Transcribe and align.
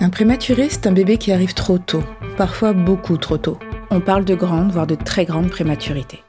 Un 0.00 0.10
prématuré, 0.10 0.68
c'est 0.70 0.86
un 0.86 0.92
bébé 0.92 1.18
qui 1.18 1.32
arrive 1.32 1.54
trop 1.54 1.78
tôt, 1.78 2.02
parfois 2.36 2.72
beaucoup 2.72 3.16
trop 3.16 3.38
tôt. 3.38 3.58
On 3.90 4.00
parle 4.00 4.24
de 4.24 4.34
grande, 4.34 4.70
voire 4.70 4.86
de 4.86 4.94
très 4.94 5.24
grande 5.24 5.50
prématurité. 5.50 6.22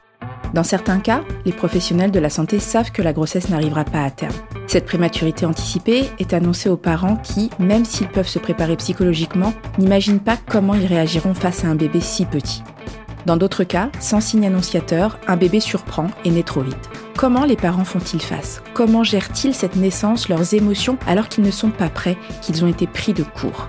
Dans 0.54 0.62
certains 0.62 0.98
cas, 0.98 1.22
les 1.44 1.52
professionnels 1.52 2.10
de 2.10 2.18
la 2.18 2.30
santé 2.30 2.58
savent 2.58 2.90
que 2.90 3.02
la 3.02 3.12
grossesse 3.12 3.50
n'arrivera 3.50 3.84
pas 3.84 4.02
à 4.02 4.10
terme. 4.10 4.34
Cette 4.66 4.86
prématurité 4.86 5.44
anticipée 5.46 6.06
est 6.18 6.32
annoncée 6.32 6.68
aux 6.68 6.76
parents 6.76 7.16
qui, 7.16 7.50
même 7.58 7.84
s'ils 7.84 8.08
peuvent 8.08 8.28
se 8.28 8.38
préparer 8.38 8.76
psychologiquement, 8.76 9.52
n'imaginent 9.78 10.20
pas 10.20 10.38
comment 10.48 10.74
ils 10.74 10.86
réagiront 10.86 11.34
face 11.34 11.64
à 11.64 11.68
un 11.68 11.74
bébé 11.74 12.00
si 12.00 12.24
petit. 12.24 12.62
Dans 13.26 13.36
d'autres 13.36 13.64
cas, 13.64 13.90
sans 14.00 14.20
signe 14.20 14.46
annonciateur, 14.46 15.18
un 15.26 15.36
bébé 15.36 15.60
surprend 15.60 16.08
et 16.24 16.30
naît 16.30 16.42
trop 16.42 16.62
vite. 16.62 16.90
Comment 17.16 17.44
les 17.44 17.56
parents 17.56 17.84
font-ils 17.84 18.22
face? 18.22 18.62
Comment 18.74 19.02
gèrent-ils 19.02 19.54
cette 19.54 19.76
naissance, 19.76 20.28
leurs 20.28 20.54
émotions, 20.54 20.98
alors 21.06 21.28
qu'ils 21.28 21.44
ne 21.44 21.50
sont 21.50 21.70
pas 21.70 21.88
prêts, 21.88 22.16
qu'ils 22.42 22.64
ont 22.64 22.68
été 22.68 22.86
pris 22.86 23.12
de 23.12 23.24
court? 23.24 23.68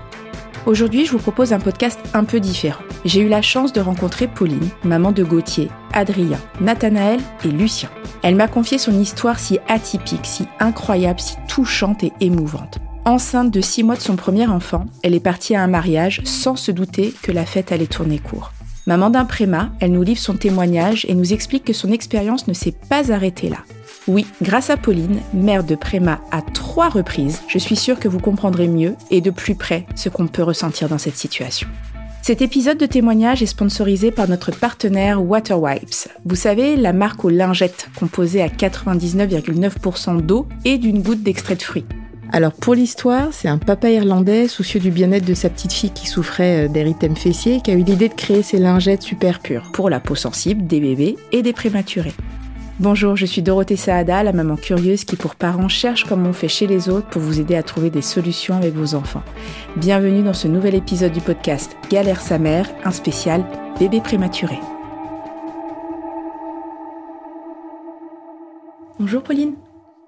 Aujourd'hui, 0.66 1.06
je 1.06 1.12
vous 1.12 1.18
propose 1.18 1.52
un 1.52 1.58
podcast 1.58 1.98
un 2.12 2.24
peu 2.24 2.38
différent. 2.38 2.82
J'ai 3.04 3.22
eu 3.22 3.28
la 3.28 3.42
chance 3.42 3.72
de 3.72 3.80
rencontrer 3.80 4.28
Pauline, 4.28 4.68
maman 4.84 5.10
de 5.10 5.24
Gauthier, 5.24 5.70
Adrien, 5.92 6.38
Nathanaël 6.60 7.18
et 7.44 7.48
Lucien. 7.48 7.88
Elle 8.22 8.36
m'a 8.36 8.46
confié 8.46 8.76
son 8.76 8.92
histoire 8.92 9.38
si 9.38 9.58
atypique, 9.68 10.26
si 10.26 10.46
incroyable, 10.60 11.18
si 11.18 11.36
touchante 11.48 12.04
et 12.04 12.12
émouvante. 12.20 12.78
Enceinte 13.06 13.50
de 13.50 13.62
6 13.62 13.82
mois 13.82 13.96
de 13.96 14.00
son 14.00 14.16
premier 14.16 14.46
enfant, 14.46 14.84
elle 15.02 15.14
est 15.14 15.20
partie 15.20 15.56
à 15.56 15.62
un 15.62 15.66
mariage 15.66 16.20
sans 16.24 16.56
se 16.56 16.70
douter 16.70 17.14
que 17.22 17.32
la 17.32 17.46
fête 17.46 17.72
allait 17.72 17.86
tourner 17.86 18.18
court. 18.18 18.52
Maman 18.90 19.10
d'un 19.10 19.24
préma, 19.24 19.70
elle 19.78 19.92
nous 19.92 20.02
livre 20.02 20.18
son 20.18 20.34
témoignage 20.34 21.06
et 21.08 21.14
nous 21.14 21.32
explique 21.32 21.62
que 21.62 21.72
son 21.72 21.92
expérience 21.92 22.48
ne 22.48 22.52
s'est 22.52 22.74
pas 22.88 23.12
arrêtée 23.12 23.48
là. 23.48 23.58
Oui, 24.08 24.26
grâce 24.42 24.68
à 24.68 24.76
Pauline, 24.76 25.20
mère 25.32 25.62
de 25.62 25.76
Préma 25.76 26.18
à 26.32 26.42
trois 26.42 26.88
reprises, 26.88 27.40
je 27.46 27.60
suis 27.60 27.76
sûre 27.76 28.00
que 28.00 28.08
vous 28.08 28.18
comprendrez 28.18 28.66
mieux 28.66 28.96
et 29.12 29.20
de 29.20 29.30
plus 29.30 29.54
près 29.54 29.86
ce 29.94 30.08
qu'on 30.08 30.26
peut 30.26 30.42
ressentir 30.42 30.88
dans 30.88 30.98
cette 30.98 31.14
situation. 31.14 31.68
Cet 32.22 32.42
épisode 32.42 32.78
de 32.78 32.86
témoignage 32.86 33.44
est 33.44 33.46
sponsorisé 33.46 34.10
par 34.10 34.28
notre 34.28 34.50
partenaire 34.50 35.24
Waterwipes. 35.24 36.08
Vous 36.24 36.34
savez, 36.34 36.74
la 36.74 36.92
marque 36.92 37.24
aux 37.24 37.30
lingettes 37.30 37.90
composée 37.94 38.42
à 38.42 38.48
99,9% 38.48 40.20
d'eau 40.20 40.48
et 40.64 40.78
d'une 40.78 41.00
goutte 41.00 41.22
d'extrait 41.22 41.54
de 41.54 41.62
fruits. 41.62 41.86
Alors 42.32 42.52
pour 42.52 42.74
l'histoire, 42.74 43.28
c'est 43.32 43.48
un 43.48 43.58
papa 43.58 43.90
irlandais 43.90 44.46
soucieux 44.46 44.78
du 44.78 44.92
bien-être 44.92 45.24
de 45.24 45.34
sa 45.34 45.50
petite 45.50 45.72
fille 45.72 45.90
qui 45.90 46.06
souffrait 46.06 46.66
euh, 46.66 46.68
d'érythème 46.68 47.16
fessier 47.16 47.60
qui 47.60 47.72
a 47.72 47.74
eu 47.74 47.82
l'idée 47.82 48.08
de 48.08 48.14
créer 48.14 48.42
ces 48.42 48.58
lingettes 48.58 49.02
super 49.02 49.40
pures 49.40 49.70
pour 49.72 49.90
la 49.90 49.98
peau 49.98 50.14
sensible 50.14 50.66
des 50.66 50.78
bébés 50.78 51.16
et 51.32 51.42
des 51.42 51.52
prématurés. 51.52 52.14
Bonjour, 52.78 53.16
je 53.16 53.26
suis 53.26 53.42
Dorothée 53.42 53.76
Saada, 53.76 54.22
la 54.22 54.32
maman 54.32 54.56
curieuse 54.56 55.04
qui 55.04 55.16
pour 55.16 55.34
parents 55.34 55.68
cherche 55.68 56.04
comme 56.04 56.24
on 56.24 56.32
fait 56.32 56.48
chez 56.48 56.68
les 56.68 56.88
autres 56.88 57.08
pour 57.08 57.20
vous 57.20 57.40
aider 57.40 57.56
à 57.56 57.64
trouver 57.64 57.90
des 57.90 58.00
solutions 58.00 58.56
avec 58.56 58.74
vos 58.74 58.94
enfants. 58.94 59.24
Bienvenue 59.76 60.22
dans 60.22 60.32
ce 60.32 60.46
nouvel 60.46 60.76
épisode 60.76 61.12
du 61.12 61.20
podcast 61.20 61.76
Galère 61.90 62.20
sa 62.20 62.38
mère, 62.38 62.66
un 62.84 62.92
spécial 62.92 63.44
bébé 63.80 64.00
prématuré. 64.00 64.58
Bonjour 69.00 69.22
Pauline. 69.22 69.56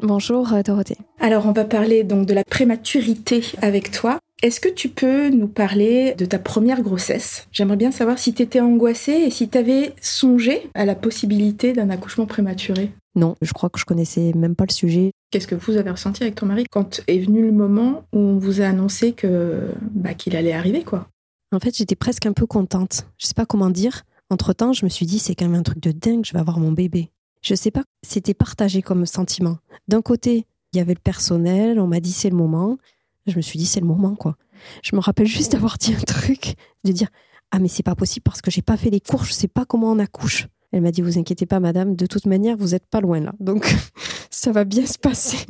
Bonjour 0.02 0.52
euh, 0.52 0.62
Dorothée. 0.62 0.98
Alors 1.20 1.46
on 1.46 1.52
va 1.52 1.64
parler 1.64 2.02
donc 2.02 2.26
de 2.26 2.34
la 2.34 2.42
prématurité 2.42 3.44
avec 3.62 3.92
toi. 3.92 4.18
Est-ce 4.42 4.58
que 4.58 4.68
tu 4.68 4.88
peux 4.88 5.28
nous 5.28 5.46
parler 5.46 6.16
de 6.18 6.24
ta 6.24 6.40
première 6.40 6.82
grossesse? 6.82 7.46
J'aimerais 7.52 7.76
bien 7.76 7.92
savoir 7.92 8.18
si 8.18 8.34
tu 8.34 8.42
étais 8.42 8.58
angoissée 8.58 9.12
et 9.12 9.30
si 9.30 9.48
tu 9.48 9.56
avais 9.56 9.94
songé 10.00 10.68
à 10.74 10.84
la 10.84 10.96
possibilité 10.96 11.72
d'un 11.72 11.88
accouchement 11.88 12.26
prématuré. 12.26 12.90
Non, 13.14 13.36
je 13.42 13.52
crois 13.52 13.70
que 13.70 13.78
je 13.78 13.84
connaissais 13.84 14.32
même 14.34 14.56
pas 14.56 14.64
le 14.68 14.72
sujet. 14.72 15.12
Qu'est-ce 15.30 15.46
que 15.46 15.54
vous 15.54 15.76
avez 15.76 15.90
ressenti 15.90 16.24
avec 16.24 16.34
ton 16.34 16.46
mari 16.46 16.64
quand 16.68 17.02
est 17.06 17.20
venu 17.20 17.42
le 17.42 17.52
moment 17.52 18.02
où 18.12 18.18
on 18.18 18.38
vous 18.38 18.60
a 18.60 18.64
annoncé 18.64 19.12
que 19.12 19.68
bah, 19.92 20.14
qu'il 20.14 20.34
allait 20.34 20.52
arriver 20.52 20.82
quoi? 20.82 21.06
En 21.54 21.60
fait, 21.60 21.76
j'étais 21.76 21.94
presque 21.94 22.26
un 22.26 22.32
peu 22.32 22.46
contente. 22.46 23.06
Je 23.18 23.26
sais 23.26 23.34
pas 23.34 23.46
comment 23.46 23.70
dire. 23.70 24.02
Entre-temps, 24.30 24.72
je 24.72 24.84
me 24.84 24.90
suis 24.90 25.06
dit 25.06 25.20
c'est 25.20 25.36
quand 25.36 25.44
même 25.44 25.60
un 25.60 25.62
truc 25.62 25.80
de 25.80 25.92
dingue, 25.92 26.24
je 26.24 26.32
vais 26.32 26.40
avoir 26.40 26.58
mon 26.58 26.72
bébé. 26.72 27.10
Je 27.42 27.54
sais 27.54 27.70
pas, 27.70 27.84
c'était 28.02 28.34
partagé 28.34 28.82
comme 28.82 29.04
sentiment. 29.06 29.58
D'un 29.88 30.00
côté, 30.02 30.46
il 30.72 30.78
y 30.78 30.80
avait 30.80 30.94
le 30.94 31.00
personnel, 31.00 31.78
on 31.80 31.86
m'a 31.86 32.00
dit 32.00 32.12
c'est 32.12 32.30
le 32.30 32.36
moment. 32.36 32.78
Je 33.26 33.36
me 33.36 33.42
suis 33.42 33.58
dit, 33.58 33.66
c'est 33.66 33.80
le 33.80 33.86
moment, 33.86 34.16
quoi. 34.16 34.36
Je 34.82 34.96
me 34.96 35.00
rappelle 35.00 35.26
juste 35.26 35.52
d'avoir 35.52 35.78
dit 35.78 35.94
un 35.94 36.00
truc, 36.00 36.54
de 36.84 36.92
dire, 36.92 37.08
ah, 37.50 37.58
mais 37.58 37.68
c'est 37.68 37.82
pas 37.82 37.94
possible 37.94 38.24
parce 38.24 38.42
que 38.42 38.50
j'ai 38.50 38.62
pas 38.62 38.76
fait 38.76 38.90
les 38.90 39.00
cours, 39.00 39.24
je 39.24 39.32
sais 39.32 39.48
pas 39.48 39.64
comment 39.64 39.92
on 39.92 39.98
accouche. 39.98 40.48
Elle 40.72 40.82
m'a 40.82 40.90
dit, 40.90 41.02
vous 41.02 41.18
inquiétez 41.18 41.46
pas, 41.46 41.60
madame, 41.60 41.94
de 41.94 42.06
toute 42.06 42.26
manière, 42.26 42.56
vous 42.56 42.74
êtes 42.74 42.86
pas 42.86 43.00
loin 43.00 43.20
là. 43.20 43.32
Donc, 43.38 43.74
ça 44.30 44.52
va 44.52 44.64
bien 44.64 44.86
se 44.86 44.98
passer. 44.98 45.46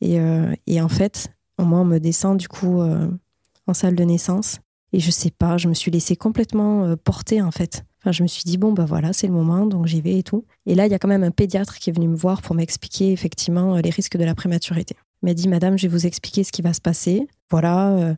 Et, 0.00 0.20
euh, 0.20 0.54
en 0.78 0.88
fait, 0.88 1.28
moi, 1.58 1.80
on 1.80 1.84
me 1.84 1.98
descend 1.98 2.38
du 2.38 2.48
coup 2.48 2.80
euh, 2.80 3.10
en 3.66 3.74
salle 3.74 3.96
de 3.96 4.04
naissance. 4.04 4.60
Et 4.92 5.00
je 5.00 5.10
sais 5.10 5.30
pas, 5.30 5.56
je 5.56 5.68
me 5.68 5.74
suis 5.74 5.90
laissée 5.90 6.16
complètement 6.16 6.84
euh, 6.84 6.96
porter 6.96 7.42
en 7.42 7.50
fait. 7.50 7.84
Enfin, 8.00 8.12
je 8.12 8.22
me 8.22 8.28
suis 8.28 8.44
dit, 8.44 8.56
bon, 8.56 8.72
bah 8.72 8.86
voilà, 8.86 9.12
c'est 9.12 9.26
le 9.26 9.32
moment, 9.32 9.66
donc 9.66 9.86
j'y 9.86 10.00
vais 10.00 10.18
et 10.18 10.22
tout. 10.22 10.44
Et 10.66 10.74
là, 10.74 10.86
il 10.86 10.92
y 10.92 10.94
a 10.94 10.98
quand 10.98 11.08
même 11.08 11.24
un 11.24 11.30
pédiatre 11.30 11.78
qui 11.78 11.90
est 11.90 11.92
venu 11.92 12.08
me 12.08 12.16
voir 12.16 12.40
pour 12.40 12.54
m'expliquer 12.54 13.12
effectivement 13.12 13.76
les 13.76 13.90
risques 13.90 14.16
de 14.16 14.24
la 14.24 14.34
prématurité 14.34 14.96
m'a 15.22 15.34
dit 15.34 15.48
Madame, 15.48 15.78
je 15.78 15.86
vais 15.86 15.92
vous 15.92 16.06
expliquer 16.06 16.44
ce 16.44 16.52
qui 16.52 16.62
va 16.62 16.72
se 16.72 16.80
passer. 16.80 17.26
Voilà. 17.50 17.90
Euh, 17.90 18.14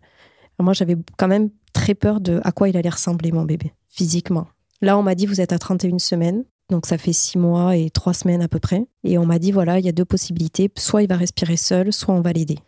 moi, 0.59 0.73
j'avais 0.73 0.97
quand 1.19 1.29
même 1.29 1.51
très 1.73 1.95
peur 1.95 2.21
de 2.21 2.41
à 2.45 2.53
quoi 2.53 2.69
il 2.69 2.77
allait 2.77 2.89
ressembler, 2.89 3.33
mon 3.33 3.45
bébé, 3.45 3.73
physiquement. 3.89 4.47
Là, 4.81 4.99
on 4.99 5.03
m'a 5.03 5.15
dit 5.15 5.27
Vous 5.27 5.41
êtes 5.41 5.53
à 5.53 5.59
31 5.59 5.99
semaines. 5.99 6.45
Donc, 6.71 6.87
ça 6.87 6.99
fait 6.99 7.13
six 7.13 7.39
mois 7.39 7.77
et 7.77 7.91
trois 7.91 8.15
semaines 8.15 8.43
à 8.43 8.49
peu 8.49 8.59
près. 8.59 8.87
Et 9.05 9.19
on 9.19 9.27
m'a 9.27 9.39
dit 9.39 9.53
Voilà, 9.53 9.79
il 9.79 9.85
y 9.85 9.89
a 9.89 9.93
deux 9.93 10.05
possibilités. 10.05 10.71
Soit 10.77 11.03
il 11.03 11.09
va 11.09 11.17
respirer 11.17 11.57
seul, 11.57 11.93
soit 11.93 12.15
on 12.15 12.21
va 12.21 12.33
l'aider. 12.33 12.59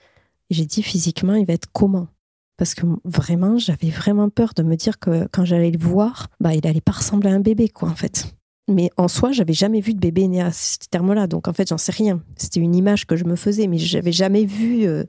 J'ai 0.51 0.67
dit 0.67 0.83
Physiquement, 0.83 1.35
il 1.35 1.47
va 1.47 1.55
être 1.55 1.69
comment? 1.73 2.09
Parce 2.57 2.75
que 2.75 2.87
vraiment, 3.05 3.59
j'avais 3.59 3.91
vraiment 3.91 4.29
peur 4.29 4.53
de 4.55 4.63
me 4.63 4.77
dire 4.77 4.99
que 4.99 5.27
quand 5.33 5.45
j'allais 5.45 5.71
le 5.71 5.79
voir, 5.79 6.29
bah, 6.41 6.55
il 6.55 6.67
allait 6.67 6.81
pas 6.81 6.93
ressembler 6.93 7.31
à 7.31 7.35
un 7.35 7.41
bébé, 7.41 7.69
quoi, 7.69 7.89
en 7.89 7.95
fait. 7.95 8.35
Mais 8.69 8.91
en 8.97 9.09
soi, 9.09 9.33
j'avais 9.33 9.53
jamais 9.53 9.81
vu 9.81 9.93
de 9.93 9.99
bébé 9.99 10.27
né 10.29 10.41
à 10.41 10.53
ce 10.53 10.79
terme-là. 10.91 11.27
Donc 11.27 11.49
en 11.49 11.53
fait, 11.53 11.69
j'en 11.69 11.79
sais 11.79 11.93
rien. 11.93 12.23
C'était 12.37 12.61
une 12.61 12.75
image 12.75 13.07
que 13.07 13.17
je 13.17 13.25
me 13.25 13.37
faisais, 13.37 13.67
mais 13.67 13.79
j'avais 13.79 14.13
jamais 14.13 14.47
vu. 14.47 14.87
Euh, 14.87 15.05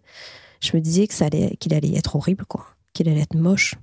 je 0.61 0.75
me 0.75 0.81
disais 0.81 1.07
que 1.07 1.13
ça 1.13 1.25
allait, 1.25 1.55
qu'il 1.59 1.73
allait 1.73 1.95
être 1.95 2.15
horrible, 2.15 2.45
quoi. 2.45 2.65
Qu'il 2.93 3.07
allait 3.07 3.21
être 3.21 3.35
moche. 3.35 3.75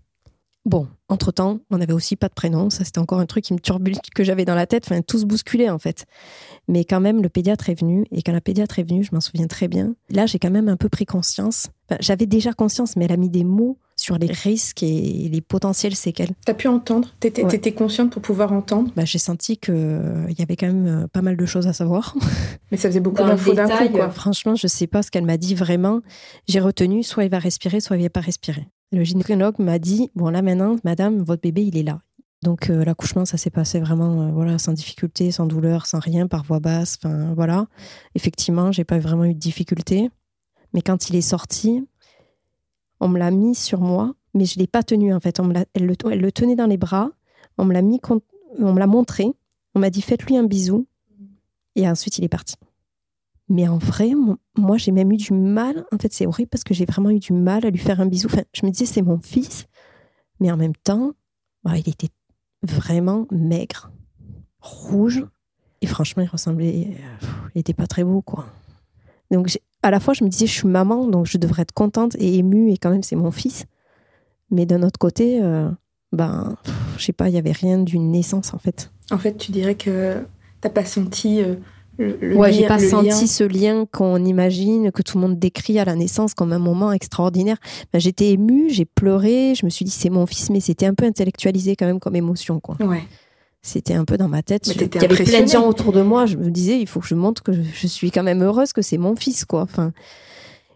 Bon, 0.64 0.86
entre-temps, 1.08 1.58
on 1.70 1.78
n'avait 1.78 1.92
aussi 1.92 2.14
pas 2.14 2.28
de 2.28 2.34
prénom. 2.34 2.70
Ça, 2.70 2.84
c'était 2.84 3.00
encore 3.00 3.18
un 3.18 3.26
truc 3.26 3.44
qui 3.44 3.52
me 3.52 3.58
turbulait, 3.58 3.98
que 4.14 4.22
j'avais 4.22 4.44
dans 4.44 4.54
la 4.54 4.66
tête. 4.66 4.84
Enfin, 4.86 5.02
tout 5.02 5.18
se 5.18 5.24
bousculait, 5.24 5.68
en 5.68 5.78
fait. 5.78 6.06
Mais 6.68 6.84
quand 6.84 7.00
même, 7.00 7.20
le 7.20 7.28
pédiatre 7.28 7.68
est 7.68 7.80
venu. 7.80 8.04
Et 8.12 8.22
quand 8.22 8.32
la 8.32 8.40
pédiatre 8.40 8.78
est 8.78 8.84
venue, 8.84 9.02
je 9.02 9.10
m'en 9.12 9.20
souviens 9.20 9.48
très 9.48 9.66
bien. 9.66 9.94
Là, 10.08 10.26
j'ai 10.26 10.38
quand 10.38 10.50
même 10.50 10.68
un 10.68 10.76
peu 10.76 10.88
pris 10.88 11.04
conscience. 11.04 11.68
j'avais 11.98 12.26
déjà 12.26 12.52
conscience, 12.52 12.94
mais 12.94 13.06
elle 13.06 13.12
a 13.12 13.16
mis 13.16 13.28
des 13.28 13.42
mots 13.42 13.76
sur 13.96 14.18
les 14.18 14.30
risques 14.30 14.82
et 14.82 15.28
les 15.30 15.40
potentielles 15.40 15.96
séquelles. 15.96 16.32
T'as 16.44 16.54
pu 16.54 16.68
entendre? 16.68 17.08
T'étais 17.20 17.42
étais 17.54 17.72
consciente 17.72 18.10
pour 18.10 18.22
pouvoir 18.22 18.52
entendre? 18.52 18.92
Bah, 18.96 19.04
J'ai 19.04 19.18
senti 19.18 19.56
qu'il 19.56 19.74
euh, 19.74 20.26
y 20.38 20.42
avait 20.42 20.56
quand 20.56 20.66
même 20.66 20.86
euh, 20.86 21.06
pas 21.08 21.22
mal 21.22 21.36
de 21.36 21.46
choses 21.46 21.66
à 21.66 21.72
savoir. 21.72 22.16
Mais 22.70 22.76
ça 22.76 22.88
faisait 22.88 23.00
beaucoup 23.00 23.22
d'infos 23.22 23.52
d'un 23.52 23.68
coup. 23.68 23.88
Quoi. 23.90 24.10
Franchement, 24.10 24.54
je 24.54 24.66
sais 24.66 24.86
pas 24.86 25.02
ce 25.02 25.10
qu'elle 25.10 25.26
m'a 25.26 25.36
dit 25.36 25.54
vraiment. 25.54 26.00
J'ai 26.48 26.60
retenu 26.60 27.02
soit 27.02 27.24
il 27.24 27.30
va 27.30 27.38
respirer, 27.38 27.80
soit 27.80 27.96
il 27.96 28.02
va 28.02 28.10
pas 28.10 28.20
respirer. 28.20 28.66
Le 28.92 29.04
gynécologue 29.04 29.58
m'a 29.58 29.78
dit 29.78 30.10
Bon, 30.14 30.28
là 30.28 30.42
maintenant, 30.42 30.76
madame, 30.84 31.22
votre 31.22 31.40
bébé, 31.40 31.64
il 31.64 31.76
est 31.78 31.82
là. 31.82 32.02
Donc 32.42 32.68
euh, 32.68 32.84
l'accouchement, 32.84 33.24
ça 33.24 33.36
s'est 33.38 33.50
passé 33.50 33.80
vraiment 33.80 34.30
voilà 34.32 34.58
sans 34.58 34.72
difficulté, 34.72 35.30
sans 35.30 35.46
douleur, 35.46 35.86
sans 35.86 35.98
rien, 35.98 36.26
par 36.26 36.44
voix 36.44 36.60
basse. 36.60 36.98
Enfin 37.02 37.32
voilà. 37.34 37.66
Effectivement, 38.14 38.70
j'ai 38.70 38.84
pas 38.84 38.98
vraiment 38.98 39.24
eu 39.24 39.34
de 39.34 39.38
difficulté. 39.38 40.10
Mais 40.74 40.82
quand 40.82 41.08
il 41.08 41.16
est 41.16 41.22
sorti, 41.22 41.86
on 43.00 43.08
me 43.08 43.18
l'a 43.18 43.30
mis 43.30 43.54
sur 43.54 43.80
moi, 43.80 44.14
mais 44.34 44.44
je 44.44 44.58
l'ai 44.58 44.66
pas 44.66 44.82
tenu 44.82 45.14
en 45.14 45.20
fait. 45.20 45.40
Elle, 45.74 45.86
le, 45.86 45.94
elle, 46.10 46.20
le, 46.20 46.32
tenait 46.32 46.56
dans 46.56 46.66
les 46.66 46.76
bras, 46.76 47.10
on 47.58 47.64
me 47.64 47.72
l'a 47.72 47.82
mis, 47.82 48.00
on 48.58 48.72
me 48.72 48.78
l'a 48.78 48.86
montré, 48.86 49.26
on 49.74 49.80
m'a 49.80 49.90
dit 49.90 50.02
faites-lui 50.02 50.36
un 50.36 50.44
bisou, 50.44 50.86
et 51.76 51.88
ensuite 51.88 52.18
il 52.18 52.24
est 52.24 52.28
parti. 52.28 52.56
Mais 53.52 53.68
en 53.68 53.76
vrai, 53.76 54.12
moi 54.56 54.78
j'ai 54.78 54.92
même 54.92 55.12
eu 55.12 55.18
du 55.18 55.34
mal. 55.34 55.84
En 55.92 55.98
fait, 55.98 56.10
c'est 56.10 56.26
horrible 56.26 56.48
parce 56.48 56.64
que 56.64 56.72
j'ai 56.72 56.86
vraiment 56.86 57.10
eu 57.10 57.18
du 57.18 57.34
mal 57.34 57.66
à 57.66 57.70
lui 57.70 57.78
faire 57.78 58.00
un 58.00 58.06
bisou. 58.06 58.28
Enfin, 58.28 58.44
je 58.54 58.64
me 58.64 58.70
disais 58.70 58.86
c'est 58.86 59.02
mon 59.02 59.18
fils, 59.18 59.66
mais 60.40 60.50
en 60.50 60.56
même 60.56 60.74
temps, 60.74 61.12
bah, 61.62 61.76
il 61.76 61.86
était 61.86 62.08
vraiment 62.62 63.26
maigre, 63.30 63.92
rouge, 64.58 65.26
et 65.82 65.86
franchement, 65.86 66.22
il 66.22 66.28
ressemblait, 66.28 66.96
il 67.54 67.58
était 67.60 67.74
pas 67.74 67.86
très 67.86 68.04
beau 68.04 68.22
quoi. 68.22 68.46
Donc 69.30 69.54
à 69.82 69.90
la 69.90 70.00
fois, 70.00 70.14
je 70.14 70.24
me 70.24 70.30
disais, 70.30 70.46
je 70.46 70.52
suis 70.52 70.68
maman, 70.68 71.06
donc 71.06 71.26
je 71.26 71.36
devrais 71.36 71.60
être 71.62 71.72
contente 71.72 72.16
et 72.18 72.38
émue, 72.38 72.72
et 72.72 72.78
quand 72.78 72.90
même, 72.90 73.02
c'est 73.02 73.16
mon 73.16 73.32
fils. 73.32 73.66
Mais 74.50 74.64
d'un 74.64 74.82
autre 74.82 74.98
côté, 74.98 75.42
euh, 75.42 75.68
ben, 76.12 76.56
je 76.96 77.04
sais 77.04 77.12
pas, 77.12 77.28
il 77.28 77.34
y 77.34 77.38
avait 77.38 77.52
rien 77.52 77.78
d'une 77.78 78.12
naissance, 78.12 78.54
en 78.54 78.58
fait. 78.58 78.90
En 79.10 79.18
fait, 79.18 79.36
tu 79.36 79.52
dirais 79.52 79.74
que 79.74 80.24
t'as 80.62 80.70
pas 80.70 80.86
senti 80.86 81.42
euh, 81.42 81.56
le, 81.98 82.36
ouais, 82.36 82.52
j'ai 82.52 82.66
pas 82.66 82.78
senti 82.78 83.28
ce 83.28 83.44
lien 83.44 83.86
qu'on 83.90 84.24
imagine, 84.24 84.90
que 84.90 85.02
tout 85.02 85.18
le 85.18 85.22
monde 85.22 85.38
décrit 85.38 85.78
à 85.78 85.84
la 85.84 85.94
naissance 85.94 86.34
comme 86.34 86.52
un 86.52 86.58
moment 86.58 86.92
extraordinaire. 86.92 87.58
Ben, 87.92 87.98
j'étais 87.98 88.30
émue, 88.30 88.70
j'ai 88.70 88.84
pleuré, 88.84 89.54
je 89.54 89.64
me 89.66 89.70
suis 89.70 89.84
dit, 89.84 89.90
c'est 89.90 90.10
mon 90.10 90.26
fils, 90.26 90.50
mais 90.50 90.60
c'était 90.60 90.86
un 90.86 90.94
peu 90.94 91.04
intellectualisé 91.04 91.76
quand 91.76 91.86
même 91.86 92.00
comme 92.00 92.16
émotion, 92.16 92.60
quoi. 92.60 92.76
Ouais. 92.80 93.02
C'était 93.60 93.94
un 93.94 94.04
peu 94.04 94.16
dans 94.16 94.28
ma 94.28 94.42
tête. 94.42 94.66
Il 94.66 94.80
y 94.80 95.04
avait 95.04 95.24
plein 95.24 95.42
de 95.42 95.48
gens 95.48 95.68
autour 95.68 95.92
de 95.92 96.02
moi. 96.02 96.26
Je 96.26 96.36
me 96.36 96.50
disais, 96.50 96.80
il 96.80 96.88
faut 96.88 96.98
que 96.98 97.06
je 97.06 97.14
montre 97.14 97.42
que 97.42 97.52
je, 97.52 97.62
je 97.62 97.86
suis 97.86 98.10
quand 98.10 98.24
même 98.24 98.42
heureuse, 98.42 98.72
que 98.72 98.82
c'est 98.82 98.98
mon 98.98 99.14
fils, 99.14 99.44
quoi. 99.44 99.62
Enfin, 99.62 99.92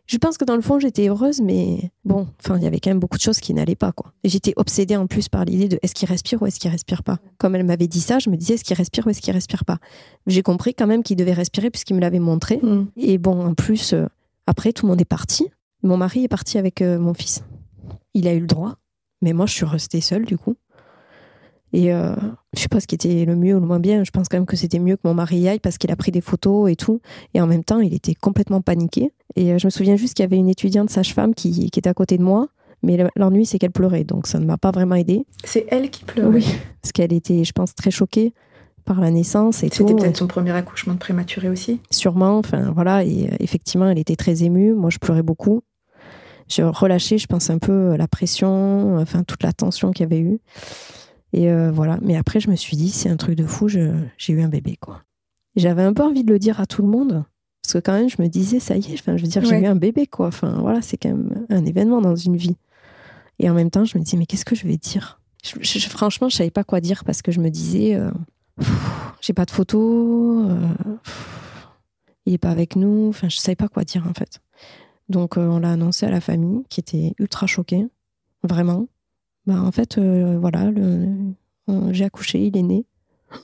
je 0.06 0.18
pense 0.18 0.38
que 0.38 0.44
dans 0.44 0.54
le 0.54 0.62
fond, 0.62 0.78
j'étais 0.78 1.08
heureuse, 1.08 1.40
mais 1.40 1.90
bon, 2.04 2.28
enfin, 2.40 2.56
il 2.56 2.62
y 2.62 2.66
avait 2.66 2.78
quand 2.78 2.90
même 2.90 3.00
beaucoup 3.00 3.16
de 3.16 3.22
choses 3.22 3.40
qui 3.40 3.52
n'allaient 3.54 3.74
pas, 3.74 3.92
quoi. 3.92 4.12
Et 4.22 4.28
j'étais 4.28 4.52
obsédée 4.56 4.96
en 4.96 5.06
plus 5.06 5.28
par 5.28 5.44
l'idée 5.44 5.68
de 5.68 5.78
est-ce 5.82 5.94
qu'il 5.94 6.08
respire 6.08 6.40
ou 6.42 6.46
est-ce 6.46 6.60
qu'il 6.60 6.70
respire 6.70 7.02
pas? 7.02 7.18
Comme 7.38 7.56
elle 7.56 7.64
m'avait 7.64 7.88
dit 7.88 8.00
ça, 8.00 8.18
je 8.18 8.30
me 8.30 8.36
disais 8.36 8.54
est-ce 8.54 8.64
qu'il 8.64 8.76
respire 8.76 9.06
ou 9.06 9.10
est-ce 9.10 9.20
qu'il 9.20 9.32
respire 9.32 9.64
pas? 9.64 9.78
J'ai 10.26 10.42
compris 10.42 10.74
quand 10.74 10.86
même 10.86 11.02
qu'il 11.02 11.16
devait 11.16 11.32
respirer 11.32 11.70
puisqu'il 11.70 11.94
me 11.94 12.00
l'avait 12.00 12.20
montré. 12.20 12.58
Mm. 12.62 12.86
Et 12.96 13.18
bon, 13.18 13.44
en 13.44 13.54
plus, 13.54 13.94
euh, 13.94 14.06
après, 14.46 14.72
tout 14.72 14.86
le 14.86 14.90
monde 14.90 15.00
est 15.00 15.04
parti. 15.04 15.48
Mon 15.82 15.96
mari 15.96 16.24
est 16.24 16.28
parti 16.28 16.58
avec 16.58 16.82
euh, 16.82 16.98
mon 16.98 17.14
fils. 17.14 17.42
Il 18.14 18.28
a 18.28 18.32
eu 18.32 18.40
le 18.40 18.46
droit, 18.46 18.76
mais 19.22 19.32
moi, 19.32 19.46
je 19.46 19.52
suis 19.52 19.66
restée 19.66 20.00
seule, 20.00 20.24
du 20.24 20.38
coup. 20.38 20.56
Et 21.78 21.92
euh, 21.92 22.14
je 22.54 22.60
sais 22.62 22.68
pas 22.68 22.80
ce 22.80 22.86
qui 22.86 22.94
était 22.94 23.26
le 23.26 23.36
mieux 23.36 23.54
ou 23.54 23.60
le 23.60 23.66
moins 23.66 23.80
bien. 23.80 24.02
Je 24.02 24.10
pense 24.10 24.28
quand 24.30 24.38
même 24.38 24.46
que 24.46 24.56
c'était 24.56 24.78
mieux 24.78 24.96
que 24.96 25.02
mon 25.04 25.12
mari 25.12 25.36
y 25.40 25.48
aille 25.48 25.58
parce 25.60 25.76
qu'il 25.76 25.90
a 25.90 25.96
pris 25.96 26.10
des 26.10 26.22
photos 26.22 26.70
et 26.70 26.74
tout. 26.76 27.02
Et 27.34 27.40
en 27.42 27.46
même 27.46 27.64
temps, 27.64 27.80
il 27.80 27.92
était 27.92 28.14
complètement 28.14 28.62
paniqué. 28.62 29.12
Et 29.34 29.52
euh, 29.52 29.58
je 29.58 29.66
me 29.66 29.70
souviens 29.70 29.96
juste 29.96 30.14
qu'il 30.14 30.22
y 30.22 30.26
avait 30.26 30.38
une 30.38 30.48
étudiante 30.48 30.88
sage-femme 30.88 31.34
qui, 31.34 31.68
qui 31.70 31.78
était 31.78 31.90
à 31.90 31.92
côté 31.92 32.16
de 32.16 32.22
moi. 32.22 32.48
Mais 32.82 32.96
le- 32.96 33.08
l'ennui, 33.14 33.44
c'est 33.44 33.58
qu'elle 33.58 33.72
pleurait. 33.72 34.04
Donc, 34.04 34.26
ça 34.26 34.38
ne 34.38 34.46
m'a 34.46 34.56
pas 34.56 34.70
vraiment 34.70 34.94
aidée. 34.94 35.26
C'est 35.44 35.66
elle 35.68 35.90
qui 35.90 36.04
pleurait. 36.04 36.30
Oui. 36.36 36.46
Parce 36.80 36.92
qu'elle 36.92 37.12
était, 37.12 37.44
je 37.44 37.52
pense, 37.52 37.74
très 37.74 37.90
choquée 37.90 38.32
par 38.86 38.98
la 39.00 39.10
naissance 39.10 39.62
et 39.62 39.68
C'était 39.70 39.92
peut-être 39.94 40.16
son 40.16 40.28
premier 40.28 40.52
accouchement 40.52 40.94
de 40.94 40.98
prématuré 40.98 41.50
aussi. 41.50 41.80
Sûrement, 41.90 42.38
enfin 42.38 42.70
voilà, 42.72 43.02
et 43.04 43.26
euh, 43.26 43.36
effectivement, 43.40 43.86
elle 43.90 43.98
était 43.98 44.16
très 44.16 44.44
émue. 44.44 44.72
Moi, 44.72 44.88
je 44.88 44.98
pleurais 44.98 45.24
beaucoup. 45.24 45.60
J'ai 46.48 46.62
relâché, 46.62 47.18
je 47.18 47.26
pense, 47.26 47.50
un 47.50 47.58
peu 47.58 47.96
la 47.96 48.06
pression, 48.08 48.96
enfin 48.98 49.24
toute 49.24 49.42
la 49.42 49.52
tension 49.52 49.90
qu'il 49.90 50.04
y 50.04 50.06
avait 50.06 50.20
eu. 50.20 50.38
Et 51.36 51.50
euh, 51.50 51.70
voilà. 51.70 51.98
Mais 52.02 52.16
après, 52.16 52.40
je 52.40 52.50
me 52.50 52.56
suis 52.56 52.76
dit, 52.76 52.88
c'est 52.90 53.08
un 53.10 53.16
truc 53.16 53.36
de 53.36 53.44
fou, 53.46 53.68
j'ai 53.68 53.92
eu 54.32 54.40
un 54.40 54.48
bébé, 54.48 54.76
quoi. 54.80 55.02
J'avais 55.54 55.82
un 55.82 55.92
peu 55.92 56.02
envie 56.02 56.24
de 56.24 56.32
le 56.32 56.38
dire 56.38 56.60
à 56.60 56.66
tout 56.66 56.82
le 56.82 56.88
monde. 56.88 57.24
Parce 57.62 57.74
que 57.74 57.78
quand 57.78 57.92
même, 57.92 58.08
je 58.08 58.20
me 58.20 58.26
disais, 58.28 58.58
ça 58.60 58.76
y 58.76 58.80
est, 58.92 58.94
enfin, 58.94 59.16
je 59.16 59.22
veux 59.22 59.28
dire, 59.28 59.42
j'ai 59.44 59.56
eu 59.62 59.66
un 59.66 59.74
bébé, 59.76 60.06
quoi. 60.06 60.28
Enfin, 60.28 60.58
voilà, 60.60 60.82
c'est 60.82 60.96
quand 60.96 61.10
même 61.10 61.46
un 61.50 61.64
événement 61.64 62.00
dans 62.00 62.16
une 62.16 62.36
vie. 62.36 62.56
Et 63.38 63.48
en 63.50 63.54
même 63.54 63.70
temps, 63.70 63.84
je 63.84 63.96
me 63.98 64.02
disais, 64.02 64.16
mais 64.16 64.26
qu'est-ce 64.26 64.44
que 64.46 64.54
je 64.56 64.66
vais 64.66 64.76
dire? 64.78 65.20
Je- 65.44 65.56
je- 65.60 65.88
Franchement, 65.88 66.28
je 66.28 66.36
savais 66.36 66.50
pas 66.50 66.64
quoi 66.64 66.80
dire 66.80 67.04
parce 67.04 67.22
que 67.22 67.30
je 67.32 67.40
me 67.40 67.50
disais, 67.50 67.94
euh, 67.94 68.10
j'ai 69.20 69.32
pas 69.34 69.44
de 69.44 69.50
photos, 69.50 70.46
euh, 70.50 70.58
pff, 71.04 71.68
il 72.24 72.32
est 72.34 72.38
pas 72.38 72.50
avec 72.50 72.76
nous. 72.76 73.08
Enfin, 73.10 73.28
je 73.28 73.36
savais 73.36 73.56
pas 73.56 73.68
quoi 73.68 73.84
dire 73.84 74.06
en 74.08 74.14
fait. 74.14 74.40
Donc, 75.08 75.36
on 75.36 75.58
l'a 75.60 75.72
annoncé 75.72 76.06
à 76.06 76.10
la 76.10 76.20
famille 76.20 76.64
qui 76.68 76.80
était 76.80 77.14
ultra 77.18 77.46
choquée, 77.46 77.86
vraiment. 78.42 78.86
Bah, 79.46 79.60
en 79.62 79.70
fait, 79.72 79.98
euh, 79.98 80.38
voilà, 80.38 80.70
on- 81.68 81.92
j'ai 81.92 82.04
accouché, 82.04 82.46
il 82.46 82.56
est 82.56 82.62
né. 82.62 82.84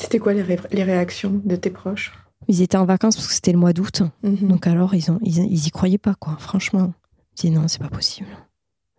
C'était 0.00 0.18
quoi 0.18 0.34
les, 0.34 0.42
ré- 0.42 0.58
les 0.72 0.82
réactions 0.82 1.40
de 1.44 1.56
tes 1.56 1.70
proches? 1.70 2.12
Ils 2.48 2.60
étaient 2.62 2.76
en 2.76 2.84
vacances 2.84 3.16
parce 3.16 3.28
que 3.28 3.32
c'était 3.34 3.52
le 3.52 3.58
mois 3.58 3.72
d'août. 3.72 4.02
Mhm. 4.22 4.48
Donc 4.48 4.66
alors, 4.66 4.94
ils, 4.94 5.10
ont, 5.10 5.18
ils, 5.22 5.38
ils 5.38 5.66
y 5.66 5.70
croyaient 5.70 5.98
pas, 5.98 6.14
quoi, 6.14 6.36
franchement. 6.38 6.92
Ils 7.32 7.48
disaient 7.50 7.54
non, 7.60 7.68
c'est 7.68 7.78
pas 7.80 7.88
possible. 7.88 8.28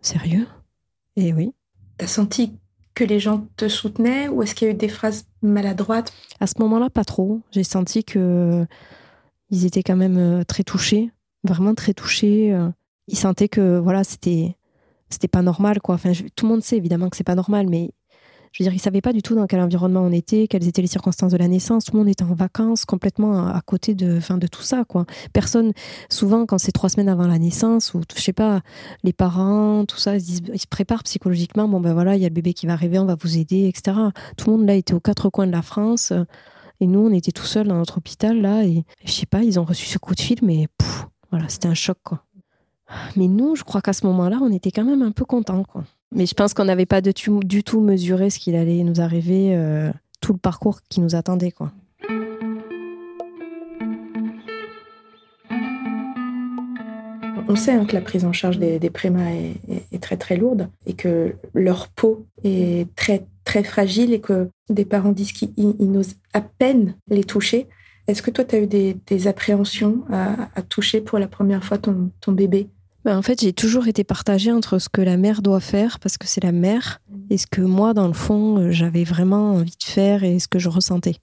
Sérieux? 0.00 0.46
Et 1.16 1.32
oui. 1.32 1.52
T'as 1.98 2.06
senti 2.08 2.58
que 2.94 3.04
les 3.04 3.20
gens 3.20 3.46
te 3.56 3.68
soutenaient 3.68 4.28
ou 4.28 4.42
est-ce 4.42 4.54
qu'il 4.54 4.66
y 4.66 4.70
a 4.70 4.74
eu 4.74 4.76
des 4.76 4.88
phrases 4.88 5.26
maladroites? 5.42 6.12
À 6.40 6.46
ce 6.46 6.54
moment-là, 6.60 6.90
pas 6.90 7.04
trop. 7.04 7.40
J'ai 7.52 7.62
senti 7.64 8.04
que 8.04 8.66
ils 9.50 9.64
étaient 9.64 9.82
quand 9.82 9.96
même 9.96 10.16
euh, 10.18 10.44
très 10.44 10.64
touchés, 10.64 11.10
vraiment 11.44 11.74
très 11.74 11.94
touchés. 11.94 12.52
euh. 12.52 12.68
Ils 13.06 13.18
sentaient 13.18 13.48
que 13.48 13.78
voilà, 13.78 14.02
c'était 14.02 14.56
c'était 15.10 15.28
pas 15.28 15.42
normal, 15.42 15.80
quoi. 15.80 15.94
Enfin, 15.96 16.12
tout 16.34 16.46
le 16.46 16.52
monde 16.52 16.62
sait 16.62 16.76
évidemment 16.76 17.08
que 17.10 17.16
c'est 17.16 17.24
pas 17.24 17.34
normal, 17.34 17.66
mais 17.68 17.90
je 18.52 18.62
veux 18.62 18.70
dire, 18.70 18.74
ils 18.74 18.80
savaient 18.80 19.02
pas 19.02 19.12
du 19.12 19.20
tout 19.20 19.34
dans 19.34 19.46
quel 19.46 19.60
environnement 19.60 20.00
on 20.00 20.12
était, 20.12 20.46
quelles 20.48 20.66
étaient 20.66 20.80
les 20.80 20.88
circonstances 20.88 21.32
de 21.32 21.36
la 21.36 21.46
naissance. 21.46 21.84
Tout 21.84 21.92
le 21.92 21.98
monde 21.98 22.08
était 22.08 22.24
en 22.24 22.32
vacances, 22.34 22.86
complètement 22.86 23.48
à, 23.48 23.60
côté 23.60 23.94
de, 23.94 24.16
enfin, 24.16 24.38
de 24.38 24.46
tout 24.46 24.62
ça, 24.62 24.84
quoi. 24.88 25.04
Personne, 25.34 25.72
souvent, 26.08 26.46
quand 26.46 26.56
c'est 26.56 26.72
trois 26.72 26.88
semaines 26.88 27.10
avant 27.10 27.26
la 27.26 27.38
naissance, 27.38 27.92
ou 27.92 28.00
je 28.16 28.22
sais 28.22 28.32
pas, 28.32 28.62
les 29.04 29.12
parents, 29.12 29.84
tout 29.84 29.98
ça, 29.98 30.16
ils, 30.16 30.20
se 30.22 30.26
disent- 30.26 30.42
ils 30.54 30.58
se 30.60 30.66
préparent 30.66 31.02
psychologiquement. 31.02 31.68
Bon, 31.68 31.80
ben 31.80 31.92
voilà, 31.92 32.16
il 32.16 32.22
y 32.22 32.24
a 32.24 32.28
le 32.28 32.34
bébé 32.34 32.54
qui 32.54 32.66
va 32.66 32.72
arriver, 32.72 32.98
on 32.98 33.04
va 33.04 33.16
vous 33.20 33.36
aider, 33.36 33.66
etc. 33.68 33.94
Tout 34.38 34.50
le 34.50 34.56
monde 34.56 34.66
là 34.66 34.74
était 34.74 34.94
aux 34.94 35.00
quatre 35.00 35.28
coins 35.28 35.46
de 35.46 35.52
la 35.52 35.62
France. 35.62 36.12
euh, 36.12 36.24
Et 36.80 36.86
nous, 36.86 37.00
on 37.00 37.12
était 37.12 37.32
tout 37.32 37.44
seuls 37.46 37.68
dans 37.68 37.76
notre 37.76 37.98
hôpital, 37.98 38.40
là, 38.40 38.64
et 38.64 38.84
je 39.04 39.12
sais 39.12 39.26
pas, 39.26 39.42
ils 39.42 39.58
ont 39.60 39.64
reçu 39.64 39.86
ce 39.86 39.98
coup 39.98 40.14
de 40.14 40.20
fil, 40.20 40.38
mais 40.42 40.66
pff, 40.78 41.06
voilà, 41.30 41.46
c'était 41.50 41.68
un 41.68 41.74
choc, 41.74 41.98
quoi. 42.02 42.22
Mais 43.16 43.28
nous, 43.28 43.56
je 43.56 43.64
crois 43.64 43.80
qu'à 43.80 43.92
ce 43.92 44.06
moment-là, 44.06 44.38
on 44.42 44.52
était 44.52 44.70
quand 44.70 44.84
même 44.84 45.02
un 45.02 45.12
peu 45.12 45.24
contents. 45.24 45.64
Mais 46.12 46.26
je 46.26 46.34
pense 46.34 46.54
qu'on 46.54 46.64
n'avait 46.64 46.86
pas 46.86 47.00
du 47.00 47.12
tout 47.14 47.80
mesuré 47.80 48.30
ce 48.30 48.38
qu'il 48.38 48.54
allait 48.54 48.82
nous 48.84 49.00
arriver, 49.00 49.56
euh, 49.56 49.90
tout 50.20 50.32
le 50.32 50.38
parcours 50.38 50.80
qui 50.88 51.00
nous 51.00 51.14
attendait. 51.14 51.52
On 57.48 57.54
sait 57.54 57.72
hein, 57.72 57.84
que 57.86 57.94
la 57.94 58.00
prise 58.00 58.24
en 58.24 58.32
charge 58.32 58.58
des, 58.58 58.78
des 58.78 58.90
est, 59.92 60.02
très 60.02 60.16
très 60.16 60.36
lourde 60.36 60.68
et 60.84 60.94
que 60.94 61.36
leur 61.54 61.88
peau 61.88 62.26
est 62.42 62.92
très 62.96 63.24
très 63.44 63.62
fragile 63.62 64.12
et 64.12 64.20
que 64.20 64.50
des 64.68 64.84
parents 64.84 65.12
disent 65.12 65.32
qu'ils 65.32 65.52
ils- 65.56 65.76
ils 65.78 65.90
n'osent 65.90 66.16
à 66.32 66.40
peine 66.40 66.96
les 67.08 67.22
toucher. 67.22 67.68
Est-ce 68.08 68.22
que 68.22 68.30
toi, 68.30 68.44
tu 68.44 68.56
as 68.56 68.60
eu 68.60 68.66
des, 68.66 69.26
appréhensions 69.26 70.04
à, 70.10 70.62
toucher 70.62 71.00
pour 71.00 71.18
la 71.18 71.26
première 71.28 71.64
fois 71.64 71.78
ton 71.78 72.10
bébé? 72.32 72.68
Ben, 73.06 73.16
en 73.16 73.22
fait, 73.22 73.40
j'ai 73.40 73.52
toujours 73.52 73.86
été 73.86 74.02
partagée 74.02 74.50
entre 74.50 74.80
ce 74.80 74.88
que 74.88 75.00
la 75.00 75.16
mère 75.16 75.40
doit 75.40 75.60
faire, 75.60 76.00
parce 76.00 76.18
que 76.18 76.26
c'est 76.26 76.42
la 76.42 76.50
mère, 76.50 77.00
et 77.30 77.38
ce 77.38 77.46
que 77.46 77.60
moi, 77.60 77.94
dans 77.94 78.08
le 78.08 78.12
fond, 78.12 78.58
euh, 78.58 78.72
j'avais 78.72 79.04
vraiment 79.04 79.52
envie 79.52 79.76
de 79.78 79.84
faire 79.84 80.24
et 80.24 80.40
ce 80.40 80.48
que 80.48 80.58
je 80.58 80.68
ressentais. 80.68 81.14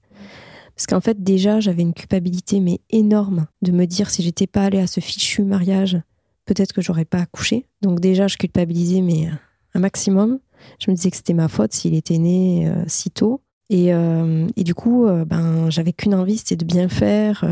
Parce 0.78 0.88
qu'en 0.88 1.02
fait, 1.02 1.22
déjà, 1.22 1.60
j'avais 1.60 1.82
une 1.82 1.94
culpabilité, 1.94 2.62
mais 2.62 2.80
énorme, 2.90 3.48
de 3.64 3.74
me 3.74 3.84
dire 3.84 4.10
si 4.10 4.24
j'étais 4.24 4.48
pas 4.48 4.64
allée 4.64 4.80
à 4.80 4.88
ce 4.88 5.02
fichu 5.02 5.44
mariage, 5.44 6.00
peut-être 6.46 6.72
que 6.72 6.82
j'aurais 6.82 7.04
pas 7.04 7.18
accouché. 7.18 7.66
Donc 7.82 8.00
déjà, 8.00 8.30
je 8.30 8.38
culpabilisais, 8.38 9.02
mais 9.02 9.28
euh, 9.28 9.34
un 9.74 9.82
maximum. 9.82 10.40
Je 10.80 10.90
me 10.90 10.96
disais 10.96 11.12
que 11.12 11.18
c'était 11.18 11.34
ma 11.34 11.50
faute 11.50 11.74
s'il 11.74 11.96
était 11.96 12.18
né 12.18 12.66
euh, 12.66 12.82
si 12.88 13.12
tôt. 13.12 13.42
Et, 13.70 13.88
et 13.88 14.64
du 14.64 14.76
coup, 14.76 15.08
ben, 15.26 15.72
j'avais 15.72 15.94
qu'une 15.94 16.14
envie, 16.14 16.38
c'était 16.38 16.58
de 16.58 16.66
bien 16.66 16.90
faire. 16.90 17.44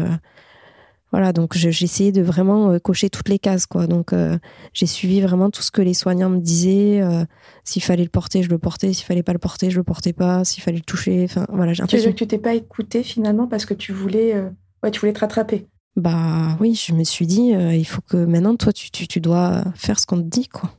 Voilà, 1.11 1.33
donc 1.33 1.57
je- 1.57 1.69
j'essayais 1.71 2.11
de 2.11 2.21
vraiment 2.21 2.71
euh, 2.71 2.79
cocher 2.79 3.09
toutes 3.09 3.27
les 3.29 3.39
cases, 3.39 3.65
quoi. 3.65 3.87
Donc 3.87 4.13
euh, 4.13 4.37
j'ai 4.73 4.85
suivi 4.85 5.21
vraiment 5.21 5.49
tout 5.49 5.61
ce 5.61 5.71
que 5.71 5.81
les 5.81 5.93
soignants 5.93 6.29
me 6.29 6.39
disaient. 6.39 7.01
euh, 7.01 7.25
s'il 7.63 7.83
fallait 7.83 8.03
le 8.03 8.09
porter, 8.09 8.43
je 8.43 8.49
le 8.49 8.57
portais. 8.57 8.93
S'il 8.93 9.05
fallait 9.05 9.23
pas 9.23 9.33
le 9.33 9.39
porter, 9.39 9.69
je 9.69 9.77
le 9.77 9.83
portais 9.83 10.13
pas. 10.13 10.43
S'il 10.45 10.63
fallait 10.63 10.77
le 10.77 10.83
toucher, 10.83 11.23
enfin 11.25 11.45
voilà. 11.49 11.73
J'ai 11.73 11.85
Tu 11.85 11.95
veux 11.97 12.01
dire 12.01 12.11
que 12.11 12.17
tu 12.17 12.27
t'es 12.27 12.37
pas 12.37 12.53
écouté 12.53 13.03
finalement 13.03 13.47
parce 13.47 13.65
que 13.65 13.73
tu 13.73 13.91
voulais, 13.93 14.33
euh, 14.35 14.49
ouais, 14.83 14.91
tu 14.91 14.99
voulais 15.01 15.13
te 15.13 15.19
rattraper? 15.19 15.67
Bah 15.97 16.55
oui, 16.61 16.73
je 16.75 16.93
me 16.93 17.03
suis 17.03 17.27
dit, 17.27 17.49
il 17.51 17.83
faut 17.85 18.01
que 18.01 18.15
maintenant, 18.25 18.55
toi, 18.55 18.71
tu, 18.71 18.89
tu, 18.91 19.07
tu 19.09 19.19
dois 19.19 19.65
faire 19.75 19.99
ce 19.99 20.05
qu'on 20.05 20.17
te 20.17 20.27
dit, 20.27 20.47
quoi. 20.47 20.71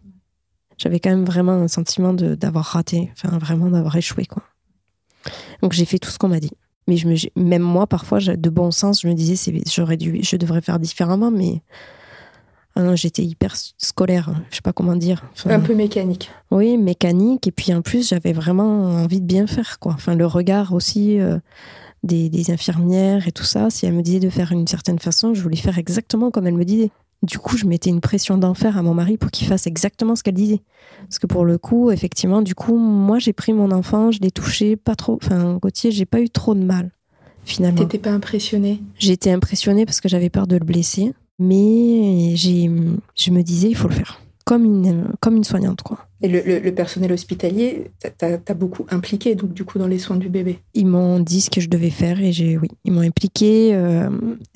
J'avais 0.79 1.01
quand 1.01 1.11
même 1.11 1.27
vraiment 1.27 1.53
un 1.53 1.69
sentiment 1.69 2.15
de- 2.15 2.35
d'avoir 2.35 2.65
raté, 2.65 3.11
enfin 3.13 3.37
vraiment 3.37 3.69
d'avoir 3.69 3.95
échoué, 3.97 4.25
quoi. 4.25 4.43
Donc 5.63 5.73
j'ai 5.75 5.85
fait 5.85 5.99
tout 5.99 6.11
ce 6.11 6.19
qu'on 6.19 6.29
m'a 6.29 6.41
dit. 6.41 6.51
Mais 6.89 6.97
je 6.97 7.07
me, 7.09 7.15
même 7.37 7.63
moi, 7.63 7.87
parfois, 7.87 8.19
de 8.19 8.51
bon 8.51 8.71
sens, 8.71 9.03
je 9.03 9.09
me 9.09 9.15
disais, 9.15 9.53
j'aurais 9.73 9.97
dû, 9.97 10.21
je 10.23 10.37
devrais 10.37 10.61
faire 10.61 10.79
différemment, 10.79 11.31
mais 11.31 11.63
ah 12.75 12.97
j'étais 12.97 13.23
hyper 13.23 13.55
scolaire, 13.77 14.31
je 14.51 14.57
sais 14.57 14.63
pas 14.63 14.73
comment 14.73 14.97
dire. 14.97 15.23
Enfin, 15.33 15.51
Un 15.51 15.61
peu 15.61 15.75
mécanique. 15.75 16.31
oui, 16.51 16.79
mécanique. 16.79 17.47
Et 17.47 17.53
puis 17.53 17.75
en 17.75 17.83
plus, 17.83 18.09
j'avais 18.09 18.33
vraiment 18.33 18.85
envie 18.85 19.21
de 19.21 19.27
bien 19.27 19.47
faire, 19.47 19.79
quoi. 19.79 19.93
Enfin, 19.93 20.15
le 20.15 20.25
regard 20.27 20.73
aussi 20.73 21.21
euh, 21.21 21.39
des, 22.03 22.31
des 22.31 22.51
infirmières 22.51 23.29
et 23.29 23.33
tout 23.33 23.45
ça. 23.45 23.69
Si 23.69 23.85
elles 23.85 23.93
me 23.93 24.03
disaient 24.03 24.21
de 24.21 24.31
faire 24.31 24.53
une 24.53 24.67
certaine 24.67 24.99
façon, 24.99 25.35
je 25.35 25.43
voulais 25.43 25.57
faire 25.57 25.77
exactement 25.79 26.31
comme 26.31 26.47
elles 26.47 26.55
me 26.57 26.65
disaient. 26.65 26.91
Du 27.23 27.39
coup, 27.39 27.57
je 27.57 27.67
mettais 27.67 27.91
une 27.91 28.01
pression 28.01 28.37
d'enfer 28.37 28.77
à 28.77 28.83
mon 28.83 28.95
mari 28.95 29.17
pour 29.17 29.31
qu'il 29.31 29.47
fasse 29.47 29.67
exactement 29.69 30.17
ce 30.17 30.25
qu'elle 30.25 30.35
disait. 30.35 30.61
Parce 31.03 31.21
que 31.21 31.29
pour 31.29 31.45
le 31.45 31.57
coup, 31.57 31.91
effectivement, 31.93 32.43
du 32.43 32.55
coup, 32.55 32.77
moi, 32.77 33.21
j'ai 33.21 33.33
pris 33.33 33.53
mon 33.53 33.71
enfant, 33.71 34.11
je 34.11 34.21
l'ai 34.21 34.33
touché, 34.33 34.77
pas 34.77 34.97
trop. 34.97 35.19
Enfin, 35.23 35.59
Gauthier, 35.63 35.93
j'ai 35.93 36.05
pas 36.05 36.21
eu 36.21 36.29
trop 36.29 36.55
de 36.55 36.65
mal, 36.65 36.91
finalement. 37.45 37.79
T'étais 37.79 37.99
pas 37.99 38.11
impressionnée. 38.11 38.83
Été 39.01 39.31
impressionnée 39.31 39.87
parce 39.87 40.01
que 40.01 40.09
j'avais 40.09 40.31
peur 40.31 40.49
de 40.49 40.57
le 40.57 40.65
blesser. 40.65 41.15
Mais 41.39 42.35
j'ai, 42.35 42.71
je 43.15 43.31
me 43.31 43.43
disais, 43.43 43.69
il 43.69 43.77
faut 43.77 43.89
le 43.89 43.95
faire. 43.95 44.21
Comme 44.45 44.65
une, 44.65 45.07
comme 45.21 45.37
une 45.37 45.45
soignante, 45.45 45.83
quoi. 45.83 45.99
Et 46.21 46.29
le, 46.29 46.41
le- 46.45 46.59
le 46.61 46.75
personnel 46.75 47.13
hospitalier, 47.13 47.91
t'as- 48.19 48.55
beaucoup 48.55 48.87
impliqué 48.91 49.35
donc 49.35 49.53
du 49.55 49.65
coup 49.65 49.79
dans 49.79 49.87
les 49.87 49.99
soins 49.99 50.17
du 50.17 50.29
bébé? 50.29 50.59
Ils 50.75 50.87
m'ont 50.87 51.21
dit 51.21 51.41
ce 51.41 51.51
que 51.51 51.61
je 51.61 51.69
devais 51.69 51.91
faire 51.91 52.21
et 52.21 52.33
j'ai, 52.33 52.59
oui, 52.59 52.69
ils 52.85 52.93
m'ont 52.93 53.01
impliqué. 53.03 53.75
euh, 53.75 54.09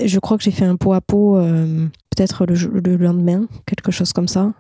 je 0.05 0.19
crois 0.19 0.37
que 0.37 0.45
j'ai 0.45 0.51
fait 0.51 0.65
un 0.65 0.77
pot 0.77 0.93
à 0.93 1.01
pot 1.01 1.37
euh, 1.39 1.87
peut-être 2.15 2.47
le, 2.47 2.97
lendemain, 2.97 3.47
quelque 3.67 3.91
chose 3.93 4.13
comme 4.13 4.29
ça. 4.29 4.53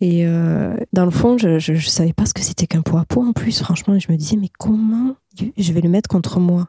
Et 0.00 0.26
euh, 0.26 0.74
dans 0.92 1.04
le 1.04 1.10
fond, 1.12 1.38
je, 1.38 1.58
je 1.58 1.88
savais 1.88 2.12
pas 2.12 2.26
ce 2.26 2.34
que 2.34 2.40
c'était 2.42 2.66
qu'un 2.66 2.82
pot 2.82 2.96
à 2.98 3.04
pot 3.04 3.22
en 3.24 3.32
plus, 3.32 3.60
franchement. 3.62 3.94
Et 3.94 4.00
je 4.00 4.10
me 4.10 4.16
disais, 4.16 4.36
mais 4.36 4.50
comment 4.58 5.14
je 5.56 5.72
vais 5.72 5.80
le 5.80 5.88
mettre 5.88 6.08
contre 6.08 6.40
moi? 6.40 6.68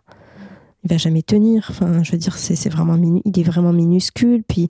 Il 0.83 0.89
va 0.89 0.97
jamais 0.97 1.21
tenir. 1.21 1.67
Enfin, 1.69 2.03
je 2.03 2.11
veux 2.11 2.17
dire, 2.17 2.37
c'est, 2.37 2.69
vraiment 2.69 2.97
il 3.25 3.39
est 3.39 3.43
vraiment 3.43 3.73
minuscule. 3.73 4.43
Puis 4.43 4.69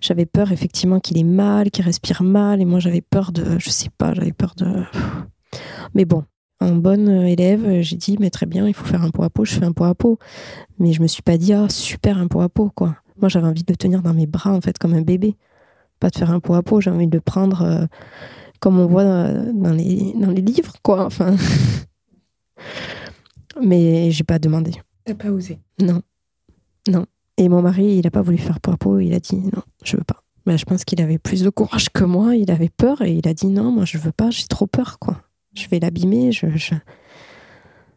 j'avais 0.00 0.26
peur 0.26 0.52
effectivement 0.52 1.00
qu'il 1.00 1.18
ait 1.18 1.24
mal, 1.24 1.70
qu'il 1.70 1.84
respire 1.84 2.22
mal. 2.22 2.60
Et 2.60 2.64
moi, 2.64 2.80
j'avais 2.80 3.00
peur 3.00 3.32
de, 3.32 3.58
je 3.58 3.70
sais 3.70 3.90
pas, 3.96 4.14
j'avais 4.14 4.32
peur 4.32 4.54
de. 4.56 4.84
Mais 5.94 6.04
bon, 6.04 6.24
en 6.60 6.76
bonne 6.76 7.08
élève, 7.08 7.80
j'ai 7.80 7.96
dit, 7.96 8.16
mais 8.20 8.30
très 8.30 8.46
bien, 8.46 8.66
il 8.66 8.74
faut 8.74 8.84
faire 8.84 9.02
un 9.02 9.10
pot 9.10 9.24
à 9.24 9.30
pot, 9.30 9.44
je 9.44 9.54
fais 9.54 9.64
un 9.64 9.72
pot 9.72 9.84
à 9.84 9.94
pot. 9.94 10.18
Mais 10.78 10.92
je 10.92 11.02
me 11.02 11.06
suis 11.06 11.22
pas 11.22 11.36
dit, 11.36 11.52
ah, 11.52 11.68
super, 11.68 12.18
un 12.18 12.28
pot 12.28 12.40
à 12.40 12.48
pot, 12.48 12.70
quoi. 12.74 12.96
Moi, 13.20 13.28
j'avais 13.28 13.46
envie 13.46 13.62
de 13.62 13.72
le 13.72 13.76
tenir 13.76 14.02
dans 14.02 14.14
mes 14.14 14.26
bras, 14.26 14.52
en 14.52 14.60
fait, 14.60 14.78
comme 14.78 14.94
un 14.94 15.02
bébé. 15.02 15.36
Pas 16.00 16.10
de 16.10 16.16
faire 16.16 16.30
un 16.30 16.40
pot 16.40 16.54
à 16.54 16.62
pot, 16.62 16.80
j'ai 16.80 16.90
envie 16.90 17.06
de 17.06 17.16
le 17.16 17.20
prendre 17.20 17.62
euh, 17.62 17.86
comme 18.60 18.78
on 18.78 18.86
voit 18.86 19.04
dans 19.04 19.72
les, 19.72 20.12
dans 20.16 20.30
les 20.30 20.40
livres, 20.40 20.74
quoi. 20.82 21.04
Enfin. 21.04 21.36
mais 23.62 24.10
j'ai 24.10 24.24
pas 24.24 24.38
demandé. 24.38 24.72
T'as 25.04 25.14
pas 25.14 25.30
osé 25.30 25.58
Non. 25.80 26.02
Non. 26.88 27.06
Et 27.38 27.48
mon 27.48 27.62
mari, 27.62 27.96
il 27.96 28.06
a 28.06 28.10
pas 28.10 28.22
voulu 28.22 28.38
faire 28.38 28.60
pot, 28.60 28.98
il 28.98 29.14
a 29.14 29.20
dit, 29.20 29.36
non, 29.36 29.62
je 29.84 29.96
veux 29.96 30.04
pas. 30.04 30.22
Mais 30.46 30.58
je 30.58 30.64
pense 30.64 30.84
qu'il 30.84 31.00
avait 31.00 31.18
plus 31.18 31.42
de 31.42 31.50
courage 31.50 31.90
que 31.90 32.04
moi, 32.04 32.36
il 32.36 32.50
avait 32.50 32.68
peur 32.68 33.02
et 33.02 33.12
il 33.12 33.26
a 33.28 33.34
dit, 33.34 33.46
non, 33.46 33.70
moi, 33.70 33.84
je 33.84 33.98
veux 33.98 34.12
pas, 34.12 34.30
j'ai 34.30 34.46
trop 34.46 34.66
peur, 34.66 34.98
quoi 34.98 35.22
je 35.54 35.68
vais 35.68 35.78
l'abîmer. 35.78 36.32
Je, 36.32 36.46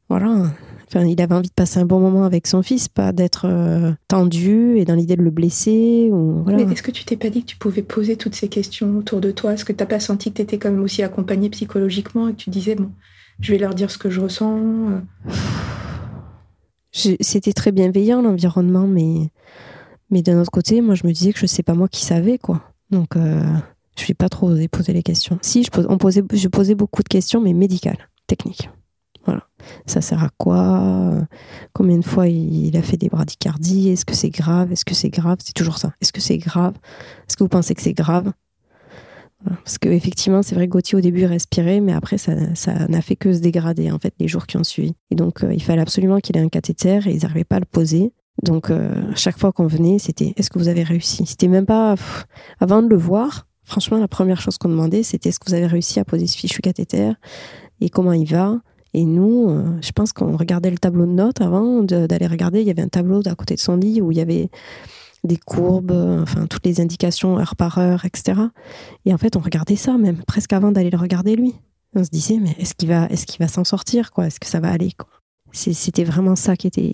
Voilà. 0.10 0.52
Enfin, 0.88 1.04
il 1.06 1.20
avait 1.20 1.34
envie 1.34 1.50
de 1.50 1.54
passer 1.54 1.80
un 1.80 1.86
bon 1.86 2.00
moment 2.00 2.26
avec 2.26 2.46
son 2.46 2.62
fils, 2.62 2.88
pas 2.88 3.12
d'être 3.12 3.46
euh, 3.48 3.92
tendu 4.08 4.78
et 4.78 4.86
dans 4.86 4.94
l'idée 4.94 5.16
de 5.16 5.24
le 5.24 5.32
blesser. 5.32 6.10
Ou, 6.12 6.44
Mais 6.46 6.62
est-ce 6.64 6.84
que 6.84 6.92
tu 6.92 7.06
t'es 7.06 7.18
pas 7.18 7.30
dit 7.30 7.42
que 7.42 7.48
tu 7.48 7.58
pouvais 7.58 7.82
poser 7.82 8.16
toutes 8.16 8.36
ces 8.36 8.50
questions 8.50 8.98
autour 8.98 9.20
de 9.20 9.32
toi? 9.32 9.54
Est-ce 9.54 9.66
que 9.66 9.74
tu 9.74 9.80
n'as 9.80 9.88
pas 9.88 10.00
senti 10.00 10.32
que 10.32 10.38
tu 10.38 10.42
étais 10.44 10.60
quand 10.60 10.70
même 10.70 10.84
aussi 10.84 11.02
accompagnée 11.02 11.50
psychologiquement 11.50 12.28
et 12.28 12.34
que 12.34 12.38
tu 12.38 12.52
disais, 12.52 12.76
bon, 12.76 12.92
je 13.40 13.52
vais 13.52 13.58
leur 13.58 13.74
dire 13.74 13.90
ce 13.90 13.98
que 13.98 14.12
je 14.12 14.22
ressens 14.22 14.60
euh? 14.60 15.32
C'était 17.20 17.54
très 17.54 17.72
bienveillant 17.72 18.22
l'environnement, 18.22 18.88
mais, 18.88 19.32
mais 20.10 20.22
d'un 20.22 20.40
autre 20.40 20.52
côté, 20.52 20.82
moi 20.82 20.96
je 20.96 21.06
me 21.06 21.12
disais 21.12 21.34
que 21.34 21.40
je 21.40 21.46
sais 21.46 21.64
pas 21.64 21.74
moi 21.74 21.88
qui 21.88 22.06
savais, 22.06 22.38
quoi. 22.38 22.62
Donc. 22.90 23.16
Euh, 23.16 23.44
je 23.98 24.06
n'ai 24.08 24.14
pas 24.14 24.30
trop 24.30 24.48
osé 24.48 24.68
poser 24.68 24.94
les 24.94 25.04
questions. 25.04 25.40
Si, 25.42 25.64
je, 25.64 25.70
on 25.88 25.98
posait, 25.98 26.24
je 26.34 26.48
posais 26.48 26.76
beaucoup 26.76 27.04
de 27.04 27.08
questions, 27.08 27.42
mais 27.42 27.54
médicales, 27.54 28.10
techniques. 28.28 28.70
Voilà. 29.26 29.48
Ça 29.88 30.02
sert 30.02 30.24
à 30.24 30.30
quoi? 30.38 31.28
Combien 31.74 31.98
de 31.98 32.06
fois 32.06 32.28
il 32.28 32.76
a 32.78 32.82
fait 32.82 32.98
des 32.98 33.10
bradycardies 33.10 33.90
Est-ce 33.90 34.06
que 34.06 34.14
c'est 34.14 34.30
grave? 34.30 34.72
Est-ce 34.72 34.86
que 34.86 34.94
c'est 34.94 35.10
grave? 35.10 35.38
C'est 35.44 35.54
toujours 35.54 35.80
ça. 35.80 35.94
Est-ce 36.02 36.14
que 36.14 36.22
c'est 36.22 36.38
grave? 36.38 36.76
Est-ce 37.28 37.36
que 37.36 37.44
vous 37.44 37.50
pensez 37.50 37.74
que 37.74 37.82
c'est 37.82 37.94
grave? 37.94 38.32
Parce 39.64 39.78
qu'effectivement, 39.78 40.42
c'est 40.42 40.56
vrai 40.56 40.68
que 40.68 40.72
Gauthier 40.72 40.98
au 40.98 41.02
début 41.02 41.26
respirait, 41.26 41.82
mais 41.82 41.94
après, 41.94 42.18
ça, 42.18 42.34
n'a 42.36 43.02
fait 43.02 43.16
que 43.16 43.34
se 43.34 43.40
dégrader, 43.40 43.92
en 43.92 44.00
fait, 44.00 44.14
les 44.20 44.28
jours 44.28 44.48
qui 44.48 44.58
ont 44.58 44.64
suivi. 44.64 44.94
Et 45.12 45.16
donc, 45.16 45.44
euh, 45.44 45.54
il 45.54 45.62
fallait 45.62 45.82
absolument 45.82 46.20
qu'il 46.20 46.38
ait 46.38 46.42
un 46.42 46.50
cathéter 46.50 47.00
et 47.06 47.12
ils 47.12 47.22
n'arrivaient 47.22 47.44
pas 47.44 47.58
à 47.58 47.60
le 47.60 47.66
poser. 47.66 48.12
Donc, 48.44 48.70
euh, 48.70 48.90
chaque 49.16 49.40
fois 49.40 49.52
qu'on 49.52 49.68
venait, 49.68 50.00
c'était 50.00 50.34
est-ce 50.36 50.50
que 50.50 50.60
vous 50.60 50.68
avez 50.68 50.84
réussi? 50.84 51.26
C'était 51.26 51.48
même 51.48 51.66
pas. 51.66 51.96
avant 52.60 52.82
de 52.82 52.90
le 52.90 52.98
voir, 52.98 53.48
Franchement, 53.66 53.98
la 53.98 54.08
première 54.08 54.40
chose 54.40 54.60
qu'on 54.60 54.70
demandait, 54.70 55.02
c'était 55.02 55.30
est-ce 55.30 55.40
que 55.40 55.50
vous 55.50 55.56
avez 55.56 55.66
réussi 55.66 56.00
à 56.00 56.06
poser 56.06 56.28
ce 56.28 56.38
fichu 56.38 56.62
cathéter? 56.62 57.14
Et 57.82 57.90
comment 57.90 58.14
il 58.14 58.30
va? 58.30 58.60
Et 58.94 59.04
nous, 59.04 59.50
euh, 59.50 59.64
je 59.82 59.92
pense 59.92 60.14
qu'on 60.14 60.38
regardait 60.38 60.70
le 60.70 60.78
tableau 60.78 61.08
de 61.08 61.12
notes 61.12 61.42
avant 61.42 61.82
d'aller 61.82 62.28
regarder. 62.28 62.62
Il 62.62 62.68
y 62.68 62.70
avait 62.70 62.84
un 62.84 62.88
tableau 62.88 63.22
à 63.26 63.34
côté 63.34 63.56
de 63.56 63.60
son 63.60 63.76
lit 63.76 64.02
où 64.02 64.12
il 64.12 64.20
y 64.20 64.22
avait 64.22 64.50
des 65.24 65.38
courbes, 65.38 65.92
enfin 66.22 66.46
toutes 66.48 66.66
les 66.66 66.82
indications 66.82 67.40
heure 67.40 67.56
par 67.56 67.78
heure, 67.78 68.06
etc. 68.06 68.42
Et 69.06 69.14
en 69.14 69.18
fait, 69.18 69.36
on 69.36 69.40
regardait 69.40 69.76
ça 69.76 69.98
même 69.98 70.24
presque 70.24 70.54
avant 70.54 70.72
d'aller 70.72 70.90
le 70.90 70.98
regarder 70.98 71.36
lui. 71.36 71.54
On 71.96 72.04
se 72.04 72.10
disait 72.10 72.40
mais 72.40 72.56
est-ce 72.60 72.76
qu'il 72.76 72.90
va, 72.90 73.06
est-ce 73.08 73.26
qu'il 73.26 73.40
va 73.40 73.48
s'en 73.48 73.64
sortir 73.64 74.12
quoi? 74.12 74.28
Est-ce 74.28 74.40
que 74.40 74.48
ça 74.48 74.60
va 74.60 74.70
aller 74.70 74.92
quoi? 74.92 75.10
C'était 75.52 76.04
vraiment 76.04 76.36
ça 76.36 76.58
qui 76.58 76.68
était 76.68 76.94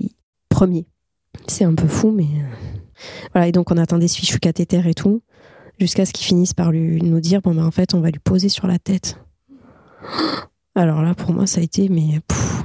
premier. 0.50 0.86
C'est 1.48 1.66
un 1.66 1.74
peu 1.74 1.88
fou, 1.88 2.12
mais 2.12 2.26
euh, 2.26 2.96
voilà. 3.34 3.48
Et 3.48 3.52
donc 3.52 3.72
on 3.72 3.78
attendait 3.78 4.08
ce 4.08 4.18
fichu 4.18 4.40
cathéter 4.40 4.82
et 4.86 4.94
tout 4.94 5.22
jusqu'à 5.82 6.06
ce 6.06 6.14
qu'ils 6.14 6.26
finissent 6.26 6.54
par 6.54 6.72
lui, 6.72 7.02
nous 7.02 7.20
dire 7.20 7.42
bon 7.42 7.56
ben 7.56 7.66
en 7.66 7.72
fait 7.72 7.96
on 7.96 8.02
va 8.02 8.12
lui 8.12 8.20
poser 8.20 8.50
sur 8.50 8.68
la 8.68 8.78
tête. 8.78 9.18
Alors 10.76 11.02
là 11.02 11.16
pour 11.16 11.34
moi 11.34 11.48
ça 11.48 11.60
a 11.60 11.64
été 11.64 11.90
mais 11.90 12.22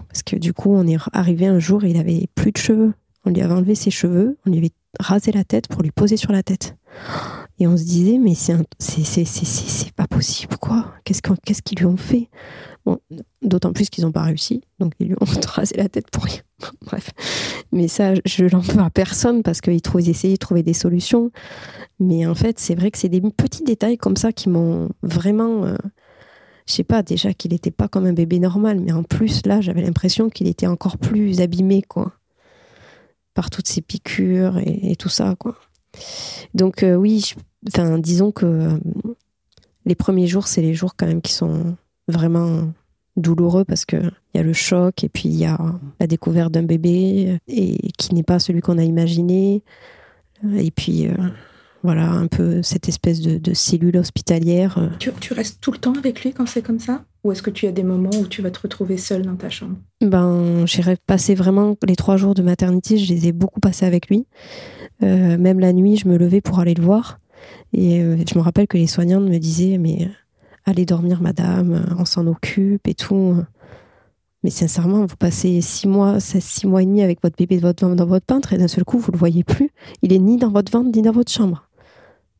parce 0.09 0.23
que 0.23 0.37
du 0.37 0.53
coup 0.53 0.73
on 0.73 0.87
est 0.87 0.99
arrivé 1.13 1.47
un 1.47 1.59
jour 1.59 1.85
et 1.85 1.91
il 1.91 1.97
avait 1.97 2.29
plus 2.35 2.53
de 2.53 2.59
cheveux. 2.59 2.93
On 3.25 3.31
lui 3.31 3.41
avait 3.41 3.55
enlevé 3.55 3.75
ses 3.75 3.91
cheveux, 3.91 4.39
on 4.47 4.51
lui 4.51 4.59
avait 4.59 4.73
rasé 5.01 5.33
la 5.33 5.45
tête 5.45 5.69
pour 5.69 5.83
lui 5.83 5.91
poser 5.91 6.17
sur 6.17 6.33
la 6.33 6.43
tête. 6.43 6.77
Et 7.59 7.67
on 7.67 7.77
se 7.77 7.85
disait 7.85 8.19
mais 8.19 8.35
c'est 8.35 9.93
pas 9.95 10.07
possible 10.07 10.57
quoi. 10.59 10.93
Qu'est-ce 11.05 11.63
qu'ils 11.63 11.79
lui 11.79 11.87
ont 11.87 11.97
fait? 11.97 12.29
D'autant 13.43 13.73
plus 13.73 13.91
qu'ils 13.91 14.05
n'ont 14.05 14.13
pas 14.13 14.23
réussi, 14.23 14.63
donc 14.79 14.93
ils 15.01 15.09
lui 15.09 15.15
ont 15.21 15.25
rasé 15.49 15.77
la 15.77 15.89
tête 15.89 16.11
pour 16.11 16.25
rien. 16.25 16.41
Bref. 16.83 17.11
Mais 17.73 17.89
ça, 17.89 18.15
je 18.25 18.45
l'en 18.45 18.61
veux 18.61 18.81
à 18.81 18.91
personne 18.91 19.43
parce 19.43 19.61
qu'ils 19.61 19.81
essayaient 20.09 20.35
de 20.35 20.39
trouver 20.39 20.63
des 20.63 20.73
solutions. 20.73 21.31
Mais 21.99 22.27
en 22.27 22.35
fait, 22.35 22.59
c'est 22.59 22.75
vrai 22.75 22.91
que 22.91 22.99
c'est 22.99 23.09
des 23.09 23.21
petits 23.21 23.65
détails 23.65 23.99
comme 23.99 24.17
ça 24.17 24.33
qui 24.33 24.49
m'ont 24.49 24.89
vraiment. 25.03 25.65
Euh, 25.65 25.77
je 26.67 26.75
sais 26.75 26.85
pas, 26.85 27.03
déjà 27.03 27.33
qu'il 27.33 27.53
n'était 27.53 27.71
pas 27.71 27.87
comme 27.87 28.07
un 28.07 28.13
bébé 28.13 28.41
normal, 28.41 28.81
mais 28.81 28.93
en 28.93 29.05
plus, 29.05 29.47
là, 29.47 29.61
j'avais 29.61 29.83
l'impression 29.83 30.29
qu'il 30.29 30.49
était 30.49 30.67
encore 30.67 30.99
plus 30.99 31.41
abîmé, 31.41 31.83
quoi. 31.83 32.13
Par 33.37 33.51
toutes 33.51 33.69
ces 33.69 33.83
piqûres 33.83 34.59
et, 34.59 34.97
tout 34.97 35.09
ça, 35.09 35.37
quoi. 35.39 35.55
Donc, 36.55 36.83
euh, 36.83 36.97
oui, 36.97 37.35
enfin, 37.69 37.99
disons 37.99 38.33
que 38.33 38.47
euh, 38.47 38.79
les 39.85 39.95
premiers 39.95 40.27
jours, 40.27 40.49
c'est 40.49 40.63
les 40.63 40.75
jours 40.75 40.97
quand 40.97 41.07
même 41.07 41.23
qui 41.23 41.33
sont 41.33 41.77
vraiment 42.09 42.73
douloureux 43.17 43.65
parce 43.65 43.85
que 43.85 43.97
il 43.97 44.39
y 44.39 44.41
a 44.41 44.43
le 44.43 44.53
choc 44.53 45.05
et 45.05 45.09
puis 45.09 45.29
il 45.29 45.37
y 45.37 45.45
a 45.47 45.59
la 46.01 46.07
découverte 46.07 46.53
d'un 46.53 46.65
bébé 46.65 47.39
et 47.49 47.93
qui 47.97 48.15
n'est 48.15 48.23
pas 48.23 48.39
celui 48.39 48.61
qu'on 48.61 48.79
a 48.79 48.85
imaginé 48.85 49.63
et 50.59 50.71
puis 50.71 51.07
euh, 51.07 51.15
voilà 51.87 52.11
un 52.11 52.27
peu 52.27 52.63
cette 52.63 52.89
espèce 52.89 53.21
de, 53.21 53.55
cellule 53.55 53.97
hospitalière. 53.97 54.91
Tu, 54.99 55.11
tu, 55.21 55.33
restes 55.33 55.61
tout 55.61 55.73
le 55.73 55.79
temps 55.79 55.95
avec 55.95 56.23
lui 56.23 56.33
quand 56.33 56.47
c'est 56.47 56.63
comme 56.63 56.81
ça? 56.81 57.05
Ou 57.25 57.33
est-ce 57.33 57.43
que 57.43 57.51
tu 57.51 57.67
as 57.67 57.73
des 57.73 57.83
moments 57.83 58.11
où 58.21 58.27
tu 58.27 58.43
vas 58.43 58.51
te 58.51 58.61
retrouver 58.61 58.99
seule 58.99 59.23
dans 59.23 59.37
ta 59.37 59.49
chambre? 59.49 59.77
Ben 60.01 60.67
j'ai 60.67 60.83
passé 61.07 61.35
vraiment 61.35 61.77
les 61.87 61.97
trois 61.97 62.17
jours 62.17 62.35
de 62.35 62.43
maternité, 62.43 62.99
je 62.99 63.13
les 63.13 63.29
ai 63.29 63.33
beaucoup 63.33 63.61
passés 63.61 63.87
avec 63.87 64.09
lui. 64.09 64.27
Euh, 65.03 65.39
même 65.39 65.59
la 65.59 65.73
nuit, 65.73 65.97
je 65.97 66.09
me 66.09 66.19
levais 66.19 66.41
pour 66.41 66.59
aller 66.59 66.75
le 66.75 66.83
voir 66.83 67.19
et 67.73 68.01
euh, 68.01 68.17
je 68.29 68.39
me 68.39 68.43
rappelle 68.43 68.67
que 68.67 68.77
les 68.77 68.87
soignantes 68.87 69.25
me 69.25 69.39
disaient 69.39 69.79
mais 69.79 70.09
allez 70.65 70.85
dormir 70.85 71.23
madame, 71.23 71.97
on 71.99 72.05
s'en 72.05 72.27
occupe 72.27 72.87
et 72.89 72.95
tout. 72.95 73.37
Mais 74.47 74.51
sincèrement, 74.51 75.07
vous 75.07 75.17
passez 75.17 75.61
six 75.61 75.89
mois, 75.89 76.21
six 76.21 76.69
mois 76.69 76.83
et 76.83 76.87
demi 76.87 77.03
avec 77.03 77.21
votre 77.23 77.37
bébé 77.37 77.59
dans 77.59 78.07
votre 78.07 78.33
ventre 78.33 78.53
et 78.53 78.59
d'un 78.59 78.69
seul 78.69 78.85
coup, 78.85 78.99
vous 78.99 79.11
le 79.11 79.19
voyez 79.19 79.43
plus. 79.43 79.71
Il 80.03 80.13
est 80.13 80.21
ni 80.21 80.37
dans 80.37 80.51
votre 80.51 80.71
ventre 80.71 80.91
ni 80.95 81.03
dans 81.03 81.11
votre 81.11 81.33
chambre. 81.33 81.66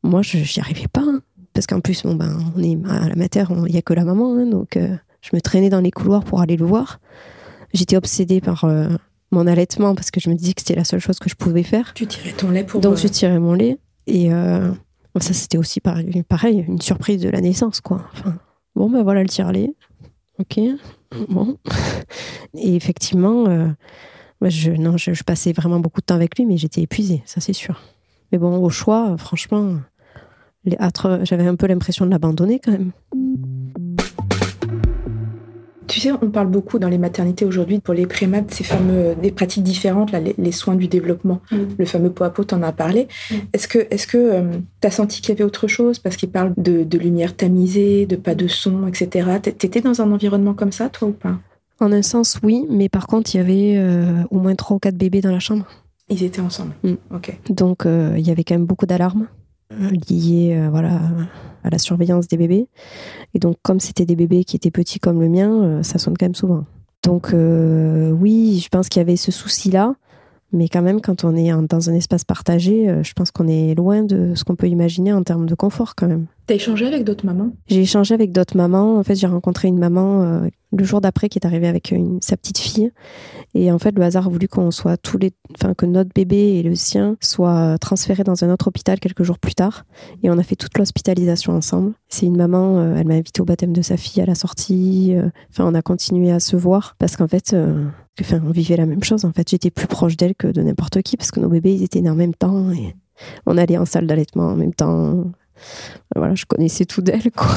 Moi, 0.07 0.21
je 0.21 0.37
n'y 0.37 0.59
arrivais 0.59 0.87
pas. 0.87 1.01
Hein. 1.01 1.21
parce 1.53 1.67
qu'en 1.67 1.79
plus, 1.79 2.03
bon, 2.03 2.15
ben, 2.15 2.37
on 2.55 2.63
est 2.63 2.77
à 2.89 3.09
la 3.09 3.15
mater, 3.15 3.43
il 3.49 3.71
n'y 3.71 3.77
a 3.77 3.81
que 3.81 3.93
la 3.93 4.05
maman. 4.05 4.35
Hein, 4.35 4.45
donc, 4.45 4.77
euh, 4.77 4.95
je 5.21 5.29
me 5.33 5.41
traînais 5.41 5.69
dans 5.69 5.81
les 5.81 5.91
couloirs 5.91 6.23
pour 6.23 6.41
aller 6.41 6.57
le 6.57 6.65
voir. 6.65 6.99
J'étais 7.73 7.97
obsédée 7.97 8.41
par 8.41 8.63
euh, 8.63 8.89
mon 9.31 9.47
allaitement 9.47 9.95
parce 9.95 10.11
que 10.11 10.19
je 10.19 10.29
me 10.29 10.35
disais 10.35 10.53
que 10.53 10.61
c'était 10.61 10.75
la 10.75 10.85
seule 10.85 10.99
chose 10.99 11.19
que 11.19 11.29
je 11.29 11.35
pouvais 11.35 11.63
faire. 11.63 11.93
Tu 11.93 12.07
tirais 12.07 12.31
ton 12.31 12.49
lait 12.49 12.63
pour. 12.63 12.81
Donc, 12.81 12.97
je 12.97 13.07
tirais 13.07 13.39
mon 13.39 13.53
lait. 13.53 13.77
Et 14.07 14.29
ça, 15.19 15.33
c'était 15.33 15.57
aussi 15.57 15.79
pareil, 15.79 16.23
pareil, 16.23 16.65
une 16.67 16.81
surprise 16.81 17.21
de 17.21 17.29
la 17.29 17.41
naissance, 17.41 17.81
quoi. 17.81 18.03
Enfin, 18.13 18.37
bon, 18.75 18.89
ben 18.89 19.03
voilà 19.03 19.23
le 19.23 19.29
tire-lait. 19.29 19.73
Ok. 20.39 20.59
Bon. 21.29 21.57
Et 22.53 22.75
effectivement, 22.75 23.47
euh, 23.47 23.67
je, 24.41 24.71
non, 24.71 24.97
je, 24.97 25.23
passais 25.23 25.53
vraiment 25.53 25.79
beaucoup 25.79 26.01
de 26.01 26.05
temps 26.05 26.15
avec 26.15 26.37
lui, 26.37 26.45
mais 26.45 26.57
j'étais 26.57 26.81
épuisée, 26.81 27.23
ça 27.25 27.41
c'est 27.41 27.53
sûr. 27.53 27.81
Mais 28.31 28.37
bon, 28.37 28.57
au 28.57 28.69
choix, 28.69 29.15
franchement, 29.17 29.77
j'avais 31.23 31.47
un 31.47 31.55
peu 31.55 31.67
l'impression 31.67 32.05
de 32.05 32.11
l'abandonner 32.11 32.59
quand 32.63 32.71
même. 32.71 32.91
Tu 35.87 36.01
sais, 36.01 36.11
on 36.11 36.29
parle 36.29 36.47
beaucoup 36.47 36.79
dans 36.79 36.89
les 36.89 36.97
maternités 36.97 37.45
aujourd'hui 37.45 37.79
pour 37.79 37.93
les 37.93 38.05
prémat 38.05 38.41
ces 38.49 38.65
fameux 38.65 39.15
des 39.15 39.31
pratiques 39.31 39.63
différentes, 39.63 40.11
là, 40.11 40.19
les, 40.19 40.51
soins 40.51 40.75
du 40.75 40.87
développement, 40.87 41.39
mm. 41.49 41.57
le 41.77 41.85
fameux 41.85 42.11
pot 42.11 42.25
à 42.25 42.29
pot, 42.29 42.43
t'en 42.43 42.61
as 42.61 42.73
parlé. 42.73 43.07
Mm. 43.31 43.35
Est-ce 43.53 43.67
que 43.67 43.87
est-ce 43.89 44.05
que 44.05 44.17
euh, 44.17 44.43
t'as 44.81 44.91
senti 44.91 45.21
qu'il 45.21 45.29
y 45.29 45.31
avait 45.31 45.45
autre 45.45 45.67
chose? 45.67 45.99
Parce 45.99 46.17
qu'il 46.17 46.29
parle 46.29 46.53
de, 46.57 46.97
lumière 46.97 47.35
tamisée, 47.35 48.05
de 48.05 48.17
pas 48.17 48.35
de 48.35 48.47
son, 48.47 48.85
etc. 48.87 49.29
T'étais 49.41 49.81
dans 49.81 50.01
un 50.01 50.11
environnement 50.11 50.53
comme 50.53 50.73
ça, 50.73 50.89
toi 50.89 51.07
ou 51.07 51.13
pas? 51.13 51.37
En 51.79 51.91
un 51.91 52.01
sens, 52.01 52.37
oui, 52.43 52.65
mais 52.69 52.89
par 52.89 53.07
contre, 53.07 53.33
il 53.33 53.37
y 53.37 53.39
avait 53.39 53.73
euh, 53.77 54.23
au 54.29 54.39
moins 54.39 54.55
trois 54.55 54.75
ou 54.75 54.79
quatre 54.79 54.97
bébés 54.97 55.21
dans 55.21 55.31
la 55.31 55.39
chambre. 55.39 55.65
Ils 56.09 56.23
étaient 56.23 56.41
ensemble. 56.41 56.73
Mm. 56.83 56.93
Ok. 57.15 57.37
Donc 57.49 57.85
euh, 57.85 58.15
il 58.17 58.27
y 58.27 58.31
avait 58.31 58.43
quand 58.43 58.55
même 58.55 58.65
beaucoup 58.65 58.85
d'alarmes 58.85 59.27
liées, 59.71 60.67
voilà 60.69 60.99
à 61.67 61.69
la 61.69 61.77
surveillance 61.77 62.27
des 62.27 62.37
bébés. 62.37 62.67
Et 63.33 63.39
donc, 63.39 63.57
comme 63.61 63.79
c'était 63.79 64.05
des 64.05 64.15
bébés 64.15 64.43
qui 64.43 64.55
étaient 64.55 64.71
petits 64.71 64.99
comme 64.99 65.21
le 65.21 65.29
mien, 65.29 65.51
euh, 65.51 65.83
ça 65.83 65.99
sonne 65.99 66.15
quand 66.17 66.25
même 66.25 66.35
souvent. 66.35 66.65
Donc, 67.03 67.33
euh, 67.33 68.11
oui, 68.11 68.59
je 68.63 68.69
pense 68.69 68.89
qu'il 68.89 68.99
y 68.99 69.01
avait 69.01 69.15
ce 69.15 69.31
souci-là. 69.31 69.95
Mais 70.53 70.69
quand 70.69 70.81
même, 70.81 71.01
quand 71.01 71.25
on 71.25 71.35
est 71.35 71.51
dans 71.67 71.89
un 71.89 71.93
espace 71.93 72.23
partagé, 72.23 72.89
euh, 72.89 73.03
je 73.03 73.11
pense 73.11 73.31
qu'on 73.31 73.49
est 73.49 73.75
loin 73.75 74.03
de 74.03 74.33
ce 74.33 74.45
qu'on 74.45 74.55
peut 74.55 74.69
imaginer 74.69 75.11
en 75.11 75.21
termes 75.21 75.45
de 75.45 75.55
confort 75.55 75.93
quand 75.93 76.07
même. 76.07 76.27
T'as 76.47 76.55
échangé 76.55 76.87
avec 76.87 77.03
d'autres 77.03 77.25
mamans? 77.25 77.51
J'ai 77.67 77.81
échangé 77.81 78.13
avec 78.13 78.31
d'autres 78.31 78.55
mamans. 78.55 78.97
En 78.97 79.03
fait, 79.03 79.15
j'ai 79.15 79.27
rencontré 79.27 79.67
une 79.67 79.77
maman 79.77 80.43
le 80.75 80.83
jour 80.83 81.01
d'après 81.01 81.29
qui 81.29 81.39
est 81.39 81.45
arrivé 81.45 81.67
avec 81.67 81.93
sa 82.21 82.37
petite 82.37 82.57
fille. 82.57 82.91
Et 83.53 83.71
en 83.71 83.79
fait, 83.79 83.91
le 83.91 84.03
hasard 84.03 84.27
a 84.27 84.29
voulu 84.29 84.47
qu'on 84.47 84.71
soit 84.71 84.97
tous 84.97 85.17
les, 85.17 85.31
enfin, 85.55 85.73
que 85.73 85.85
notre 85.85 86.11
bébé 86.13 86.37
et 86.37 86.63
le 86.63 86.75
sien 86.75 87.15
soient 87.21 87.77
transférés 87.79 88.23
dans 88.23 88.43
un 88.43 88.51
autre 88.51 88.67
hôpital 88.67 88.99
quelques 88.99 89.23
jours 89.23 89.39
plus 89.39 89.55
tard. 89.55 89.85
Et 90.23 90.29
on 90.29 90.37
a 90.37 90.43
fait 90.43 90.55
toute 90.55 90.77
l'hospitalisation 90.77 91.53
ensemble. 91.53 91.93
C'est 92.09 92.25
une 92.25 92.37
maman, 92.37 92.79
euh, 92.79 92.95
elle 92.97 93.07
m'a 93.07 93.15
invité 93.15 93.41
au 93.41 93.45
baptême 93.45 93.73
de 93.73 93.81
sa 93.81 93.97
fille 93.97 94.21
à 94.21 94.25
la 94.25 94.35
sortie. 94.35 95.13
Euh, 95.15 95.29
enfin, 95.51 95.65
on 95.65 95.73
a 95.73 95.81
continué 95.81 96.31
à 96.31 96.39
se 96.39 96.55
voir 96.55 96.95
parce 96.99 97.15
qu'en 97.15 97.27
fait, 97.27 97.53
euh, 97.53 97.85
enfin, 98.19 98.41
on 98.45 98.51
vivait 98.51 98.77
la 98.77 98.85
même 98.85 99.03
chose. 99.03 99.25
En 99.25 99.31
fait, 99.31 99.49
j'étais 99.49 99.71
plus 99.71 99.87
proche 99.87 100.17
d'elle 100.17 100.35
que 100.35 100.47
de 100.47 100.61
n'importe 100.61 101.01
qui 101.01 101.17
parce 101.17 101.31
que 101.31 101.39
nos 101.39 101.49
bébés, 101.49 101.73
ils 101.73 101.83
étaient 101.83 102.01
nés 102.01 102.09
en 102.09 102.15
même 102.15 102.35
temps 102.35 102.71
et 102.71 102.95
on 103.45 103.57
allait 103.57 103.77
en 103.77 103.85
salle 103.85 104.07
d'allaitement 104.07 104.49
en 104.49 104.55
même 104.55 104.73
temps. 104.73 105.23
Voilà, 106.15 106.35
je 106.35 106.45
connaissais 106.45 106.85
tout 106.85 107.01
d'elle, 107.01 107.31
quoi. 107.31 107.47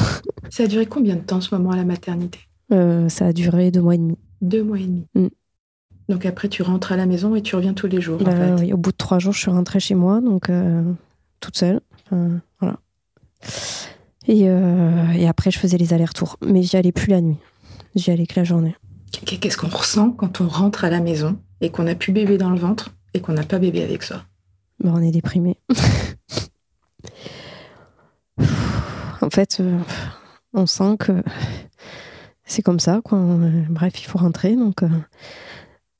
Ça 0.49 0.63
a 0.63 0.67
duré 0.67 0.85
combien 0.87 1.15
de 1.15 1.21
temps 1.21 1.39
ce 1.39 1.53
moment 1.53 1.71
à 1.71 1.75
la 1.75 1.85
maternité? 1.85 2.39
Euh, 2.71 3.09
Ça 3.09 3.27
a 3.27 3.33
duré 3.33 3.71
deux 3.71 3.81
mois 3.81 3.95
et 3.95 3.99
demi. 3.99 4.17
Deux 4.41 4.63
mois 4.63 4.79
et 4.79 4.85
demi. 4.85 5.07
Mm. 5.15 5.27
Donc 6.09 6.25
après, 6.25 6.49
tu 6.49 6.61
rentres 6.61 6.91
à 6.91 6.97
la 6.97 7.05
maison 7.05 7.35
et 7.35 7.41
tu 7.41 7.55
reviens 7.55 7.73
tous 7.73 7.87
les 7.87 8.01
jours. 8.01 8.21
en 8.21 8.25
bah 8.25 8.57
fait. 8.57 8.63
oui, 8.63 8.73
au 8.73 8.77
bout 8.77 8.91
de 8.91 8.97
trois 8.97 9.19
jours, 9.19 9.33
je 9.33 9.39
suis 9.39 9.51
rentrée 9.51 9.79
chez 9.79 9.95
moi, 9.95 10.19
donc 10.19 10.49
euh, 10.49 10.83
toute 11.39 11.57
seule. 11.57 11.79
voilà. 12.59 12.77
Et, 14.27 14.49
euh, 14.49 15.11
et, 15.13 15.27
après, 15.27 15.51
je 15.51 15.59
faisais 15.59 15.77
les 15.77 15.93
allers-retours. 15.93 16.37
Mais 16.45 16.63
j'y 16.63 16.77
allais 16.77 16.91
plus 16.91 17.09
la 17.09 17.21
nuit. 17.21 17.37
J'y 17.95 18.11
allais 18.11 18.27
que 18.27 18.39
la 18.39 18.43
journée. 18.43 18.75
Qu'est-ce 19.25 19.57
qu'on 19.57 19.67
ressent 19.67 20.11
quand 20.11 20.41
on 20.41 20.47
rentre 20.47 20.85
à 20.85 20.89
la 20.89 20.99
maison 20.99 21.37
et 21.59 21.69
qu'on 21.69 21.83
n'a 21.83 21.95
plus 21.95 22.11
bébé 22.11 22.37
dans 22.37 22.49
le 22.49 22.57
ventre 22.57 22.91
et 23.13 23.19
qu'on 23.19 23.33
n'a 23.33 23.43
pas 23.43 23.59
bébé 23.59 23.83
avec 23.83 24.03
soi? 24.03 24.23
Bah, 24.83 24.91
On 24.93 25.01
est 25.01 25.11
déprimé. 25.11 25.57
en 29.21 29.29
fait, 29.29 29.61
on 30.53 30.65
sent 30.65 30.97
que 30.99 31.23
c'est 32.51 32.61
comme 32.61 32.79
ça, 32.79 33.01
quoi. 33.03 33.19
Bref, 33.69 34.01
il 34.01 34.05
faut 34.05 34.17
rentrer. 34.19 34.55
Donc, 34.55 34.83
euh, 34.83 34.89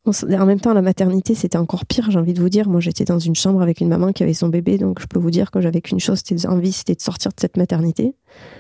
en 0.06 0.46
même 0.46 0.60
temps, 0.60 0.74
la 0.74 0.82
maternité, 0.82 1.36
c'était 1.36 1.58
encore 1.58 1.86
pire, 1.86 2.10
j'ai 2.12 2.20
envie 2.20 2.34
de 2.34 2.42
vous 2.42 2.50
dire. 2.50 2.70
Moi, 2.70 2.80
j'étais 2.80 3.06
dans 3.06 3.20
une 3.20 3.36
chambre 3.36 3.62
avec 3.62 3.82
une 3.82 3.90
maman 3.90 4.12
qui 4.12 4.24
avait 4.24 4.34
son 4.34 4.50
bébé, 4.50 4.78
donc 4.78 5.00
je 5.00 5.08
peux 5.08 5.20
vous 5.20 5.32
dire 5.32 5.52
que 5.52 5.62
j'avais 5.62 5.82
qu'une 5.82 6.00
chose, 6.00 6.22
c'était 6.26 6.46
envie, 6.48 6.72
c'était 6.72 6.96
de 6.96 7.02
sortir 7.02 7.32
de 7.32 7.40
cette 7.40 7.58
maternité. 7.58 8.16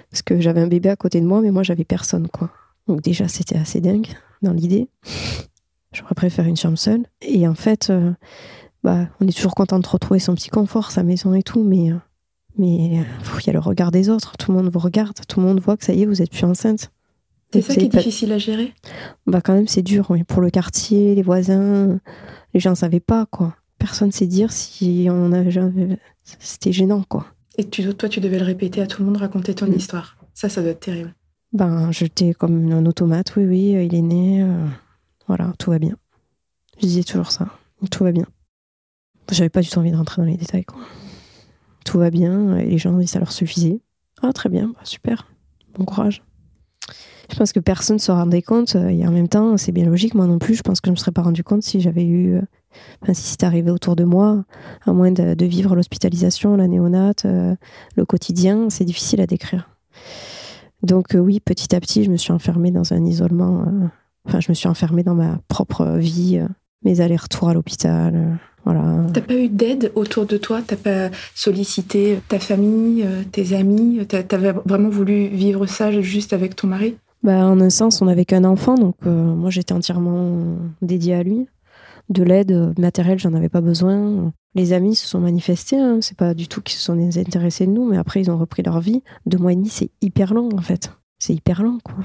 Parce 0.09 0.21
que 0.21 0.39
j'avais 0.39 0.61
un 0.61 0.67
bébé 0.67 0.89
à 0.89 0.95
côté 0.95 1.19
de 1.21 1.25
moi, 1.25 1.41
mais 1.41 1.51
moi, 1.51 1.63
j'avais 1.63 1.83
personne, 1.83 2.27
quoi. 2.27 2.49
Donc, 2.87 3.01
déjà, 3.01 3.27
c'était 3.27 3.57
assez 3.57 3.81
dingue 3.81 4.07
dans 4.41 4.53
l'idée. 4.53 4.87
J'aurais 5.93 6.15
préféré 6.15 6.49
une 6.49 6.57
chambre 6.57 6.77
seule. 6.77 7.05
Et 7.21 7.47
en 7.47 7.55
fait, 7.55 7.89
euh, 7.89 8.11
bah, 8.83 9.07
on 9.19 9.27
est 9.27 9.35
toujours 9.35 9.55
content 9.55 9.79
de 9.79 9.87
retrouver 9.87 10.19
son 10.19 10.33
petit 10.35 10.49
confort, 10.49 10.91
sa 10.91 11.03
maison 11.03 11.33
et 11.33 11.43
tout, 11.43 11.63
mais 11.63 11.91
mais 12.57 12.99
euh, 12.99 13.39
il 13.39 13.47
y 13.47 13.49
a 13.49 13.53
le 13.53 13.59
regard 13.59 13.91
des 13.91 14.09
autres. 14.09 14.37
Tout 14.37 14.51
le 14.51 14.57
monde 14.57 14.69
vous 14.71 14.79
regarde. 14.79 15.17
Tout 15.27 15.39
le 15.39 15.45
monde 15.45 15.59
voit 15.59 15.77
que 15.77 15.85
ça 15.85 15.93
y 15.93 16.03
est, 16.03 16.05
vous 16.05 16.21
êtes 16.21 16.31
plus 16.31 16.43
enceinte. 16.43 16.91
C'est 17.53 17.61
ça 17.61 17.75
qui 17.75 17.85
est 17.85 17.89
difficile 17.89 18.31
à 18.31 18.37
gérer? 18.37 18.73
Bah 19.27 19.41
quand 19.41 19.53
même, 19.53 19.67
c'est 19.67 19.81
dur. 19.81 20.07
Oui. 20.09 20.23
Pour 20.23 20.41
le 20.41 20.49
quartier, 20.49 21.15
les 21.15 21.21
voisins, 21.21 21.99
les 22.53 22.59
gens 22.59 22.71
ne 22.71 22.75
savaient 22.75 22.99
pas, 22.99 23.25
quoi. 23.25 23.55
Personne 23.77 24.07
ne 24.07 24.13
sait 24.13 24.27
dire 24.27 24.51
si 24.51 25.07
on 25.09 25.31
avait... 25.31 25.51
C'était 26.39 26.71
gênant, 26.71 27.03
quoi. 27.07 27.25
Et 27.57 27.67
tu, 27.67 27.83
toi, 27.95 28.07
tu 28.07 28.19
devais 28.19 28.39
le 28.39 28.45
répéter 28.45 28.81
à 28.81 28.87
tout 28.87 29.01
le 29.01 29.07
monde, 29.07 29.17
raconter 29.17 29.53
ton 29.53 29.67
histoire. 29.67 30.17
Ça, 30.33 30.47
ça 30.49 30.61
doit 30.61 30.71
être 30.71 30.79
terrible. 30.79 31.13
Ben, 31.51 31.91
j'étais 31.91 32.33
comme 32.33 32.71
un 32.71 32.85
automate. 32.85 33.33
Oui, 33.35 33.45
oui, 33.45 33.85
il 33.85 33.95
est 33.95 34.01
né. 34.01 34.43
Euh, 34.43 34.65
voilà, 35.27 35.53
tout 35.59 35.71
va 35.71 35.79
bien. 35.79 35.97
Je 36.77 36.87
disais 36.87 37.03
toujours 37.03 37.31
ça. 37.31 37.47
Tout 37.89 38.03
va 38.03 38.11
bien. 38.11 38.25
J'avais 39.29 39.49
pas 39.49 39.61
du 39.61 39.69
tout 39.69 39.79
envie 39.79 39.91
de 39.91 39.97
rentrer 39.97 40.21
dans 40.21 40.27
les 40.27 40.37
détails, 40.37 40.65
quoi 40.65 40.79
tout 41.83 41.99
va 41.99 42.09
bien, 42.09 42.57
et 42.57 42.65
les 42.65 42.77
gens, 42.77 42.99
ça 43.05 43.19
leur 43.19 43.31
suffisait. 43.31 43.81
Ah, 44.21 44.33
très 44.33 44.49
bien, 44.49 44.67
bah, 44.67 44.81
super, 44.83 45.27
bon 45.73 45.85
courage. 45.85 46.23
Je 47.31 47.37
pense 47.37 47.53
que 47.53 47.59
personne 47.59 47.95
ne 47.95 48.01
se 48.01 48.11
rendait 48.11 48.41
compte, 48.41 48.75
euh, 48.75 48.89
et 48.89 49.07
en 49.07 49.11
même 49.11 49.29
temps, 49.29 49.55
c'est 49.55 49.71
bien 49.71 49.85
logique, 49.85 50.15
moi 50.15 50.27
non 50.27 50.37
plus, 50.37 50.55
je 50.55 50.61
pense 50.63 50.81
que 50.81 50.87
je 50.87 50.91
ne 50.91 50.95
me 50.95 50.99
serais 50.99 51.11
pas 51.11 51.21
rendu 51.21 51.43
compte 51.43 51.63
si 51.63 51.79
j'avais 51.79 52.03
eu, 52.03 52.35
euh, 52.35 52.41
si 53.13 53.23
c'était 53.23 53.45
arrivé 53.45 53.71
autour 53.71 53.95
de 53.95 54.03
moi, 54.03 54.43
à 54.85 54.91
moins 54.91 55.11
de, 55.11 55.45
vivre 55.45 55.75
l'hospitalisation, 55.75 56.57
la 56.57 56.67
néonate, 56.67 57.23
euh, 57.25 57.55
le 57.95 58.05
quotidien, 58.05 58.69
c'est 58.69 58.83
difficile 58.83 59.21
à 59.21 59.27
décrire. 59.27 59.69
Donc 60.83 61.09
oui, 61.13 61.39
petit 61.39 61.73
à 61.73 61.79
petit, 61.79 62.03
je 62.03 62.09
me 62.09 62.17
suis 62.17 62.33
enfermée 62.33 62.71
dans 62.71 62.91
un 62.91 63.05
isolement, 63.05 63.65
enfin, 64.27 64.39
je 64.39 64.49
me 64.49 64.55
suis 64.55 64.67
enfermée 64.67 65.03
dans 65.03 65.13
ma 65.13 65.39
propre 65.47 65.97
vie, 65.97 66.41
mes 66.83 67.01
allers-retours 67.01 67.49
à 67.49 67.53
l'hôpital, 67.53 68.39
voilà. 68.65 69.05
T'as 69.13 69.21
pas 69.21 69.35
eu 69.35 69.47
d'aide 69.47 69.91
autour 69.95 70.25
de 70.25 70.37
toi? 70.37 70.61
T'as 70.65 70.75
pas 70.75 71.09
sollicité 71.35 72.19
ta 72.27 72.39
famille, 72.39 73.05
tes 73.31 73.55
amis? 73.55 74.05
T'avais 74.07 74.53
vraiment 74.65 74.89
voulu 74.89 75.27
vivre 75.27 75.67
ça 75.67 76.01
juste 76.01 76.33
avec 76.33 76.55
ton 76.55 76.67
mari? 76.67 76.95
Bah, 77.23 77.47
En 77.47 77.59
un 77.59 77.69
sens, 77.69 78.01
on 78.01 78.05
n'avait 78.05 78.25
qu'un 78.25 78.43
enfant, 78.43 78.75
donc 78.75 78.95
euh, 79.05 79.35
moi 79.35 79.49
j'étais 79.49 79.73
entièrement 79.73 80.57
dédiée 80.81 81.15
à 81.15 81.23
lui. 81.23 81.47
De 82.09 82.23
l'aide 82.23 82.73
matérielle, 82.77 83.19
j'en 83.19 83.33
avais 83.33 83.49
pas 83.49 83.61
besoin. 83.61 84.33
Les 84.53 84.73
amis 84.73 84.95
se 84.95 85.07
sont 85.07 85.19
manifestés, 85.19 85.79
hein. 85.79 85.99
c'est 86.01 86.17
pas 86.17 86.33
du 86.33 86.47
tout 86.47 86.61
qu'ils 86.61 86.77
se 86.77 86.83
sont 86.83 86.95
désintéressés 86.95 87.67
de 87.67 87.71
nous, 87.71 87.87
mais 87.87 87.97
après 87.97 88.21
ils 88.21 88.29
ont 88.29 88.37
repris 88.37 88.63
leur 88.63 88.81
vie. 88.81 89.01
Deux 89.25 89.37
mois 89.37 89.53
et 89.53 89.55
demi, 89.55 89.69
c'est 89.69 89.91
hyper 90.01 90.33
long 90.33 90.49
en 90.57 90.61
fait. 90.61 90.91
C'est 91.19 91.33
hyper 91.33 91.63
long 91.63 91.77
quoi. 91.83 91.95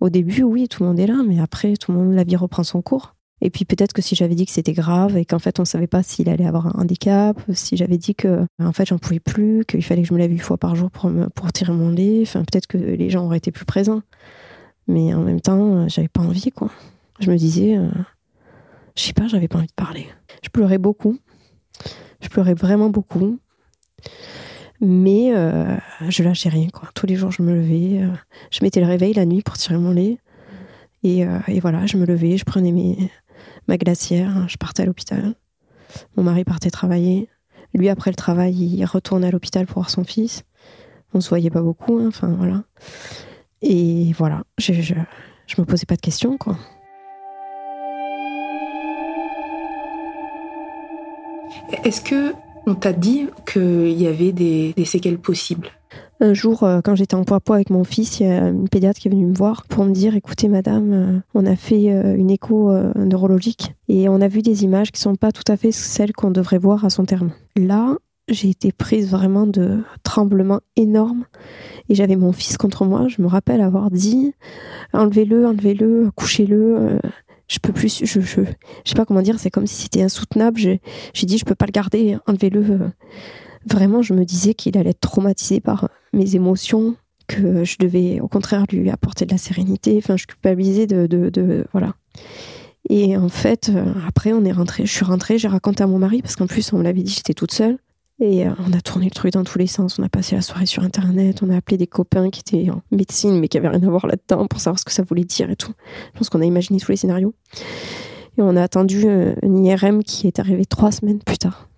Au 0.00 0.10
début, 0.10 0.42
oui, 0.42 0.68
tout 0.68 0.82
le 0.82 0.90
monde 0.90 1.00
est 1.00 1.06
là, 1.06 1.22
mais 1.26 1.40
après, 1.40 1.74
tout 1.76 1.90
le 1.90 1.98
monde, 1.98 2.12
la 2.12 2.24
vie 2.24 2.36
reprend 2.36 2.64
son 2.64 2.82
cours. 2.82 3.16
Et 3.42 3.50
puis 3.50 3.64
peut-être 3.64 3.92
que 3.92 4.02
si 4.02 4.14
j'avais 4.14 4.34
dit 4.34 4.46
que 4.46 4.52
c'était 4.52 4.72
grave 4.72 5.16
et 5.16 5.26
qu'en 5.26 5.38
fait 5.38 5.60
on 5.60 5.66
savait 5.66 5.86
pas 5.86 6.02
s'il 6.02 6.28
allait 6.30 6.46
avoir 6.46 6.68
un 6.68 6.80
handicap, 6.80 7.38
si 7.52 7.76
j'avais 7.76 7.98
dit 7.98 8.14
que 8.14 8.46
en 8.58 8.72
fait 8.72 8.86
j'en 8.86 8.98
pouvais 8.98 9.20
plus, 9.20 9.64
qu'il 9.66 9.84
fallait 9.84 10.02
que 10.02 10.08
je 10.08 10.14
me 10.14 10.18
lève 10.18 10.32
une 10.32 10.38
fois 10.38 10.56
par 10.56 10.74
jour 10.74 10.90
pour 10.90 11.52
tirer 11.52 11.72
mon 11.72 11.90
lait, 11.90 12.20
enfin 12.22 12.40
peut-être 12.40 12.66
que 12.66 12.78
les 12.78 13.10
gens 13.10 13.26
auraient 13.26 13.36
été 13.36 13.52
plus 13.52 13.66
présents. 13.66 14.00
Mais 14.88 15.14
en 15.14 15.20
même 15.20 15.40
temps, 15.40 15.76
euh, 15.76 15.88
j'avais 15.88 16.08
pas 16.08 16.22
envie 16.22 16.52
quoi. 16.52 16.70
Je 17.20 17.30
me 17.30 17.36
disais, 17.36 17.76
euh, 17.76 17.88
je 18.96 19.02
sais 19.02 19.12
pas, 19.12 19.26
j'avais 19.26 19.48
pas 19.48 19.58
envie 19.58 19.66
de 19.66 19.72
parler. 19.72 20.06
Je 20.42 20.48
pleurais 20.48 20.78
beaucoup. 20.78 21.18
Je 22.20 22.28
pleurais 22.28 22.54
vraiment 22.54 22.90
beaucoup. 22.90 23.38
Mais 24.80 25.34
euh, 25.34 25.76
je 26.08 26.22
lâchais 26.22 26.50
rien 26.50 26.68
quoi. 26.68 26.90
Tous 26.94 27.06
les 27.06 27.16
jours 27.16 27.30
je 27.30 27.42
me 27.42 27.54
levais, 27.54 28.06
je 28.50 28.62
mettais 28.62 28.80
le 28.80 28.86
réveil 28.86 29.14
la 29.14 29.24
nuit 29.24 29.42
pour 29.42 29.56
tirer 29.56 29.78
mon 29.78 29.90
lait. 29.90 30.18
Et, 31.02 31.20
et, 31.46 31.60
voilà, 31.60 31.86
je 31.86 31.96
me 31.98 32.04
levais, 32.04 32.36
je 32.36 32.44
prenais 32.44 32.72
mes, 32.72 33.12
ma 33.68 33.76
glacière, 33.76 34.48
je 34.48 34.56
partais 34.56 34.82
à 34.82 34.86
l'hôpital. 34.86 35.34
Mon 36.16 36.24
mari 36.24 36.42
partait 36.42 36.70
travailler. 36.70 37.28
Lui, 37.74 37.88
après 37.88 38.10
le 38.10 38.16
travail, 38.16 38.54
il 38.54 38.84
retournait 38.84 39.28
à 39.28 39.30
l'hôpital 39.30 39.66
pour 39.66 39.76
voir 39.76 39.90
son 39.90 40.02
fils. 40.02 40.44
On 41.14 41.20
se 41.20 41.28
voyait 41.28 41.50
pas 41.50 41.62
beaucoup, 41.62 41.98
hein, 41.98 42.08
enfin 42.08 42.28
voilà. 42.28 42.64
Et 43.68 44.12
voilà, 44.16 44.44
je, 44.58 44.72
je, 44.74 44.94
je, 45.48 45.60
me 45.60 45.66
posais 45.66 45.86
pas 45.86 45.96
de 45.96 46.00
questions, 46.00 46.38
quoi. 46.38 46.56
Est-ce 51.82 52.00
que 52.00 52.32
on 52.68 52.76
t'a 52.76 52.92
dit 52.92 53.26
qu'il 53.52 54.00
y 54.00 54.06
avait 54.06 54.30
des, 54.30 54.72
des 54.76 54.84
séquelles 54.84 55.18
possibles? 55.18 55.70
Un 56.20 56.32
jour, 56.32 56.62
euh, 56.62 56.80
quand 56.80 56.94
j'étais 56.94 57.16
en 57.16 57.24
poids-poids 57.24 57.56
avec 57.56 57.70
mon 57.70 57.82
fils, 57.82 58.20
il 58.20 58.26
y 58.26 58.30
a 58.30 58.48
une 58.48 58.68
pédiatre 58.68 59.00
qui 59.00 59.08
est 59.08 59.10
venue 59.10 59.26
me 59.26 59.34
voir 59.34 59.64
pour 59.68 59.84
me 59.84 59.92
dire 59.92 60.14
écoutez, 60.14 60.48
madame, 60.48 60.92
euh, 60.92 61.18
on 61.34 61.44
a 61.44 61.56
fait 61.56 61.92
euh, 61.92 62.16
une 62.16 62.30
écho 62.30 62.72
neurologique 62.94 63.74
et 63.88 64.08
on 64.08 64.20
a 64.20 64.28
vu 64.28 64.42
des 64.42 64.62
images 64.62 64.92
qui 64.92 65.00
sont 65.00 65.16
pas 65.16 65.32
tout 65.32 65.50
à 65.50 65.56
fait 65.56 65.72
celles 65.72 66.12
qu'on 66.12 66.30
devrait 66.30 66.58
voir 66.58 66.84
à 66.84 66.90
son 66.90 67.04
terme. 67.04 67.32
Là, 67.56 67.96
j'ai 68.28 68.50
été 68.50 68.72
prise 68.72 69.10
vraiment 69.10 69.46
de 69.46 69.82
tremblements 70.02 70.60
énormes 70.76 71.24
et 71.88 71.94
j'avais 71.94 72.16
mon 72.16 72.32
fils 72.32 72.56
contre 72.56 72.84
moi. 72.84 73.06
Je 73.08 73.22
me 73.22 73.26
rappelle 73.26 73.60
avoir 73.60 73.90
dit 73.90 74.34
enlevez-le, 74.92 75.46
enlevez-le, 75.46 76.10
couchez-le. 76.14 76.98
je 77.48 77.58
peux 77.60 77.72
plus, 77.72 78.04
je, 78.04 78.20
je, 78.20 78.42
je 78.42 78.42
sais 78.84 78.94
pas 78.94 79.04
comment 79.04 79.22
dire, 79.22 79.38
c'est 79.38 79.50
comme 79.50 79.66
si 79.66 79.82
c'était 79.82 80.02
insoutenable. 80.02 80.58
J'ai 80.58 81.26
dit 81.26 81.38
je 81.38 81.44
peux 81.44 81.54
pas 81.54 81.66
le 81.66 81.72
garder, 81.72 82.18
enlevez-le 82.26 82.90
vraiment, 83.66 84.02
je 84.02 84.14
me 84.14 84.24
disais 84.24 84.54
qu'il 84.54 84.76
allait 84.78 84.90
être 84.90 85.00
traumatisé 85.00 85.60
par 85.60 85.88
mes 86.12 86.36
émotions, 86.36 86.96
que 87.26 87.64
je 87.64 87.76
devais 87.78 88.20
au 88.20 88.28
contraire 88.28 88.64
lui 88.70 88.90
apporter 88.90 89.26
de 89.26 89.32
la 89.32 89.38
sérénité. 89.38 89.96
Enfin, 89.98 90.16
je 90.16 90.26
culpabilisais 90.26 90.86
de, 90.86 91.06
de, 91.06 91.28
de 91.28 91.66
voilà. 91.72 91.94
Et 92.88 93.16
en 93.16 93.28
fait, 93.28 93.70
euh, 93.74 93.84
après, 94.06 94.32
on 94.32 94.44
est 94.44 94.52
rentré. 94.52 94.86
Je 94.86 94.92
suis 94.92 95.04
rentrée, 95.04 95.38
j'ai 95.38 95.48
raconté 95.48 95.82
à 95.82 95.88
mon 95.88 95.98
mari 95.98 96.22
parce 96.22 96.36
qu'en 96.36 96.46
plus, 96.46 96.72
on 96.72 96.78
me 96.78 96.84
l'avait 96.84 97.02
dit, 97.02 97.12
j'étais 97.12 97.34
toute 97.34 97.52
seule. 97.52 97.78
Et 98.18 98.46
euh, 98.46 98.50
on 98.66 98.72
a 98.72 98.80
tourné 98.80 99.06
le 99.06 99.10
truc 99.10 99.32
dans 99.32 99.44
tous 99.44 99.58
les 99.58 99.66
sens. 99.66 99.98
On 99.98 100.02
a 100.02 100.08
passé 100.08 100.36
la 100.36 100.42
soirée 100.42 100.66
sur 100.66 100.82
Internet. 100.82 101.42
On 101.42 101.50
a 101.50 101.56
appelé 101.56 101.76
des 101.76 101.86
copains 101.86 102.30
qui 102.30 102.40
étaient 102.40 102.70
en 102.70 102.82
médecine, 102.90 103.38
mais 103.38 103.48
qui 103.48 103.58
avaient 103.58 103.68
rien 103.68 103.82
à 103.82 103.90
voir 103.90 104.06
là-dedans 104.06 104.46
pour 104.46 104.60
savoir 104.60 104.78
ce 104.78 104.84
que 104.84 104.92
ça 104.92 105.02
voulait 105.02 105.24
dire 105.24 105.50
et 105.50 105.56
tout. 105.56 105.72
Je 106.14 106.18
pense 106.18 106.30
qu'on 106.30 106.40
a 106.40 106.46
imaginé 106.46 106.80
tous 106.80 106.90
les 106.90 106.96
scénarios. 106.96 107.34
Et 108.38 108.42
on 108.42 108.56
a 108.56 108.62
attendu 108.62 109.04
euh, 109.06 109.34
un 109.42 109.64
IRM 109.64 110.02
qui 110.02 110.26
est 110.26 110.38
arrivé 110.38 110.64
trois 110.64 110.92
semaines 110.92 111.18
plus 111.18 111.38
tard. 111.38 111.68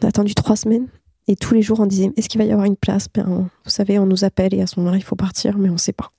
On 0.00 0.06
a 0.06 0.08
attendu 0.08 0.34
trois 0.34 0.56
semaines. 0.56 0.88
Et 1.28 1.36
tous 1.36 1.54
les 1.54 1.62
jours, 1.62 1.80
on 1.80 1.86
disait 1.86 2.12
Est-ce 2.18 2.28
qu'il 2.28 2.38
va 2.38 2.44
y 2.44 2.52
avoir 2.52 2.66
une 2.66 2.76
place? 2.76 3.06
Ben, 3.14 3.24
Vous 3.26 3.70
savez, 3.70 3.98
on 3.98 4.04
nous 4.04 4.24
appelle 4.24 4.52
et 4.52 4.60
à 4.60 4.66
ce 4.66 4.78
moment-là, 4.80 4.98
il 4.98 5.04
faut 5.04 5.16
partir, 5.16 5.56
mais 5.56 5.70
on 5.70 5.74
ne 5.74 5.78
sait 5.78 5.94
pas. 5.94 6.10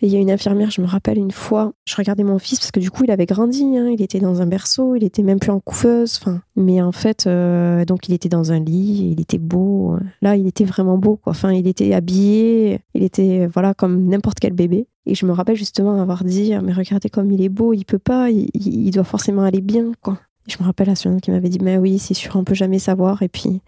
Et 0.00 0.06
il 0.06 0.12
y 0.12 0.16
a 0.16 0.20
une 0.20 0.30
infirmière, 0.30 0.70
je 0.70 0.80
me 0.80 0.86
rappelle 0.86 1.18
une 1.18 1.32
fois, 1.32 1.72
je 1.84 1.96
regardais 1.96 2.22
mon 2.22 2.38
fils 2.38 2.60
parce 2.60 2.70
que 2.70 2.78
du 2.78 2.90
coup 2.90 3.02
il 3.02 3.10
avait 3.10 3.26
grandi, 3.26 3.76
hein, 3.76 3.88
il 3.88 4.00
était 4.00 4.20
dans 4.20 4.40
un 4.40 4.46
berceau, 4.46 4.94
il 4.94 5.02
était 5.02 5.24
même 5.24 5.40
plus 5.40 5.50
en 5.50 5.58
couveuse. 5.58 6.20
Mais 6.54 6.80
en 6.80 6.92
fait, 6.92 7.26
euh, 7.26 7.84
donc 7.84 8.08
il 8.08 8.14
était 8.14 8.28
dans 8.28 8.52
un 8.52 8.60
lit, 8.60 9.10
il 9.12 9.20
était 9.20 9.38
beau. 9.38 9.96
Là, 10.22 10.36
il 10.36 10.46
était 10.46 10.64
vraiment 10.64 10.98
beau, 10.98 11.16
quoi. 11.16 11.32
Enfin, 11.32 11.52
il 11.52 11.66
était 11.66 11.94
habillé, 11.94 12.80
il 12.94 13.02
était 13.02 13.46
voilà 13.46 13.74
comme 13.74 14.06
n'importe 14.06 14.38
quel 14.38 14.52
bébé. 14.52 14.86
Et 15.08 15.14
je 15.14 15.24
me 15.24 15.32
rappelle 15.32 15.56
justement 15.56 16.00
avoir 16.00 16.22
dit, 16.22 16.52
mais 16.62 16.72
regardez 16.72 17.08
comme 17.08 17.32
il 17.32 17.42
est 17.42 17.48
beau, 17.48 17.72
il 17.72 17.84
peut 17.84 17.98
pas, 17.98 18.30
il, 18.30 18.90
doit 18.90 19.04
forcément 19.04 19.42
aller 19.42 19.62
bien, 19.62 19.92
quoi. 20.02 20.18
Je 20.46 20.56
me 20.60 20.64
rappelle 20.64 20.90
à 20.90 20.94
celui 20.94 21.20
qui 21.20 21.30
m'avait 21.30 21.48
dit, 21.48 21.58
mais 21.60 21.78
oui, 21.78 21.98
c'est 21.98 22.14
sûr, 22.14 22.36
on 22.36 22.44
peut 22.44 22.54
jamais 22.54 22.78
savoir. 22.78 23.22
Et 23.22 23.28
puis, 23.28 23.60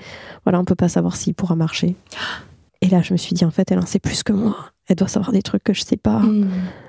voilà, 0.44 0.60
on 0.60 0.64
peut 0.64 0.74
pas 0.74 0.88
savoir 0.88 1.16
s'il 1.16 1.34
pourra 1.34 1.56
marcher. 1.56 1.96
Et 2.82 2.88
là, 2.88 3.00
je 3.02 3.12
me 3.12 3.18
suis 3.18 3.34
dit, 3.34 3.44
en 3.44 3.50
fait, 3.50 3.70
elle 3.72 3.78
en 3.78 3.86
sait 3.86 3.98
plus 3.98 4.22
que 4.22 4.32
moi. 4.32 4.56
Elle 4.90 4.96
doit 4.96 5.06
savoir 5.06 5.30
des 5.30 5.42
trucs 5.42 5.62
que 5.62 5.72
je 5.72 5.82
sais 5.82 5.96
pas. 5.96 6.18
Hmm. 6.18 6.48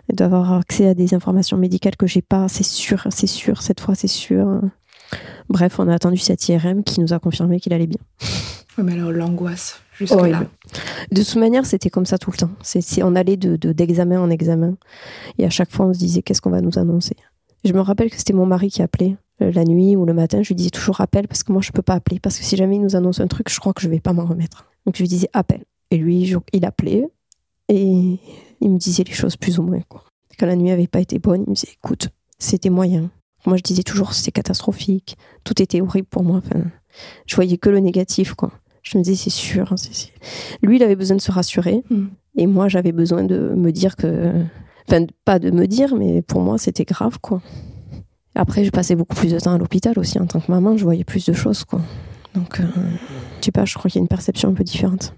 Elle 0.09 0.15
doit 0.15 0.25
avoir 0.25 0.53
accès 0.53 0.87
à 0.87 0.95
des 0.95 1.13
informations 1.13 1.55
médicales 1.55 1.95
que 1.95 2.07
j'ai 2.07 2.23
pas. 2.23 2.47
C'est 2.47 2.63
sûr, 2.63 3.05
c'est 3.11 3.27
sûr, 3.27 3.61
cette 3.61 3.79
fois, 3.79 3.93
c'est 3.93 4.07
sûr. 4.07 4.59
Bref, 5.49 5.79
on 5.79 5.87
a 5.87 5.93
attendu 5.93 6.17
cette 6.17 6.49
IRM 6.49 6.83
qui 6.83 6.99
nous 6.99 7.13
a 7.13 7.19
confirmé 7.19 7.59
qu'il 7.59 7.73
allait 7.73 7.85
bien. 7.85 7.99
Oui, 8.75 8.83
mais 8.83 8.93
alors 8.93 9.11
l'angoisse, 9.11 9.81
jusque 9.93 10.15
là. 10.15 10.45
De 11.11 11.21
toute 11.21 11.35
manière, 11.35 11.67
c'était 11.67 11.91
comme 11.91 12.07
ça 12.07 12.17
tout 12.17 12.31
le 12.31 12.37
temps. 12.37 12.49
C'est, 12.63 13.03
on 13.03 13.15
allait 13.15 13.37
de, 13.37 13.55
d'examen 13.71 14.19
en 14.19 14.31
examen. 14.31 14.77
Et 15.37 15.45
à 15.45 15.51
chaque 15.51 15.69
fois, 15.69 15.85
on 15.85 15.93
se 15.93 15.99
disait, 15.99 16.23
qu'est-ce 16.23 16.41
qu'on 16.41 16.49
va 16.49 16.61
nous 16.61 16.79
annoncer? 16.79 17.15
Je 17.63 17.73
me 17.73 17.81
rappelle 17.81 18.09
que 18.09 18.17
c'était 18.17 18.33
mon 18.33 18.47
mari 18.47 18.71
qui 18.71 18.81
appelait 18.81 19.15
euh, 19.43 19.51
la 19.51 19.63
nuit 19.63 19.95
ou 19.95 20.07
le 20.07 20.13
matin. 20.15 20.41
Je 20.41 20.47
lui 20.47 20.55
disais 20.55 20.71
toujours 20.71 21.01
appelle 21.01 21.27
parce 21.27 21.43
que 21.43 21.51
moi, 21.51 21.61
je 21.61 21.71
peux 21.71 21.83
pas 21.83 21.93
appeler. 21.93 22.19
Parce 22.19 22.39
que 22.39 22.43
si 22.43 22.55
jamais 22.55 22.77
il 22.77 22.81
nous 22.81 22.95
annonce 22.95 23.19
un 23.19 23.27
truc, 23.27 23.51
je 23.51 23.59
crois 23.59 23.73
que 23.73 23.81
je 23.81 23.89
vais 23.89 23.99
pas 23.99 24.13
m'en 24.13 24.25
remettre. 24.25 24.65
Donc 24.87 24.95
je 24.95 25.03
lui 25.03 25.07
disais 25.07 25.29
appelle. 25.33 25.65
Et 25.91 25.97
lui, 25.97 26.33
il 26.53 26.65
appelait 26.65 27.05
et 27.71 28.19
il 28.59 28.69
me 28.69 28.77
disait 28.77 29.03
les 29.03 29.13
choses 29.13 29.37
plus 29.37 29.57
ou 29.57 29.63
moins. 29.63 29.81
Quoi. 29.87 30.03
Quand 30.37 30.45
la 30.45 30.55
nuit 30.55 30.71
avait 30.71 30.87
pas 30.87 30.99
été 30.99 31.19
bonne, 31.19 31.43
il 31.47 31.49
me 31.49 31.55
disait 31.55 31.73
écoute, 31.73 32.09
c'était 32.37 32.69
moyen. 32.69 33.09
Moi, 33.45 33.57
je 33.57 33.63
disais 33.63 33.83
toujours 33.83 34.13
c'était 34.13 34.31
catastrophique. 34.31 35.17
Tout 35.43 35.59
était 35.61 35.81
horrible 35.81 36.07
pour 36.07 36.23
moi. 36.23 36.41
Enfin, 36.45 36.65
je 37.25 37.35
voyais 37.35 37.57
que 37.57 37.69
le 37.69 37.79
négatif, 37.79 38.33
quoi. 38.33 38.51
Je 38.83 38.97
me 38.97 39.03
disais 39.03 39.15
c'est 39.15 39.29
sûr. 39.29 39.71
Hein, 39.71 39.75
lui, 40.61 40.75
il 40.75 40.83
avait 40.83 40.95
besoin 40.95 41.15
de 41.15 41.21
se 41.21 41.31
rassurer, 41.31 41.83
hmm. 41.89 42.07
et 42.35 42.47
moi, 42.47 42.67
j'avais 42.67 42.91
besoin 42.91 43.23
de 43.23 43.53
me 43.55 43.71
dire 43.71 43.95
que, 43.95 44.33
enfin, 44.87 45.05
pas 45.23 45.39
de 45.39 45.51
me 45.51 45.65
dire, 45.65 45.95
mais 45.95 46.21
pour 46.21 46.41
moi, 46.41 46.57
c'était 46.57 46.85
grave, 46.85 47.19
quoi. 47.21 47.41
Après, 48.35 48.63
j'ai 48.63 48.71
passé 48.71 48.95
beaucoup 48.95 49.15
plus 49.15 49.31
de 49.31 49.39
temps 49.39 49.53
à 49.53 49.57
l'hôpital 49.57 49.97
aussi 49.99 50.19
en 50.19 50.25
tant 50.25 50.39
que 50.39 50.51
maman. 50.51 50.77
Je 50.77 50.83
voyais 50.83 51.03
plus 51.03 51.25
de 51.25 51.33
choses, 51.33 51.63
quoi. 51.63 51.81
Donc, 52.33 52.59
euh, 52.59 52.63
je 53.39 53.45
sais 53.45 53.51
pas, 53.51 53.65
je 53.65 53.77
crois 53.77 53.89
qu'il 53.89 53.99
y 53.99 54.01
a 54.01 54.03
une 54.03 54.07
perception 54.07 54.49
un 54.49 54.53
peu 54.53 54.63
différente. 54.63 55.13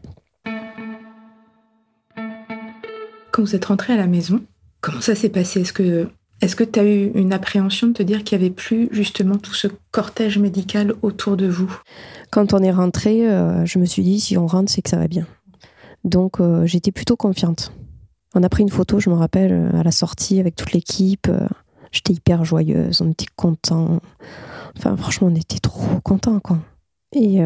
Quand 3.33 3.41
vous 3.41 3.55
êtes 3.55 3.65
rentrée 3.65 3.93
à 3.93 3.97
la 3.97 4.05
maison, 4.05 4.41
comment 4.79 5.01
ça 5.01 5.15
s'est 5.15 5.27
passé? 5.27 5.61
Est-ce 5.61 5.73
que 5.73 6.07
est-ce 6.41 6.55
que 6.55 6.63
tu 6.63 6.79
as 6.79 6.83
eu 6.83 7.11
une 7.15 7.33
appréhension 7.33 7.87
de 7.87 7.93
te 7.93 8.03
dire 8.03 8.23
qu'il 8.23 8.37
n'y 8.37 8.45
avait 8.45 8.53
plus 8.53 8.89
justement 8.91 9.37
tout 9.37 9.55
ce 9.55 9.67
cortège 9.89 10.37
médical 10.37 10.93
autour 11.01 11.35
de 11.35 11.47
vous? 11.47 11.75
Quand 12.29 12.53
on 12.53 12.59
est 12.59 12.71
rentré, 12.71 13.27
euh, 13.27 13.65
je 13.65 13.79
me 13.79 13.85
suis 13.85 14.03
dit 14.03 14.19
si 14.19 14.37
on 14.37 14.45
rentre, 14.45 14.71
c'est 14.71 14.83
que 14.83 14.89
ça 14.91 14.97
va 14.97 15.07
bien. 15.07 15.25
Donc 16.03 16.39
euh, 16.39 16.67
j'étais 16.67 16.91
plutôt 16.91 17.15
confiante. 17.15 17.73
On 18.35 18.43
a 18.43 18.49
pris 18.49 18.61
une 18.61 18.69
photo, 18.69 18.99
je 18.99 19.09
me 19.09 19.15
rappelle, 19.15 19.51
euh, 19.51 19.79
à 19.79 19.81
la 19.81 19.91
sortie 19.91 20.39
avec 20.39 20.55
toute 20.55 20.73
l'équipe. 20.73 21.27
J'étais 21.91 22.13
hyper 22.13 22.45
joyeuse, 22.45 23.01
on 23.01 23.09
était 23.09 23.25
contents. 23.35 23.99
Enfin, 24.77 24.95
franchement, 24.95 25.29
on 25.31 25.35
était 25.35 25.59
trop 25.59 25.99
contents, 26.03 26.39
quoi. 26.39 26.59
Et 27.15 27.39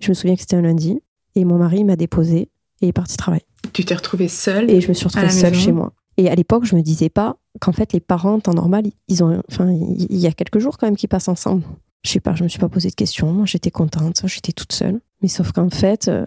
je 0.00 0.08
me 0.10 0.14
souviens 0.14 0.36
que 0.36 0.42
c'était 0.42 0.56
un 0.56 0.62
lundi. 0.62 1.02
Et 1.34 1.46
mon 1.46 1.56
mari 1.56 1.82
m'a 1.82 1.96
déposé 1.96 2.50
et 2.82 2.88
est 2.88 2.92
parti 2.92 3.16
travailler. 3.16 3.46
Tu 3.72 3.84
t'es 3.84 3.94
retrouvée 3.94 4.28
seule 4.28 4.70
Et 4.70 4.80
je 4.80 4.88
me 4.88 4.92
suis 4.92 5.06
retrouvée 5.06 5.30
seule 5.30 5.54
chez 5.54 5.72
moi. 5.72 5.92
Et 6.18 6.28
à 6.28 6.34
l'époque, 6.34 6.64
je 6.64 6.76
me 6.76 6.82
disais 6.82 7.08
pas 7.08 7.36
qu'en 7.60 7.72
fait, 7.72 7.92
les 7.92 8.00
parents, 8.00 8.34
en 8.34 8.40
temps 8.40 8.54
normal, 8.54 8.84
ils 9.08 9.24
ont, 9.24 9.42
enfin, 9.50 9.70
il 9.70 10.18
y 10.18 10.26
a 10.26 10.32
quelques 10.32 10.58
jours 10.58 10.76
quand 10.78 10.86
même 10.86 10.96
qu'ils 10.96 11.08
passent 11.08 11.28
ensemble. 11.28 11.62
Je 12.04 12.10
sais 12.10 12.20
pas, 12.20 12.34
je 12.34 12.42
me 12.42 12.48
suis 12.48 12.58
pas 12.58 12.68
posé 12.68 12.90
de 12.90 12.94
questions. 12.94 13.32
Moi, 13.32 13.46
j'étais 13.46 13.70
contente, 13.70 14.22
j'étais 14.26 14.52
toute 14.52 14.72
seule. 14.72 15.00
Mais 15.22 15.28
sauf 15.28 15.52
qu'en 15.52 15.70
fait, 15.70 16.08
euh, 16.08 16.24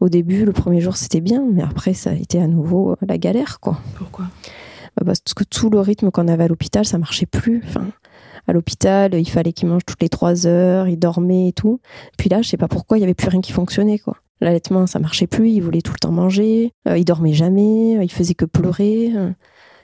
au 0.00 0.08
début, 0.08 0.44
le 0.44 0.52
premier 0.52 0.80
jour, 0.80 0.96
c'était 0.96 1.20
bien, 1.20 1.44
mais 1.52 1.62
après, 1.62 1.92
ça 1.92 2.10
a 2.10 2.14
été 2.14 2.40
à 2.40 2.46
nouveau 2.46 2.96
la 3.06 3.18
galère, 3.18 3.58
quoi. 3.58 3.78
Pourquoi? 3.96 4.26
Bah, 4.96 5.02
Parce 5.04 5.20
que 5.34 5.44
tout 5.44 5.70
le 5.70 5.80
rythme 5.80 6.10
qu'on 6.10 6.28
avait 6.28 6.44
à 6.44 6.48
l'hôpital, 6.48 6.84
ça 6.84 6.98
marchait 6.98 7.26
plus. 7.26 7.62
Enfin, 7.66 7.86
à 8.46 8.52
l'hôpital, 8.52 9.14
il 9.14 9.28
fallait 9.28 9.52
qu'il 9.52 9.68
mange 9.68 9.84
toutes 9.84 10.00
les 10.02 10.08
trois 10.08 10.46
heures, 10.46 10.86
il 10.86 10.98
dormait 10.98 11.48
et 11.48 11.52
tout. 11.52 11.80
Puis 12.16 12.28
là, 12.30 12.40
je 12.40 12.48
sais 12.48 12.56
pas 12.56 12.68
pourquoi, 12.68 12.96
il 12.96 13.00
y 13.00 13.04
avait 13.04 13.14
plus 13.14 13.28
rien 13.28 13.40
qui 13.40 13.52
fonctionnait, 13.52 13.98
quoi. 13.98 14.16
L'allaitement, 14.40 14.86
ça 14.86 14.98
marchait 14.98 15.26
plus, 15.26 15.50
il 15.50 15.60
voulait 15.60 15.82
tout 15.82 15.92
le 15.92 15.98
temps 15.98 16.12
manger, 16.12 16.72
euh, 16.86 16.96
il 16.96 17.04
dormait 17.04 17.32
jamais, 17.32 17.98
euh, 17.98 18.04
il 18.04 18.12
faisait 18.12 18.34
que 18.34 18.44
pleurer. 18.44 19.12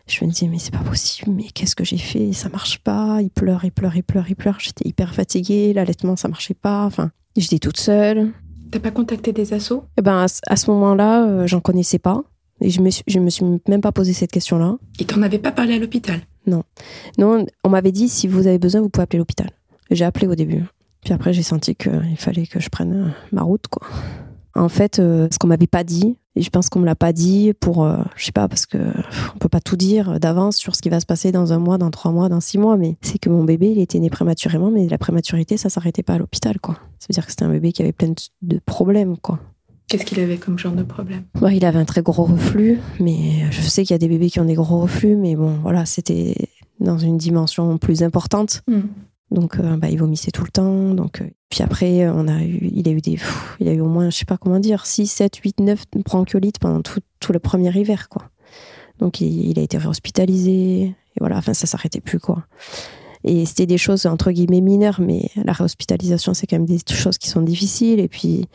Je 0.07 0.25
me 0.25 0.31
disais, 0.31 0.49
mais 0.49 0.59
c'est 0.59 0.73
pas 0.73 0.85
possible, 0.85 1.31
mais 1.33 1.45
qu'est-ce 1.45 1.75
que 1.75 1.85
j'ai 1.85 1.99
fait? 1.99 2.33
Ça 2.33 2.51
marche 2.51 2.79
pas, 2.79 3.21
il 3.23 3.31
pleure, 3.31 3.65
il 3.65 3.73
pleure, 3.73 3.97
il 3.97 4.03
pleure, 4.03 4.27
il 4.29 4.37
pleure. 4.37 4.61
J'étais 4.61 4.87
hyper 4.87 5.15
fatiguée, 5.15 5.73
l'allaitement, 5.73 6.15
ça 6.15 6.29
marchait 6.29 6.55
pas. 6.55 6.85
Enfin, 6.85 7.11
j'étais 7.37 7.59
toute 7.59 7.79
seule. 7.79 8.33
T'as 8.71 8.81
pas 8.81 8.91
contacté 8.91 9.33
des 9.33 9.55
assos? 9.55 9.85
Eh 9.97 10.03
ben, 10.03 10.27
à, 10.47 10.57
ce 10.57 10.71
moment-là, 10.71 11.27
euh, 11.27 11.47
j'en 11.47 11.61
connaissais 11.61 11.99
pas. 11.99 12.23
Et 12.61 12.71
je 12.71 12.81
me, 12.83 12.91
suis, 12.91 13.03
je 13.07 13.19
me 13.19 13.31
suis 13.31 13.45
même 13.67 13.81
pas 13.81 13.93
posé 13.93 14.13
cette 14.13 14.31
question-là. 14.31 14.77
Et 14.99 15.05
t'en 15.05 15.23
avais 15.23 15.39
pas 15.39 15.53
parlé 15.53 15.75
à 15.75 15.79
l'hôpital? 15.79 16.21
Non. 16.47 16.65
Non, 17.19 17.45
on 17.65 17.71
m'avait 17.71 17.93
dit, 17.93 18.09
si 18.09 18.29
vous 18.29 18.47
avez 18.47 18.59
besoin, 18.59 18.83
vous 18.83 18.91
pouvez 18.91 19.05
appeler 19.05 19.19
l'hôpital. 19.19 19.51
J'ai 19.91 20.05
appelé 20.05 20.27
au 20.27 20.35
début. 20.35 20.65
Puis 21.03 21.15
après, 21.15 21.33
j'ai 21.33 21.43
senti 21.43 21.75
qu'il 21.75 22.17
fallait 22.17 22.47
que 22.47 22.61
je 22.61 22.69
prenne 22.69 23.15
ma 23.33 23.43
route, 23.43 23.67
quoi. 23.69 23.87
En 24.55 24.69
fait, 24.69 24.99
euh, 24.99 25.29
ce 25.33 25.39
qu'on 25.39 25.49
m'avait 25.49 25.67
pas 25.67 25.85
dit, 25.85 26.17
et 26.37 26.43
je 26.43 26.51
pense 26.51 26.69
qu'on 26.69 26.81
me 26.81 26.87
l'a 26.87 26.95
pas 26.95 27.13
dit 27.13 27.53
pour, 27.59 27.85
euh, 27.85 27.97
je 28.17 28.25
sais 28.25 28.33
pas, 28.33 28.49
parce 28.49 28.67
que 28.67 28.79
on 29.35 29.39
peut 29.39 29.49
pas 29.49 29.61
tout 29.61 29.77
dire 29.77 30.21
d'avance 30.21 30.57
sur 30.57 30.77
ce 30.77 30.83
qui 30.83 30.89
va 30.89 31.01
se 31.01 31.07
passer 31.07 31.33
dans 31.33 31.53
un 31.53 31.59
mois, 31.59 31.79
dans 31.79 31.91
trois 31.91 32.13
mois, 32.13 32.29
dans 32.29 32.41
six 32.41 32.59
mois, 32.59 32.77
mais 32.77 32.97
c'est 33.01 33.19
que 33.19 33.29
mon 33.29 33.45
bébé, 33.45 33.71
il 33.71 33.81
était 33.81 33.99
né 33.99 34.11
prématurément, 34.11 34.71
mais 34.71 34.89
la 34.89 34.99
prématurité, 34.99 35.57
ça 35.57 35.71
s'arrêtait 35.71 36.03
pas 36.03 36.15
à 36.15 36.19
l'hôpital, 36.19 36.61
quoi. 36.61 36.75
Ça 36.99 37.07
veut 37.09 37.15
dire 37.15 37.25
que 37.25 37.31
c'était 37.31 37.45
un 37.45 37.51
bébé 37.51 37.73
qui 37.73 37.83
avait 37.83 37.93
plein 37.93 38.13
de 38.43 38.61
problèmes, 38.65 39.17
quoi. 39.17 39.39
Qu'est-ce 39.89 40.05
qu'il 40.05 40.21
avait 40.21 40.39
comme 40.39 40.59
genre 40.59 40.73
de 40.73 40.83
problème? 40.83 41.25
Ouais, 41.41 41.57
Il 41.57 41.65
avait 41.65 41.79
un 41.79 41.85
très 41.85 42.03
gros 42.03 42.25
reflux, 42.25 42.81
mais 43.01 43.51
je 43.51 43.61
sais 43.61 43.83
qu'il 43.83 43.93
y 43.93 43.95
a 43.95 43.99
des 43.99 44.09
bébés 44.09 44.31
qui 44.31 44.41
ont 44.41 44.45
des 44.45 44.55
gros 44.55 44.81
reflux, 44.81 45.15
mais 45.17 45.37
bon, 45.37 45.59
voilà, 45.63 45.85
c'était 45.85 46.35
dans 46.81 46.99
une 46.99 47.19
dimension 47.19 47.77
plus 47.79 48.03
importante. 48.03 48.63
Hmm. 48.67 48.83
Donc, 49.31 49.59
euh, 49.59 49.77
bah, 49.77 49.89
il 49.89 49.99
vomissait 49.99 50.31
tout 50.31 50.45
le 50.45 50.51
temps. 50.51 50.95
Donc, 50.95 51.21
euh, 51.21 51.31
puis 51.49 51.63
après, 51.63 52.09
on 52.09 52.29
a 52.29 52.43
eu, 52.43 52.71
il 52.73 52.89
a 52.89 52.93
eu 52.93 53.01
des, 53.01 53.19
il 53.61 53.69
a 53.69 53.73
eu 53.73 53.81
au 53.81 53.89
moins, 53.89 54.11
je 54.11 54.17
sais 54.17 54.25
pas 54.25 54.37
comment 54.37 54.61
dire, 54.61 54.87
6, 54.87 55.07
7, 55.07 55.37
8, 55.37 55.61
9 55.61 55.85
bronchiolites 56.05 56.59
pendant 56.59 56.83
tout, 56.83 57.01
tout 57.21 57.33
le 57.33 57.39
premier 57.39 57.71
hiver, 57.77 58.09
quoi. 58.09 58.31
Donc, 58.99 59.21
il, 59.21 59.59
a 59.59 59.63
été 59.63 59.77
réhospitalisé. 59.77 60.53
Et 60.53 60.95
voilà, 61.19 61.39
enfin, 61.39 61.55
ça 61.55 61.67
s'arrêtait 61.67 62.01
plus, 62.01 62.21
quoi. 62.21 62.45
Et 63.25 63.47
c'était 63.47 63.67
des 63.67 63.79
choses, 63.79 64.07
entre 64.07 64.31
guillemets, 64.31 64.61
mineures, 64.61 65.01
mais 65.01 65.31
la 65.37 65.53
réhospitalisation, 65.53 66.35
c'est 66.35 66.47
quand 66.47 66.57
même 66.57 66.67
des 66.67 66.79
choses 66.93 67.19
qui 67.19 67.29
sont 67.29 67.41
difficiles. 67.41 67.99
Et 67.99 68.09
puis, 68.09 68.49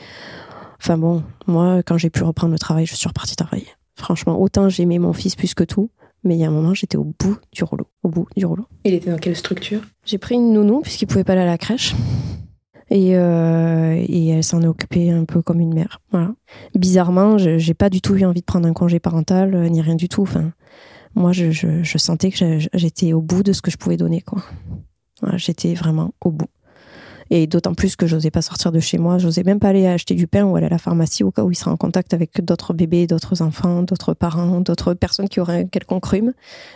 enfin 0.80 0.98
bon, 0.98 1.24
moi, 1.48 1.82
quand 1.84 1.98
j'ai 1.98 2.12
pu 2.12 2.24
reprendre 2.24 2.54
le 2.54 2.60
travail, 2.60 2.86
je 2.86 2.96
suis 2.96 3.08
repartie 3.08 3.36
travailler. 3.36 3.68
Franchement, 3.96 4.40
autant 4.40 4.70
j'aimais 4.70 5.00
mon 5.00 5.12
fils 5.12 5.36
plus 5.36 5.54
que 5.54 5.64
tout, 5.64 5.90
mais 6.24 6.36
il 6.36 6.40
y 6.40 6.44
a 6.44 6.48
un 6.48 6.52
moment, 6.52 6.74
j'étais 6.74 6.98
au 6.98 7.04
bout 7.06 7.38
du 7.52 7.64
rouleau. 7.64 7.88
Au 8.04 8.10
bout 8.10 8.28
du 8.36 8.46
rouleau. 8.46 8.66
Il 8.84 8.94
était 8.94 9.12
dans 9.12 9.18
quelle 9.18 9.36
structure? 9.36 9.82
J'ai 10.06 10.18
pris 10.18 10.36
une 10.36 10.54
nounou, 10.54 10.82
puisqu'il 10.82 11.08
pouvait 11.08 11.24
pas 11.24 11.34
aller 11.34 11.42
à 11.42 11.46
la 11.46 11.58
crèche. 11.58 11.96
Et, 12.92 13.16
euh, 13.16 13.94
et 14.08 14.30
elle 14.30 14.44
s'en 14.44 14.62
est 14.64 14.68
occupée 14.68 15.12
un 15.12 15.26
peu 15.26 15.42
comme 15.44 15.60
une 15.60 15.74
mère. 15.74 16.02
Voilà. 16.12 16.34
Bizarrement, 16.74 17.38
j'ai 17.38 17.74
pas 17.76 17.90
du 17.90 18.02
tout 18.02 18.16
eu 18.16 18.26
envie 18.26 18.42
de 18.42 18.46
prendre 18.46 18.68
un 18.68 18.74
congé 18.74 19.00
parental, 19.00 19.54
euh, 19.54 19.70
ni 19.70 19.80
rien 19.82 19.96
du 19.96 20.10
tout. 20.10 20.24
Enfin, 20.24 20.54
moi, 21.14 21.32
je, 21.32 21.52
je, 21.52 21.84
je 21.84 21.98
sentais 22.00 22.32
que 22.32 22.60
j'étais 22.74 23.14
au 23.14 23.22
bout 23.22 23.44
de 23.44 23.54
ce 23.54 23.62
que 23.62 23.70
je 23.70 23.78
pouvais 23.78 23.98
donner. 23.98 24.22
quoi. 24.22 24.44
Voilà, 25.22 25.38
j'étais 25.38 25.74
vraiment 25.76 26.14
au 26.22 26.32
bout. 26.32 26.48
Et 27.32 27.48
d'autant 27.48 27.74
plus 27.74 27.96
que 27.96 28.08
j'osais 28.08 28.32
pas 28.32 28.42
sortir 28.42 28.72
de 28.72 28.80
chez 28.80 28.98
moi, 28.98 29.18
j'osais 29.18 29.44
même 29.44 29.60
pas 29.60 29.70
aller 29.70 29.86
acheter 29.86 30.16
du 30.16 30.28
pain 30.28 30.44
ou 30.44 30.56
aller 30.56 30.66
à 30.66 30.70
la 30.70 30.78
pharmacie 30.78 31.24
au 31.24 31.32
cas 31.32 31.44
où 31.44 31.52
il 31.52 31.56
serait 31.56 31.72
en 31.72 31.78
contact 31.78 32.14
avec 32.14 32.44
d'autres 32.44 32.74
bébés, 32.74 33.08
d'autres 33.08 33.42
enfants, 33.42 33.84
d'autres 33.84 34.14
parents, 34.14 34.62
d'autres 34.62 34.94
personnes 34.94 35.30
qui 35.30 35.40
auraient 35.40 35.68
quelconque 35.68 36.06
rhume. 36.06 36.34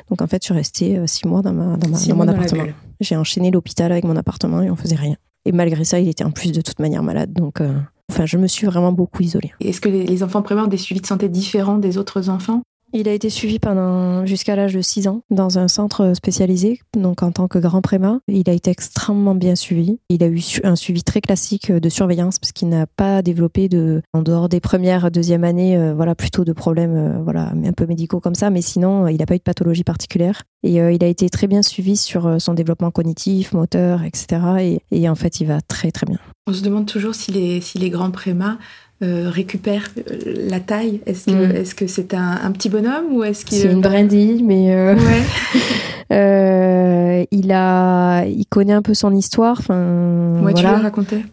Donc 0.09 0.21
en 0.21 0.27
fait, 0.27 0.41
je 0.41 0.45
suis 0.45 0.53
restée 0.53 0.97
euh, 0.97 1.07
six 1.07 1.27
mois 1.27 1.41
dans, 1.41 1.53
ma, 1.53 1.77
dans, 1.77 2.15
mon 2.15 2.27
appartement. 2.27 2.65
J'ai 2.99 3.15
enchaîné 3.15 3.51
l'hôpital 3.51 3.91
avec 3.91 4.03
mon 4.03 4.15
appartement 4.15 4.61
et 4.61 4.69
on 4.69 4.75
faisait 4.75 4.95
rien. 4.95 5.15
Et 5.45 5.51
malgré 5.51 5.83
ça, 5.83 5.99
il 5.99 6.07
était 6.07 6.23
en 6.23 6.31
plus 6.31 6.51
de 6.51 6.61
toute 6.61 6.79
manière 6.79 7.03
malade. 7.03 7.33
Donc, 7.33 7.59
euh, 7.59 7.73
enfin, 8.11 8.25
je 8.25 8.37
me 8.37 8.47
suis 8.47 8.65
vraiment 8.65 8.91
beaucoup 8.91 9.23
isolée. 9.23 9.51
Est-ce 9.59 9.81
que 9.81 9.89
les, 9.89 10.23
enfants 10.23 10.41
prématurés 10.41 10.67
ont 10.67 10.69
des 10.69 10.77
suivis 10.77 11.01
de 11.01 11.07
santé 11.07 11.29
différents 11.29 11.77
des 11.77 11.97
autres 11.97 12.29
enfants? 12.29 12.61
Il 12.93 13.09
a 13.09 13.13
été 13.13 13.29
suivi 13.29 13.59
pendant 13.59 14.25
jusqu'à 14.25 14.55
l'âge 14.55 14.73
de 14.73 14.81
6 14.81 15.07
ans 15.07 15.21
dans 15.31 15.57
un 15.57 15.67
centre 15.67 16.13
spécialisé, 16.15 16.79
donc 16.95 17.23
en 17.23 17.31
tant 17.31 17.47
que 17.47 17.57
grand 17.57 17.81
préma. 17.81 18.19
Il 18.27 18.49
a 18.49 18.53
été 18.53 18.69
extrêmement 18.69 19.35
bien 19.35 19.55
suivi. 19.55 19.99
Il 20.09 20.23
a 20.23 20.27
eu 20.27 20.41
un 20.63 20.75
suivi 20.75 21.03
très 21.03 21.19
classique 21.19 21.71
de 21.71 21.89
surveillance 21.89 22.39
parce 22.39 22.51
qu'il 22.51 22.69
n'a 22.69 22.85
pas 22.85 23.21
développé 23.21 23.67
de, 23.67 24.01
en 24.13 24.21
dehors 24.21 24.47
des 24.47 24.59
premières, 24.59 25.09
deuxième 25.09 25.43
années, 25.43 25.77
euh, 25.77 25.93
voilà, 25.93 26.13
plutôt 26.13 26.45
de 26.45 26.53
problèmes, 26.53 26.95
euh, 26.95 27.21
voilà, 27.23 27.51
un 27.51 27.73
peu 27.73 27.87
médicaux 27.87 28.19
comme 28.19 28.35
ça. 28.35 28.49
Mais 28.49 28.61
sinon, 28.61 29.07
il 29.07 29.17
n'a 29.17 29.25
pas 29.25 29.35
eu 29.35 29.39
de 29.39 29.43
pathologie 29.43 29.83
particulière. 29.83 30.43
Et 30.61 30.79
euh, 30.79 30.91
il 30.91 31.03
a 31.03 31.07
été 31.07 31.29
très 31.29 31.47
bien 31.47 31.61
suivi 31.61 31.97
sur 31.97 32.39
son 32.39 32.53
développement 32.53 32.91
cognitif, 32.91 33.53
moteur, 33.53 34.03
etc. 34.03 34.41
Et, 34.59 34.81
et, 34.91 35.09
en 35.09 35.15
fait, 35.15 35.41
il 35.41 35.47
va 35.47 35.61
très 35.61 35.91
très 35.91 36.05
bien. 36.05 36.19
On 36.47 36.53
se 36.53 36.61
demande 36.61 36.85
toujours 36.85 37.15
si 37.15 37.31
les, 37.31 37.59
si 37.61 37.79
les 37.79 37.89
grands 37.89 38.11
prémas 38.11 38.57
euh, 39.03 39.29
récupère 39.29 39.89
euh, 39.97 40.47
la 40.49 40.59
taille 40.59 41.01
Est-ce 41.05 41.25
que 41.25 41.31
mm. 41.31 41.55
est-ce 41.55 41.75
que 41.75 41.87
c'est 41.87 42.13
un, 42.13 42.51
petit 42.51 42.69
bonhomme 42.69 43.13
ou 43.13 43.23
est-ce 43.23 43.45
qu'il 43.45 43.57
c'est 43.57 43.71
une 43.71 43.81
brindille 43.81 44.41
Mais 44.43 44.73
euh, 46.11 47.25
il 47.31 47.51
a, 47.51 48.25
il 48.25 48.45
connaît 48.47 48.73
un 48.73 48.81
peu 48.81 48.93
son 48.93 49.13
histoire. 49.13 49.57
Enfin, 49.59 50.41
ouais, 50.41 50.53
tu 50.53 50.61
lui 50.61 50.67
as 50.67 50.77
raconté. 50.77 51.23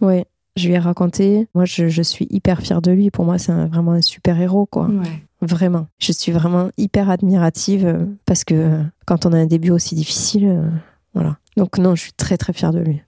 je 0.57 0.67
lui 0.67 0.75
ai 0.75 0.79
raconté. 0.79 1.49
Moi, 1.55 1.65
je, 1.65 2.03
suis 2.03 2.27
hyper 2.31 2.61
fière 2.61 2.83
de 2.83 2.93
lui. 2.93 3.11
Pour 3.11 3.25
moi, 3.25 3.39
c'est 3.39 3.53
vraiment 3.53 3.93
un 3.93 4.03
super 4.03 4.41
héros, 4.41 4.67
quoi. 4.67 4.89
Vraiment. 5.43 5.87
Je 5.99 6.13
suis 6.13 6.33
vraiment 6.33 6.71
hyper 6.77 7.09
admirative 7.09 7.87
euh, 7.87 8.05
parce 8.27 8.45
que 8.45 8.55
euh, 8.55 8.83
quand 9.07 9.25
on 9.25 9.33
a 9.33 9.39
un 9.39 9.47
début 9.47 9.71
aussi 9.71 9.95
difficile, 9.95 10.49
euh, 10.49 10.69
voilà. 11.15 11.39
Donc 11.57 11.79
non, 11.79 11.95
je 11.95 12.03
suis 12.03 12.13
très 12.13 12.37
très 12.37 12.53
fière 12.53 12.73
de 12.73 12.81
lui. 12.81 13.03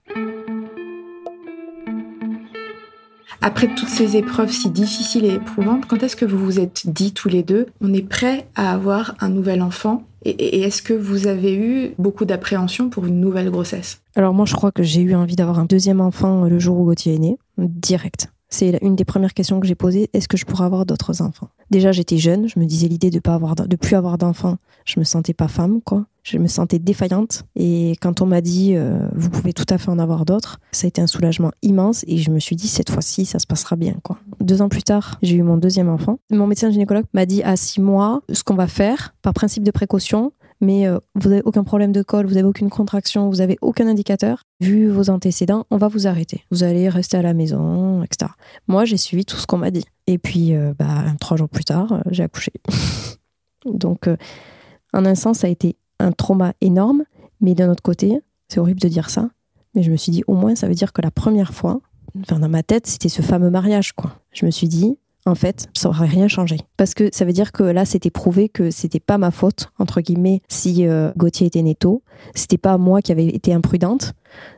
Après 3.45 3.67
toutes 3.67 3.89
ces 3.89 4.15
épreuves 4.15 4.53
si 4.53 4.69
difficiles 4.69 5.25
et 5.25 5.33
éprouvantes, 5.33 5.85
quand 5.85 6.01
est-ce 6.01 6.15
que 6.15 6.23
vous 6.23 6.37
vous 6.37 6.61
êtes 6.61 6.83
dit 6.85 7.11
tous 7.11 7.27
les 7.27 7.43
deux, 7.43 7.65
on 7.81 7.93
est 7.93 8.07
prêt 8.07 8.47
à 8.55 8.71
avoir 8.71 9.15
un 9.19 9.27
nouvel 9.27 9.61
enfant 9.61 10.03
Et, 10.23 10.61
est-ce 10.61 10.81
que 10.81 10.93
vous 10.93 11.27
avez 11.27 11.53
eu 11.53 11.93
beaucoup 11.99 12.23
d'appréhension 12.23 12.89
pour 12.89 13.05
une 13.05 13.19
nouvelle 13.19 13.51
grossesse? 13.51 13.99
Alors 14.15 14.33
moi, 14.33 14.45
je 14.45 14.53
crois 14.53 14.71
que 14.71 14.81
j'ai 14.81 15.01
eu 15.01 15.13
envie 15.13 15.35
d'avoir 15.35 15.59
un 15.59 15.65
deuxième 15.65 15.99
enfant 15.99 16.45
le 16.45 16.57
jour 16.57 16.79
où 16.79 16.85
Gauthier 16.85 17.15
est 17.15 17.19
né, 17.19 17.37
direct. 17.57 18.29
C'est 18.47 18.79
une 18.81 18.95
des 18.95 19.03
premières 19.03 19.33
questions 19.33 19.59
que 19.59 19.67
j'ai 19.67 19.75
posées. 19.75 20.09
Est-ce 20.13 20.29
que 20.29 20.37
je 20.37 20.45
pourrais 20.45 20.63
avoir 20.63 20.85
d'autres 20.85 21.21
enfants? 21.21 21.49
Déjà, 21.69 21.91
j'étais 21.91 22.19
jeune. 22.19 22.47
Je 22.47 22.57
me 22.59 22.65
disais 22.65 22.87
l'idée 22.87 23.09
de 23.09 23.19
pas 23.19 23.33
avoir, 23.33 23.55
plus 23.55 23.95
avoir 23.97 24.17
d'enfants. 24.17 24.55
Je 24.85 25.01
me 25.01 25.03
sentais 25.03 25.33
pas 25.33 25.49
femme, 25.49 25.81
quoi. 25.81 26.05
Je 26.23 26.37
me 26.37 26.47
sentais 26.47 26.79
défaillante. 26.79 27.43
Et 27.55 27.95
quand 28.01 28.21
on 28.21 28.25
m'a 28.25 28.39
dit, 28.39 28.75
euh, 28.75 29.07
vous 29.13 29.29
pouvez 29.29 29.51
tout 29.51 29.65
à 29.69 29.77
fait 29.77 29.89
en 29.89 29.99
avoir 29.99 30.23
d'autres, 30.23 30.59
ça 30.71 30.85
a 30.85 30.87
été 30.87 31.01
un 31.01 31.07
soulagement 31.07 31.51
immense. 31.61 32.05
Et 32.07 32.17
je 32.17 32.31
me 32.31 32.39
suis 32.39 32.55
dit, 32.55 32.69
cette 32.69 32.89
fois-ci, 32.89 33.25
ça 33.25 33.39
se 33.39 33.47
passera 33.47 33.75
bien, 33.75 33.95
quoi. 34.03 34.17
Deux 34.39 34.61
ans 34.61 34.69
plus 34.69 34.83
tard, 34.83 35.17
j'ai 35.21 35.35
eu 35.35 35.43
mon 35.43 35.57
deuxième 35.57 35.89
enfant. 35.89 36.19
Mon 36.31 36.47
médecin 36.47 36.71
gynécologue 36.71 37.05
m'a 37.13 37.25
dit, 37.25 37.43
à 37.43 37.57
six 37.57 37.81
mois, 37.81 38.21
ce 38.31 38.43
qu'on 38.43 38.55
va 38.55 38.67
faire, 38.67 39.13
par 39.21 39.33
principe 39.33 39.63
de 39.63 39.71
précaution, 39.71 40.31
mais 40.61 40.87
euh, 40.87 40.97
vous 41.15 41.29
n'avez 41.29 41.41
aucun 41.43 41.65
problème 41.65 41.91
de 41.91 42.01
col, 42.01 42.25
vous 42.25 42.35
n'avez 42.35 42.47
aucune 42.47 42.69
contraction, 42.69 43.29
vous 43.29 43.37
n'avez 43.37 43.57
aucun 43.61 43.85
indicateur, 43.85 44.43
vu 44.61 44.87
vos 44.89 45.09
antécédents, 45.09 45.65
on 45.71 45.77
va 45.77 45.89
vous 45.89 46.07
arrêter. 46.07 46.45
Vous 46.51 46.63
allez 46.63 46.87
rester 46.87 47.17
à 47.17 47.21
la 47.21 47.33
maison, 47.33 48.01
etc. 48.01 48.31
Moi, 48.69 48.85
j'ai 48.85 48.95
suivi 48.97 49.25
tout 49.25 49.35
ce 49.35 49.45
qu'on 49.45 49.57
m'a 49.57 49.71
dit. 49.71 49.83
Et 50.07 50.17
puis, 50.17 50.55
euh, 50.55 50.73
bah, 50.79 51.03
trois 51.19 51.35
jours 51.35 51.49
plus 51.49 51.65
tard, 51.65 52.01
j'ai 52.11 52.23
accouché. 52.23 52.53
Donc, 53.65 54.09
en 54.93 55.05
un 55.05 55.15
sens, 55.15 55.39
ça 55.39 55.47
a 55.47 55.49
été 55.49 55.75
un 56.03 56.11
trauma 56.11 56.53
énorme, 56.61 57.03
mais 57.41 57.55
d'un 57.55 57.69
autre 57.69 57.83
côté, 57.83 58.19
c'est 58.47 58.59
horrible 58.59 58.79
de 58.79 58.87
dire 58.87 59.09
ça, 59.09 59.29
mais 59.75 59.83
je 59.83 59.91
me 59.91 59.97
suis 59.97 60.11
dit, 60.11 60.23
au 60.27 60.33
moins, 60.33 60.55
ça 60.55 60.67
veut 60.67 60.75
dire 60.75 60.93
que 60.93 61.01
la 61.01 61.11
première 61.11 61.53
fois, 61.53 61.81
enfin, 62.21 62.39
dans 62.39 62.49
ma 62.49 62.63
tête, 62.63 62.87
c'était 62.87 63.09
ce 63.09 63.21
fameux 63.21 63.49
mariage, 63.49 63.93
quoi. 63.93 64.19
Je 64.31 64.45
me 64.45 64.51
suis 64.51 64.67
dit, 64.67 64.97
en 65.25 65.35
fait, 65.35 65.67
ça 65.73 65.89
aurait 65.89 66.07
rien 66.07 66.27
changé. 66.27 66.57
Parce 66.77 66.93
que 66.93 67.09
ça 67.13 67.25
veut 67.25 67.31
dire 67.31 67.51
que 67.51 67.63
là, 67.63 67.85
c'était 67.85 68.09
prouvé 68.09 68.49
que 68.49 68.71
c'était 68.71 68.99
pas 68.99 69.17
ma 69.17 69.31
faute, 69.31 69.69
entre 69.79 70.01
guillemets, 70.01 70.41
si 70.49 70.85
euh, 70.85 71.11
Gauthier 71.15 71.47
était 71.47 71.61
né 71.61 71.75
tôt. 71.75 72.03
C'était 72.35 72.57
pas 72.57 72.77
moi 72.77 73.01
qui 73.01 73.11
avais 73.11 73.27
été 73.27 73.53
imprudente. 73.53 74.13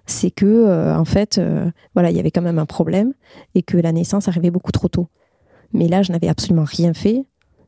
C'est 0.06 0.32
que, 0.32 0.46
euh, 0.46 0.98
en 0.98 1.06
fait, 1.06 1.38
euh, 1.38 1.70
voilà, 1.94 2.10
il 2.10 2.18
y 2.18 2.20
avait 2.20 2.32
quand 2.32 2.42
même 2.42 2.60
un 2.60 2.66
problème 2.66 3.14
et 3.54 3.62
que 3.62 3.78
la 3.78 3.92
naissance 3.92 4.28
arrivait 4.28 4.52
beaucoup 4.52 4.72
trop 4.72 4.88
tôt. 4.88 5.08
Mais 5.72 5.88
là, 5.88 6.02
je 6.02 6.12
n'avais 6.12 6.28
absolument 6.28 6.66
rien 6.66 6.94
fait. 6.94 7.26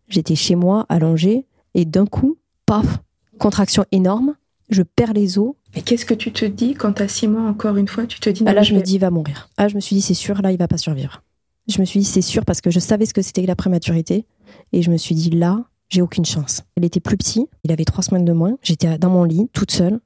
J'étais 0.07 0.35
chez 0.35 0.55
moi, 0.55 0.85
allongée, 0.89 1.45
et 1.75 1.85
d'un 1.85 2.05
coup, 2.05 2.37
paf, 2.65 2.99
contraction 3.37 3.85
énorme, 3.91 4.35
je 4.69 4.83
perds 4.83 5.13
les 5.13 5.37
os. 5.39 5.53
Et 5.75 5.81
qu'est-ce 5.81 6.05
que 6.05 6.13
tu 6.13 6.31
te 6.31 6.45
dis 6.45 6.73
quand 6.73 6.99
à 7.01 7.07
six 7.07 7.27
mois, 7.27 7.43
encore 7.43 7.77
une 7.77 7.87
fois, 7.87 8.05
tu 8.05 8.19
te 8.19 8.29
dis... 8.29 8.43
Ah, 8.45 8.53
là, 8.53 8.63
je 8.63 8.73
me 8.73 8.81
dis, 8.81 8.95
il 8.95 8.99
va 8.99 9.11
mourir. 9.11 9.49
Ah, 9.57 9.67
je 9.67 9.75
me 9.75 9.79
suis 9.79 9.95
dit, 9.95 10.01
c'est 10.01 10.13
sûr, 10.13 10.41
là, 10.41 10.51
il 10.51 10.57
va 10.57 10.67
pas 10.67 10.77
survivre. 10.77 11.23
Je 11.67 11.79
me 11.79 11.85
suis 11.85 11.99
dit, 11.99 12.05
c'est 12.05 12.21
sûr, 12.21 12.45
parce 12.45 12.61
que 12.61 12.71
je 12.71 12.79
savais 12.79 13.05
ce 13.05 13.13
que 13.13 13.21
c'était 13.21 13.41
que 13.41 13.47
la 13.47 13.55
prématurité. 13.55 14.25
Et 14.73 14.81
je 14.81 14.89
me 14.89 14.97
suis 14.97 15.15
dit, 15.15 15.29
là, 15.29 15.65
j'ai 15.89 16.01
aucune 16.01 16.25
chance. 16.25 16.63
Il 16.77 16.85
était 16.85 16.99
plus 16.99 17.17
petit, 17.17 17.47
il 17.63 17.71
avait 17.71 17.85
trois 17.85 18.03
semaines 18.03 18.25
de 18.25 18.33
moins. 18.33 18.57
J'étais 18.61 18.97
dans 18.97 19.09
mon 19.09 19.23
lit, 19.23 19.49
toute 19.53 19.71
seule. 19.71 19.99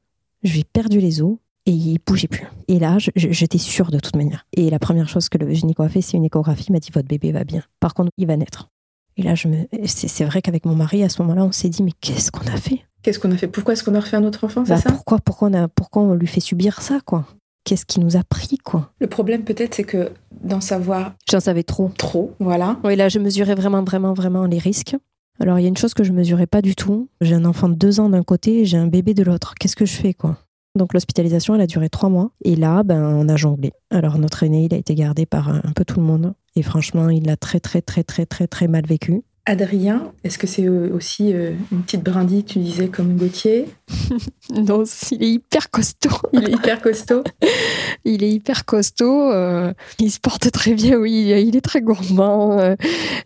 Je 0.43 0.53
lui 0.53 0.59
ai 0.61 0.63
perdu 0.63 0.99
les 0.99 1.21
os 1.21 1.37
et 1.65 1.71
il 1.71 1.99
bougeait 2.05 2.27
plus. 2.27 2.47
Et 2.67 2.79
là, 2.79 2.97
j'étais 3.15 3.57
sûre 3.57 3.91
de 3.91 3.99
toute 3.99 4.15
manière. 4.15 4.45
Et 4.53 4.69
la 4.69 4.79
première 4.79 5.07
chose 5.07 5.29
que 5.29 5.37
le 5.37 5.51
gynéco 5.53 5.83
a 5.83 5.89
fait, 5.89 6.01
c'est 6.01 6.17
une 6.17 6.25
échographie. 6.25 6.65
Il 6.69 6.73
m'a 6.73 6.79
dit, 6.79 6.89
votre 6.93 7.07
bébé 7.07 7.31
va 7.31 7.43
bien. 7.43 7.63
Par 7.79 7.93
contre, 7.93 8.11
il 8.17 8.27
va 8.27 8.37
naître. 8.37 8.69
Et 9.17 9.23
là, 9.23 9.35
je 9.35 9.47
me... 9.47 9.67
c'est 9.85 10.25
vrai 10.25 10.41
qu'avec 10.41 10.65
mon 10.65 10.75
mari, 10.75 11.03
à 11.03 11.09
ce 11.09 11.21
moment-là, 11.21 11.43
on 11.43 11.51
s'est 11.51 11.69
dit, 11.69 11.83
mais 11.83 11.91
qu'est-ce 11.99 12.31
qu'on 12.31 12.47
a 12.47 12.57
fait? 12.57 12.81
Qu'est-ce 13.01 13.19
qu'on 13.19 13.31
a 13.31 13.37
fait? 13.37 13.47
Pourquoi 13.47 13.73
est-ce 13.73 13.83
qu'on 13.83 13.95
a 13.95 13.99
refait 13.99 14.17
un 14.17 14.23
autre 14.23 14.43
enfant, 14.43 14.63
c'est 14.65 14.73
bah, 14.73 14.79
ça? 14.79 14.91
pourquoi, 14.91 15.19
pourquoi, 15.19 15.49
on 15.49 15.53
a, 15.53 15.67
pourquoi 15.67 16.03
on 16.03 16.13
lui 16.13 16.27
fait 16.27 16.39
subir 16.39 16.81
ça, 16.81 16.99
quoi? 17.05 17.25
Qu'est-ce 17.63 17.85
qui 17.85 17.99
nous 17.99 18.17
a 18.17 18.23
pris, 18.23 18.57
quoi? 18.57 18.91
Le 18.99 19.07
problème, 19.07 19.43
peut-être, 19.43 19.75
c'est 19.75 19.83
que 19.83 20.11
d'en 20.43 20.61
savoir. 20.61 21.13
J'en 21.29 21.39
savais 21.39 21.63
trop. 21.63 21.91
Trop, 21.97 22.33
voilà. 22.39 22.77
Oui, 22.83 22.95
là, 22.95 23.09
je 23.09 23.19
mesurais 23.19 23.55
vraiment, 23.55 23.83
vraiment, 23.83 24.13
vraiment 24.13 24.45
les 24.45 24.57
risques. 24.57 24.95
Alors, 25.39 25.59
il 25.59 25.63
y 25.63 25.65
a 25.65 25.69
une 25.69 25.77
chose 25.77 25.93
que 25.93 26.03
je 26.03 26.11
mesurais 26.11 26.47
pas 26.47 26.61
du 26.61 26.75
tout. 26.75 27.09
J'ai 27.21 27.35
un 27.35 27.45
enfant 27.45 27.69
de 27.69 27.75
deux 27.75 27.99
ans 27.99 28.09
d'un 28.09 28.23
côté 28.23 28.61
et 28.61 28.65
j'ai 28.65 28.77
un 28.77 28.87
bébé 28.87 29.13
de 29.13 29.23
l'autre. 29.23 29.53
Qu'est-ce 29.59 29.75
que 29.75 29.85
je 29.85 29.93
fais, 29.93 30.13
quoi? 30.13 30.37
Donc 30.75 30.93
l'hospitalisation, 30.93 31.55
elle 31.55 31.61
a 31.61 31.67
duré 31.67 31.89
trois 31.89 32.09
mois. 32.09 32.31
Et 32.43 32.55
là, 32.55 32.83
ben, 32.83 33.03
on 33.03 33.27
a 33.27 33.35
jonglé. 33.35 33.73
Alors 33.89 34.17
notre 34.17 34.43
aîné, 34.43 34.65
il 34.65 34.73
a 34.73 34.77
été 34.77 34.95
gardé 34.95 35.25
par 35.25 35.49
un 35.49 35.73
peu 35.75 35.83
tout 35.83 35.99
le 35.99 36.05
monde. 36.05 36.33
Et 36.55 36.63
franchement, 36.63 37.09
il 37.09 37.25
l'a 37.25 37.37
très, 37.37 37.59
très, 37.59 37.81
très, 37.81 38.03
très, 38.03 38.25
très, 38.25 38.47
très 38.47 38.67
mal 38.67 38.85
vécu. 38.85 39.21
Adrien, 39.47 40.11
est-ce 40.23 40.37
que 40.37 40.45
c'est 40.45 40.67
euh, 40.67 40.93
aussi 40.93 41.33
euh, 41.33 41.53
une 41.71 41.81
petite 41.81 42.03
brindille, 42.03 42.43
tu 42.43 42.59
disais, 42.59 42.89
comme 42.89 43.17
Gauthier 43.17 43.65
Non, 44.53 44.83
il 45.11 45.23
est 45.23 45.29
hyper 45.29 45.71
costaud. 45.71 46.11
Il 46.31 46.47
est 46.47 46.51
hyper 46.51 46.79
costaud 46.79 47.23
Il 48.05 48.23
est 48.23 48.29
hyper 48.29 48.65
costaud. 48.65 49.31
Euh, 49.31 49.73
il 49.99 50.11
se 50.11 50.19
porte 50.19 50.51
très 50.51 50.75
bien, 50.75 50.97
oui. 50.97 51.33
Il 51.35 51.55
est 51.55 51.61
très 51.61 51.81
gourmand. 51.81 52.75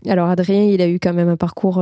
Alors, 0.08 0.30
Adrien, 0.30 0.64
il 0.64 0.82
a 0.82 0.88
eu 0.88 1.00
quand 1.00 1.14
même 1.14 1.30
un 1.30 1.38
parcours 1.38 1.76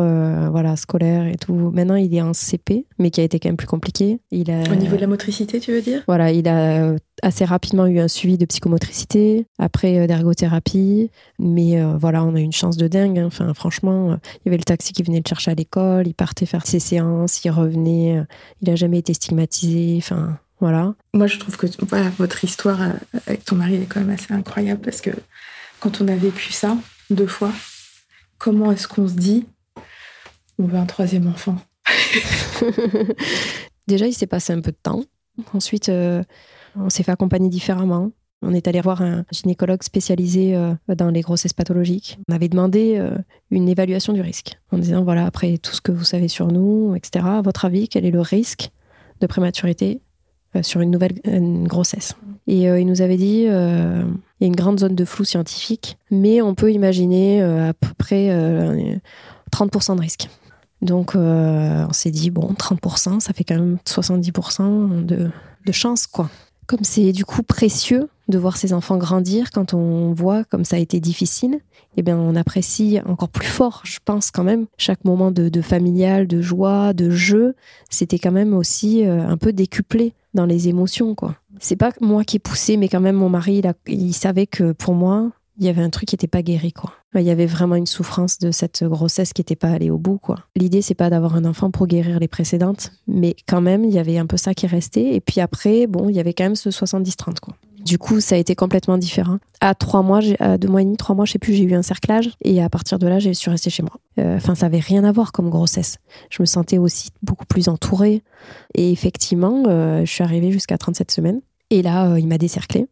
voilà, 0.52 0.76
scolaire 0.76 1.28
et 1.28 1.36
tout. 1.36 1.54
Maintenant, 1.54 1.96
il 1.96 2.14
est 2.16 2.22
en 2.22 2.34
CP, 2.34 2.86
mais 3.00 3.12
qui 3.12 3.22
a 3.22 3.24
été 3.24 3.40
quand 3.40 3.50
même 3.50 3.58
plus 3.58 3.68
compliqué. 3.68 4.20
Il 4.32 4.50
a... 4.52 4.62
Au 4.72 4.76
niveau 4.76 4.96
de 4.96 5.02
la 5.02 5.08
motricité, 5.08 5.60
tu 5.60 5.72
veux 5.72 5.82
dire? 5.82 6.04
Voilà, 6.08 6.32
il 6.32 6.48
a 6.48 6.96
assez 7.24 7.46
rapidement 7.46 7.88
eu 7.88 8.00
un 8.00 8.08
suivi 8.08 8.38
de 8.38 8.46
psychomotricité, 8.46 9.48
après 9.58 10.08
d'ergothérapie. 10.08 11.10
Mais 11.40 11.82
voilà, 12.00 12.24
on 12.24 12.36
a 12.36 12.40
eu 12.40 12.44
une 12.44 12.52
chance 12.52 12.78
de 12.78 12.88
dingue. 12.88 13.20
Hein. 13.20 13.28
Enfin, 13.28 13.54
franchement 13.54 14.14
il 14.22 14.42
y 14.46 14.50
avait 14.50 14.58
le 14.58 14.64
taxi 14.64 14.94
qui 14.94 15.04
venait 15.04 15.20
le 15.20 15.28
chercher 15.28 15.52
à 15.52 15.56
l'école, 15.56 16.08
il 16.08 16.14
partait 16.14 16.46
faire 16.46 16.66
ses 16.66 16.80
séances, 16.80 17.44
il 17.44 17.52
revenait, 17.52 18.18
euh, 18.18 18.24
il 18.62 18.70
n'a 18.70 18.76
jamais 18.76 19.00
été 19.00 19.14
stigmatisé, 19.14 19.96
enfin 19.98 20.38
voilà. 20.60 20.94
Moi 21.14 21.28
je 21.28 21.40
trouve 21.40 21.58
que 21.58 21.68
voilà, 21.88 22.10
votre 22.18 22.44
histoire 22.44 22.82
euh, 22.82 22.92
avec 23.28 23.46
ton 23.46 23.56
mari 23.56 23.76
est 23.76 23.86
quand 23.86 24.00
même 24.00 24.10
assez 24.10 24.34
incroyable 24.34 24.82
parce 24.82 25.02
que 25.02 25.12
quand 25.80 26.02
on 26.02 26.08
a 26.08 26.16
vécu 26.16 26.52
ça 26.52 26.78
deux 27.10 27.28
fois, 27.28 27.52
comment 28.38 28.72
est-ce 28.72 28.88
qu'on 28.88 29.08
se 29.08 29.16
dit 29.16 29.46
on 30.60 30.66
veut 30.66 30.78
un 30.78 30.86
troisième 30.86 31.28
enfant? 31.28 31.58
Déjà 33.88 34.08
il 34.08 34.14
s'est 34.14 34.28
passé 34.28 34.54
un 34.54 34.62
peu 34.62 34.72
de 34.72 34.78
temps. 34.82 35.04
Ensuite, 35.54 35.90
euh, 35.90 36.24
on 36.76 36.90
s'est 36.90 37.04
fait 37.04 37.12
accompagner 37.12 37.50
différemment. 37.50 38.12
On 38.46 38.54
est 38.54 38.68
allé 38.68 38.82
voir 38.82 39.02
un 39.02 39.24
gynécologue 39.32 39.84
spécialisé 39.84 40.56
euh, 40.56 40.74
dans 40.90 41.10
les 41.10 41.22
grossesses 41.22 41.54
pathologiques. 41.54 42.20
On 42.30 42.36
avait 42.36 42.50
demandé 42.50 42.96
euh, 42.98 43.16
une 43.52 43.70
évaluation 43.70 44.12
du 44.12 44.22
risque 44.22 44.60
en 44.72 44.78
disant 44.78 45.04
voilà, 45.04 45.26
après 45.26 45.58
tout 45.58 45.74
ce 45.74 45.82
que 45.82 45.92
vous 45.92 46.04
savez 46.04 46.28
sur 46.28 46.48
nous, 46.48 46.94
etc., 46.96 47.26
votre 47.44 47.66
avis, 47.66 47.88
quel 47.88 48.06
est 48.06 48.12
le 48.12 48.22
risque 48.22 48.72
de 49.22 49.28
prématurité 49.28 50.02
euh, 50.56 50.64
sur 50.64 50.82
une 50.82 50.92
nouvelle 50.92 51.14
grossesse? 51.64 52.16
Et 52.46 52.64
il 52.64 52.86
nous 52.86 53.02
avait 53.02 53.16
dit 53.16 53.44
il 53.44 53.48
y 53.48 54.44
a 54.44 54.48
une 54.48 54.56
grande 54.56 54.78
zone 54.78 54.96
de 54.96 55.06
flou 55.06 55.24
scientifique, 55.24 55.98
mais 56.12 56.42
on 56.42 56.56
peut 56.56 56.74
imaginer 56.74 57.42
à 57.42 57.74
peu 57.74 57.88
près 57.98 58.28
30% 59.50 59.96
de 59.96 60.02
risque. 60.02 60.28
Donc 60.82 61.16
on 61.16 61.94
s'est 61.94 62.12
dit 62.12 62.32
bon, 62.32 62.52
30%, 62.52 63.22
ça 63.22 63.32
fait 63.32 63.46
quand 63.46 63.56
même 63.56 63.78
70% 63.86 65.06
de, 65.06 65.32
de 65.66 65.72
chance, 65.72 66.06
quoi. 66.06 66.30
Comme 66.68 66.84
c'est 66.84 67.12
du 67.12 67.26
coup 67.26 67.44
précieux 67.44 68.10
de 68.30 68.38
voir 68.38 68.58
ses 68.58 68.74
enfants 68.74 68.98
grandir 68.98 69.52
quand 69.52 69.74
on 69.74 70.14
voit 70.14 70.44
comme 70.46 70.64
ça 70.64 70.78
a 70.78 70.80
été 70.80 71.00
difficile, 71.00 71.60
eh 71.98 72.02
bien 72.02 72.18
on 72.18 72.36
apprécie 72.36 73.00
encore 73.06 73.30
plus 73.30 73.48
fort, 73.48 73.82
je 73.84 74.00
pense 74.04 74.32
quand 74.32 74.44
même, 74.44 74.66
chaque 74.78 75.04
moment 75.04 75.32
de, 75.32 75.62
familial, 75.62 76.26
de 76.28 76.42
joie, 76.42 76.94
de 76.94 77.10
jeu, 77.10 77.56
c'était 77.90 78.20
quand 78.20 78.32
même 78.32 78.54
aussi 78.54 79.06
euh, 79.06 79.28
un 79.28 79.38
peu 79.38 79.52
décuplé 79.52 80.14
dans 80.34 80.46
les 80.46 80.70
émotions 80.70 81.16
quoi. 81.16 81.36
C'est 81.60 81.76
pas 81.76 81.92
moi 82.02 82.24
qui 82.24 82.38
ai 82.38 82.40
poussé, 82.40 82.78
mais 82.78 82.90
quand 82.90 83.00
même 83.00 83.16
mon 83.16 83.30
mari, 83.30 83.62
il 83.88 84.14
savait 84.14 84.48
que 84.48 84.72
pour 84.72 84.96
moi, 84.96 85.32
il 85.60 85.66
y 85.66 85.70
avait 85.70 85.82
un 85.82 85.90
truc 85.90 86.10
qui 86.10 86.16
n'était 86.16 86.28
pas 86.28 86.42
guéri, 86.42 86.74
quoi. 86.74 86.94
Il 87.16 87.22
y 87.22 87.30
avait 87.30 87.46
vraiment 87.46 87.76
une 87.76 87.86
souffrance 87.86 88.40
de 88.40 88.52
cette 88.52 88.84
grossesse 88.84 89.34
qui 89.34 89.42
n'était 89.42 89.56
pas 89.56 89.70
allée 89.70 89.92
au 89.92 89.98
bout, 89.98 90.18
quoi. 90.18 90.38
L'idée, 90.56 90.82
c'est 90.82 90.96
pas 90.96 91.10
d'avoir 91.10 91.36
un 91.36 91.46
enfant 91.46 91.72
pour 91.72 91.88
guérir 91.88 92.20
les 92.20 92.28
précédentes, 92.28 92.92
mais 93.08 93.36
quand 93.48 93.62
même, 93.62 93.86
il 93.86 93.94
y 93.94 94.00
avait 94.00 94.18
un 94.18 94.26
peu 94.26 94.38
ça 94.38 94.54
qui 94.54 94.68
restait. 94.68 95.14
Et 95.16 95.20
puis 95.20 95.42
après, 95.42 95.88
bon, 95.88 96.10
il 96.10 96.16
y 96.16 96.20
avait 96.20 96.34
quand 96.34 96.46
même 96.46 96.56
ce 96.56 96.70
70-30, 96.70 97.40
quoi. 97.40 97.56
Du 97.84 97.98
coup, 97.98 98.22
ça 98.22 98.36
a 98.36 98.38
été 98.38 98.56
complètement 98.56 98.98
différent. 98.98 99.40
À 99.60 99.76
trois 99.76 100.04
mois, 100.04 100.22
à 100.40 100.58
deux 100.58 100.70
mois 100.70 100.82
et 100.82 100.86
demi, 100.86 100.96
trois 100.96 101.16
mois, 101.16 101.26
je 101.26 101.34
sais 101.34 101.40
plus, 101.40 101.54
j'ai 101.54 101.64
eu 101.64 101.74
un 101.74 101.82
cerclage. 101.82 102.30
Et 102.42 102.64
à 102.64 102.70
partir 102.70 102.98
de 102.98 103.08
là, 103.08 103.20
j'ai 103.20 103.34
suis 103.34 103.52
restée 103.52 103.70
chez 103.70 103.84
moi. 103.84 104.00
Euh, 104.20 104.38
enfin, 104.38 104.56
ça 104.56 104.68
avait 104.68 104.80
rien 104.80 105.04
à 105.04 105.12
voir 105.12 105.34
comme 105.34 105.50
grossesse. 105.50 105.98
Je 106.30 106.42
me 106.42 106.46
sentais 106.46 106.78
aussi 106.78 107.10
beaucoup 107.22 107.46
plus 107.46 107.68
entourée. 107.68 108.24
Et 108.74 108.92
effectivement, 108.92 109.64
euh, 109.68 110.06
je 110.06 110.12
suis 110.12 110.24
arrivée 110.24 110.52
jusqu'à 110.52 110.78
37 110.78 111.12
semaines. 111.12 111.42
Et 111.70 111.82
là, 111.82 112.12
euh, 112.12 112.20
il 112.20 112.28
m'a 112.28 112.38
décerclé. 112.38 112.88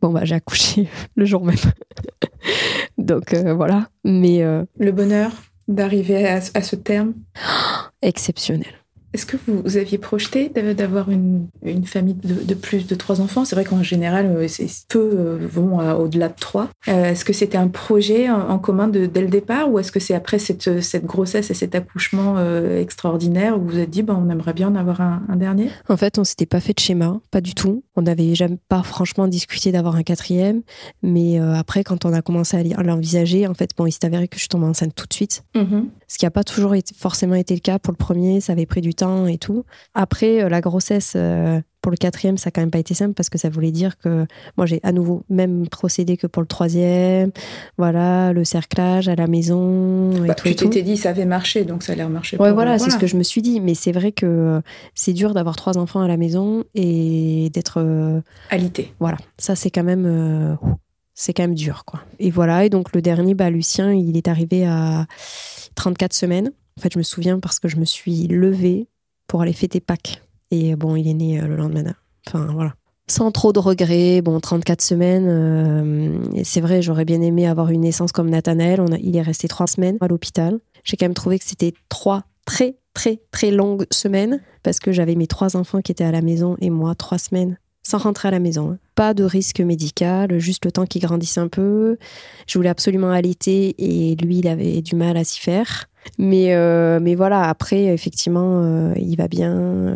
Bon, 0.00 0.10
bah, 0.10 0.24
j'ai 0.24 0.34
accouché 0.34 0.88
le 1.16 1.24
jour 1.24 1.44
même. 1.44 1.56
Donc 2.98 3.34
euh, 3.34 3.54
voilà. 3.54 3.88
Mais. 4.04 4.42
Euh, 4.42 4.64
le 4.78 4.92
bonheur 4.92 5.32
d'arriver 5.68 6.26
à, 6.26 6.40
ce 6.40 6.76
terme 6.76 7.14
Exceptionnel. 8.02 8.74
Est-ce 9.12 9.26
que 9.26 9.36
vous, 9.46 9.76
aviez 9.76 9.98
projeté 9.98 10.50
d'avoir 10.50 11.10
une, 11.10 11.48
une, 11.64 11.84
famille 11.84 12.14
de, 12.14 12.54
plus 12.54 12.86
de 12.86 12.94
trois 12.94 13.20
enfants? 13.20 13.44
C'est 13.44 13.56
vrai 13.56 13.64
qu'en 13.64 13.82
général, 13.82 14.26
euh, 14.26 14.46
peu 14.88 14.98
euh, 15.00 15.38
vont 15.40 15.78
au-delà 15.98 16.28
de 16.28 16.38
trois. 16.38 16.68
Euh, 16.86 17.10
est-ce 17.10 17.24
que 17.24 17.32
c'était 17.32 17.58
un 17.58 17.66
projet 17.66 18.30
en, 18.30 18.58
commun 18.60 18.86
de, 18.86 19.06
dès 19.06 19.22
le 19.22 19.28
départ 19.28 19.70
ou 19.70 19.80
est-ce 19.80 19.90
que 19.90 19.98
c'est 19.98 20.14
après 20.14 20.38
cette, 20.38 20.80
cette, 20.80 21.06
grossesse 21.06 21.50
et 21.50 21.54
cet 21.54 21.74
accouchement 21.74 22.36
extraordinaire 22.76 23.56
où 23.56 23.62
vous 23.62 23.68
vous 23.70 23.78
êtes 23.78 23.90
dit, 23.90 24.02
bon, 24.02 24.14
on 24.14 24.30
aimerait 24.30 24.52
bien 24.52 24.68
en 24.68 24.76
avoir 24.76 25.00
un, 25.00 25.36
dernier? 25.36 25.70
En 25.88 25.96
fait, 25.96 26.18
on 26.18 26.24
s'était 26.24 26.46
pas 26.46 26.60
fait 26.60 26.74
de 26.74 26.80
schéma, 26.80 27.20
pas 27.30 27.40
du 27.40 27.54
tout. 27.54 27.82
On 27.96 28.02
n'avait 28.02 28.34
jamais 28.34 28.58
pas 28.68 28.82
franchement 28.82 29.26
discuté 29.26 29.72
d'avoir 29.72 29.96
un 29.96 30.02
quatrième. 30.02 30.62
Mais 31.02 31.38
après, 31.38 31.82
quand 31.82 32.04
on 32.04 32.12
a 32.12 32.22
commencé 32.22 32.56
à 32.56 32.82
l'envisager, 32.82 33.46
en 33.46 33.54
fait, 33.54 33.70
bon, 33.76 33.86
il 33.86 33.92
s'est 33.92 34.04
avéré 34.04 34.28
que 34.28 34.38
je 34.38 34.48
tombe 34.48 34.64
enceinte 34.64 34.94
tout 34.94 35.06
de 35.06 35.14
suite. 35.14 35.42
Mm-hmm. 35.54 35.84
Ce 36.08 36.18
qui 36.18 36.24
n'a 36.24 36.30
pas 36.30 36.44
toujours 36.44 36.74
été, 36.74 36.94
forcément 36.94 37.36
été 37.36 37.54
le 37.54 37.60
cas 37.60 37.78
pour 37.78 37.92
le 37.92 37.96
premier. 37.96 38.40
Ça 38.40 38.52
avait 38.52 38.66
pris 38.66 38.80
du 38.80 38.94
temps 38.94 38.99
et 39.26 39.38
tout. 39.38 39.64
Après, 39.94 40.42
euh, 40.42 40.48
la 40.48 40.60
grossesse, 40.60 41.14
euh, 41.16 41.60
pour 41.80 41.90
le 41.90 41.96
quatrième, 41.96 42.36
ça 42.36 42.48
n'a 42.48 42.52
quand 42.52 42.60
même 42.60 42.70
pas 42.70 42.78
été 42.78 42.94
simple 42.94 43.14
parce 43.14 43.30
que 43.30 43.38
ça 43.38 43.48
voulait 43.48 43.70
dire 43.70 43.96
que 43.98 44.26
moi, 44.56 44.66
j'ai 44.66 44.80
à 44.82 44.92
nouveau 44.92 45.22
même 45.30 45.68
procédé 45.68 46.16
que 46.16 46.26
pour 46.26 46.42
le 46.42 46.46
troisième. 46.46 47.30
Voilà, 47.78 48.32
le 48.32 48.44
cerclage 48.44 49.08
à 49.08 49.14
la 49.14 49.26
maison. 49.26 50.12
Et 50.24 50.28
bah, 50.28 50.34
tout, 50.34 50.48
tu 50.48 50.54
t'étais 50.54 50.82
dit, 50.82 50.96
ça 50.96 51.10
avait 51.10 51.24
marché, 51.24 51.64
donc 51.64 51.82
ça 51.82 51.92
a 51.92 51.96
l'air 51.96 52.10
marché. 52.10 52.36
Ouais, 52.36 52.52
voilà, 52.52 52.78
c'est 52.78 52.90
ce 52.90 52.98
que 52.98 53.06
je 53.06 53.16
me 53.16 53.22
suis 53.22 53.42
dit. 53.42 53.60
Mais 53.60 53.74
c'est 53.74 53.92
vrai 53.92 54.12
que 54.12 54.60
c'est 54.94 55.12
dur 55.12 55.32
d'avoir 55.32 55.56
trois 55.56 55.78
enfants 55.78 56.00
à 56.00 56.08
la 56.08 56.16
maison 56.16 56.64
et 56.74 57.50
d'être. 57.52 57.80
Euh, 57.80 58.20
Alité. 58.50 58.92
Voilà, 59.00 59.16
ça, 59.38 59.54
c'est 59.54 59.70
quand 59.70 59.84
même. 59.84 60.58
c'est 61.14 61.32
quand 61.32 61.44
même 61.44 61.54
dur, 61.54 61.84
quoi. 61.86 62.00
Et 62.18 62.30
voilà, 62.30 62.66
et 62.66 62.68
donc 62.68 62.94
le 62.94 63.00
dernier, 63.00 63.34
bah, 63.34 63.48
Lucien, 63.50 63.92
il 63.92 64.16
est 64.16 64.28
arrivé 64.28 64.66
à 64.66 65.06
34 65.76 66.12
semaines. 66.12 66.50
En 66.78 66.82
fait, 66.82 66.92
je 66.92 66.98
me 66.98 67.02
souviens 67.02 67.40
parce 67.40 67.58
que 67.58 67.68
je 67.68 67.76
me 67.76 67.84
suis 67.84 68.26
levée 68.26 68.86
pour 69.30 69.42
aller 69.42 69.52
fêter 69.52 69.78
Pâques. 69.78 70.20
Et 70.50 70.74
bon, 70.74 70.96
il 70.96 71.06
est 71.06 71.14
né 71.14 71.40
euh, 71.40 71.46
le 71.46 71.54
lendemain. 71.54 71.94
Enfin, 72.26 72.48
voilà. 72.52 72.74
Sans 73.06 73.30
trop 73.30 73.52
de 73.52 73.60
regrets, 73.60 74.22
bon, 74.22 74.40
34 74.40 74.82
semaines. 74.82 75.28
Euh, 75.28 76.42
c'est 76.42 76.60
vrai, 76.60 76.82
j'aurais 76.82 77.04
bien 77.04 77.22
aimé 77.22 77.46
avoir 77.46 77.70
une 77.70 77.82
naissance 77.82 78.10
comme 78.10 78.28
Nathanaël. 78.28 78.84
Il 79.00 79.14
est 79.14 79.22
resté 79.22 79.46
trois 79.46 79.68
semaines 79.68 79.98
à 80.00 80.08
l'hôpital. 80.08 80.58
J'ai 80.82 80.96
quand 80.96 81.04
même 81.04 81.14
trouvé 81.14 81.38
que 81.38 81.44
c'était 81.44 81.74
trois 81.88 82.24
très, 82.44 82.74
très, 82.92 83.20
très 83.30 83.52
longues 83.52 83.86
semaines 83.92 84.42
parce 84.64 84.80
que 84.80 84.90
j'avais 84.90 85.14
mes 85.14 85.28
trois 85.28 85.54
enfants 85.54 85.80
qui 85.80 85.92
étaient 85.92 86.02
à 86.02 86.10
la 86.10 86.22
maison 86.22 86.56
et 86.60 86.68
moi, 86.68 86.96
trois 86.96 87.18
semaines 87.18 87.56
sans 87.82 87.98
rentrer 87.98 88.28
à 88.28 88.30
la 88.32 88.40
maison. 88.40 88.72
Hein. 88.72 88.78
Pas 88.96 89.14
de 89.14 89.22
risque 89.22 89.60
médical, 89.60 90.38
juste 90.40 90.64
le 90.64 90.72
temps 90.72 90.86
qu'il 90.86 91.02
grandisse 91.02 91.38
un 91.38 91.48
peu. 91.48 91.98
Je 92.48 92.58
voulais 92.58 92.68
absolument 92.68 93.10
allaiter 93.10 93.76
et 93.78 94.16
lui, 94.16 94.38
il 94.38 94.48
avait 94.48 94.82
du 94.82 94.96
mal 94.96 95.16
à 95.16 95.22
s'y 95.22 95.38
faire. 95.38 95.86
Mais, 96.18 96.54
euh, 96.54 97.00
mais 97.00 97.14
voilà, 97.14 97.48
après, 97.48 97.84
effectivement, 97.84 98.62
euh, 98.62 98.92
il 98.96 99.16
va 99.16 99.28
bien, 99.28 99.94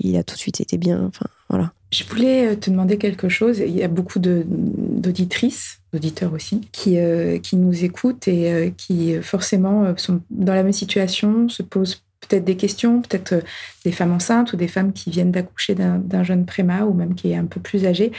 il, 0.00 0.16
a 0.16 0.22
tout 0.22 0.34
de 0.34 0.40
suite 0.40 0.60
été 0.60 0.78
bien. 0.78 1.04
Enfin, 1.06 1.26
voilà. 1.48 1.72
Je 1.92 2.04
voulais 2.04 2.48
euh, 2.48 2.56
te 2.56 2.70
demander 2.70 2.96
quelque 2.98 3.28
chose. 3.28 3.58
Il 3.58 3.76
y 3.76 3.82
a 3.82 3.88
beaucoup 3.88 4.18
d'auditrices, 4.18 5.80
d'auditeurs 5.92 6.32
aussi, 6.32 6.60
qui, 6.72 6.96
qui 7.42 7.56
nous 7.56 7.84
écoutent 7.84 8.28
et 8.28 8.72
qui 8.76 9.14
forcément 9.20 9.94
sont 9.96 10.20
dans 10.30 10.54
la 10.54 10.62
même 10.62 10.72
situation, 10.72 11.48
se 11.48 11.62
posent 11.62 12.02
peut-être 12.20 12.44
des 12.44 12.56
questions, 12.56 13.02
peut-être 13.02 13.42
des 13.84 13.92
femmes 13.92 14.12
enceintes 14.12 14.52
ou 14.52 14.56
des 14.56 14.68
femmes 14.68 14.92
qui 14.92 15.10
viennent 15.10 15.32
d'accoucher 15.32 15.74
d'un 15.74 16.22
jeune 16.22 16.46
préma 16.46 16.84
ou 16.84 16.94
même 16.94 17.14
qui 17.14 17.32
est 17.32 17.36
un 17.36 17.46
peu 17.46 17.60
plus 17.60 17.84
âgé. 17.84 18.12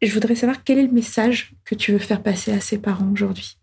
Je 0.00 0.12
voudrais 0.12 0.34
savoir 0.34 0.64
quel 0.64 0.78
est 0.78 0.86
le 0.86 0.92
message 0.92 1.54
que 1.64 1.74
tu 1.74 1.92
veux 1.92 1.98
faire 1.98 2.22
passer 2.22 2.52
à 2.52 2.60
ces 2.60 2.78
parents 2.78 3.10
aujourd'hui. 3.12 3.58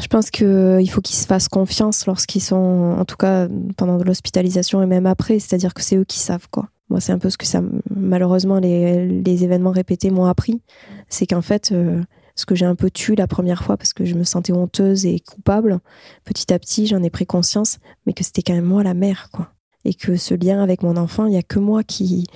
Je 0.00 0.06
pense 0.06 0.30
qu'il 0.30 0.46
euh, 0.46 0.84
faut 0.86 1.00
qu'ils 1.00 1.16
se 1.16 1.26
fassent 1.26 1.48
confiance 1.48 2.06
lorsqu'ils 2.06 2.40
sont, 2.40 2.96
en 2.98 3.04
tout 3.04 3.16
cas 3.16 3.48
pendant 3.76 3.96
l'hospitalisation 3.96 4.82
et 4.82 4.86
même 4.86 5.06
après, 5.06 5.38
c'est-à-dire 5.38 5.74
que 5.74 5.82
c'est 5.82 5.96
eux 5.96 6.04
qui 6.04 6.18
savent 6.18 6.48
quoi. 6.50 6.68
Moi, 6.90 7.00
c'est 7.00 7.12
un 7.12 7.18
peu 7.18 7.28
ce 7.28 7.36
que 7.36 7.46
ça, 7.46 7.60
malheureusement, 7.94 8.58
les, 8.60 9.44
événements 9.44 9.72
répétés 9.72 10.10
m'ont 10.10 10.24
appris. 10.24 10.62
C'est 11.10 11.26
qu'en 11.26 11.42
fait, 11.42 11.70
euh, 11.70 12.02
ce 12.34 12.46
que 12.46 12.54
j'ai 12.54 12.64
un 12.64 12.76
peu 12.76 12.90
tué 12.90 13.14
la 13.14 13.26
première 13.26 13.62
fois 13.62 13.76
parce 13.76 13.92
que 13.92 14.06
je 14.06 14.14
me 14.14 14.24
sentais 14.24 14.54
honteuse 14.54 15.04
et 15.04 15.20
coupable, 15.20 15.80
petit 16.24 16.50
à 16.52 16.58
petit, 16.58 16.86
j'en 16.86 17.02
ai 17.02 17.10
pris 17.10 17.26
conscience, 17.26 17.78
mais 18.06 18.14
que 18.14 18.24
c'était 18.24 18.40
quand 18.40 18.54
même 18.54 18.64
moi 18.64 18.82
la 18.82 18.94
mère, 18.94 19.28
quoi. 19.30 19.50
Et 19.84 19.92
que 19.92 20.16
ce 20.16 20.34
lien 20.34 20.62
avec 20.62 20.82
mon 20.82 20.96
enfant, 20.96 21.26
il 21.26 21.34
y 21.34 21.36
a 21.36 21.42
que 21.42 21.58
moi 21.58 21.82
qui, 21.82 22.26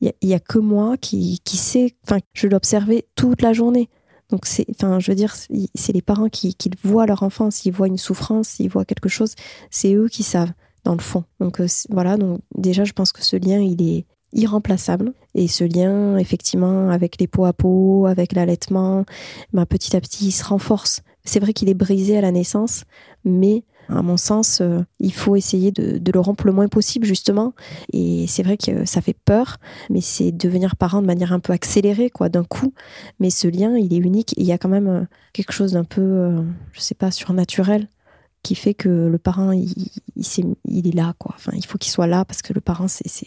il 0.00 0.34
a 0.34 0.40
que 0.40 0.58
moi 0.58 0.96
qui, 0.96 1.40
qui 1.44 1.56
sait, 1.56 1.94
enfin, 2.04 2.18
je 2.32 2.48
l'observais 2.48 3.06
toute 3.14 3.42
la 3.42 3.52
journée. 3.52 3.88
Donc 4.30 4.46
c'est, 4.46 4.66
enfin, 4.70 4.98
je 4.98 5.10
veux 5.10 5.14
dire, 5.14 5.34
c'est 5.74 5.92
les 5.92 6.02
parents 6.02 6.28
qui, 6.28 6.56
voient 6.82 7.06
leur 7.06 7.22
enfant, 7.22 7.50
s'ils 7.50 7.72
voient 7.72 7.86
une 7.86 7.98
souffrance, 7.98 8.48
s'ils 8.48 8.70
voient 8.70 8.84
quelque 8.84 9.08
chose, 9.08 9.34
c'est 9.70 9.94
eux 9.94 10.08
qui 10.08 10.22
savent 10.22 10.52
dans 10.84 10.94
le 10.94 11.00
fond. 11.00 11.24
Donc 11.40 11.60
euh, 11.60 11.66
voilà, 11.90 12.16
donc 12.16 12.40
déjà 12.54 12.84
je 12.84 12.92
pense 12.92 13.12
que 13.12 13.22
ce 13.22 13.36
lien 13.36 13.60
il 13.60 13.82
est 13.82 14.06
irremplaçable 14.32 15.12
et 15.34 15.46
ce 15.48 15.64
lien 15.64 16.16
effectivement 16.16 16.88
avec 16.88 17.20
les 17.20 17.26
peaux 17.26 17.44
à 17.44 17.52
peau, 17.52 18.06
avec 18.06 18.32
l'allaitement, 18.32 19.04
ben, 19.52 19.66
petit 19.66 19.94
à 19.96 20.00
petit 20.00 20.28
il 20.28 20.32
se 20.32 20.44
renforce. 20.44 21.02
C'est 21.24 21.40
vrai 21.40 21.52
qu'il 21.52 21.68
est 21.68 21.74
brisé 21.74 22.16
à 22.16 22.20
la 22.20 22.32
naissance, 22.32 22.84
mais 23.24 23.64
à 23.88 24.02
mon 24.02 24.16
sens, 24.16 24.60
euh, 24.60 24.80
il 25.00 25.12
faut 25.12 25.36
essayer 25.36 25.70
de, 25.72 26.12
le 26.12 26.20
rompre 26.20 26.46
le 26.46 26.52
moins 26.52 26.68
possible, 26.68 27.06
justement. 27.06 27.54
Et 27.92 28.26
c'est 28.26 28.42
vrai 28.42 28.56
que 28.56 28.84
ça 28.84 29.00
fait 29.00 29.16
peur, 29.24 29.58
mais 29.90 30.00
c'est 30.00 30.32
devenir 30.32 30.76
parent 30.76 31.02
de 31.02 31.06
manière 31.06 31.32
un 31.32 31.40
peu 31.40 31.52
accélérée, 31.52 32.10
quoi, 32.10 32.28
d'un 32.28 32.44
coup. 32.44 32.72
Mais 33.20 33.30
ce 33.30 33.48
lien, 33.48 33.76
il 33.76 33.92
est 33.92 33.98
unique. 33.98 34.34
il 34.36 34.44
y 34.44 34.52
a 34.52 34.58
quand 34.58 34.68
même 34.68 34.88
euh, 34.88 35.04
quelque 35.32 35.52
chose 35.52 35.72
d'un 35.72 35.84
peu, 35.84 36.00
euh, 36.00 36.42
je 36.72 36.80
sais 36.80 36.94
pas, 36.94 37.10
surnaturel 37.10 37.88
qui 38.42 38.54
fait 38.56 38.74
que 38.74 38.88
le 38.88 39.18
parent, 39.18 39.52
il, 39.52 39.66
est, 40.16 40.94
là, 40.94 41.14
quoi. 41.18 41.32
Enfin, 41.36 41.52
il 41.54 41.64
faut 41.64 41.78
qu'il 41.78 41.92
soit 41.92 42.08
là 42.08 42.24
parce 42.24 42.42
que 42.42 42.52
le 42.52 42.60
parent, 42.60 42.88
c'est, 42.88 43.06
je 43.06 43.26